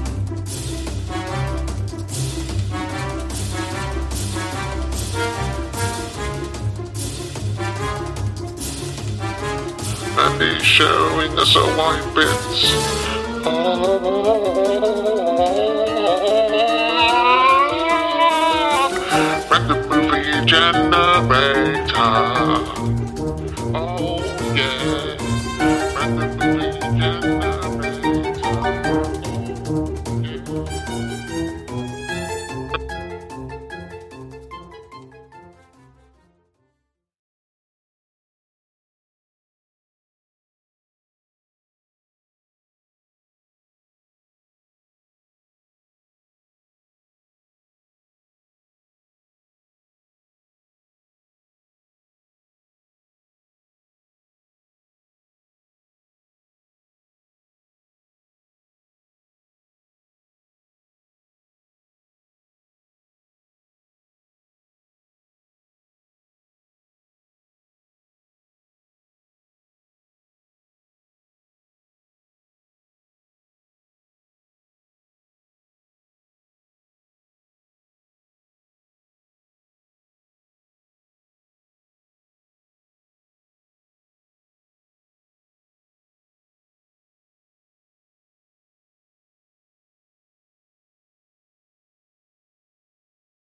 Sharing 10.81 11.37
us 11.37 11.55
our 11.55 11.77
wine 11.77 12.13
bits. 12.15 12.71
Oh. 13.45 14.31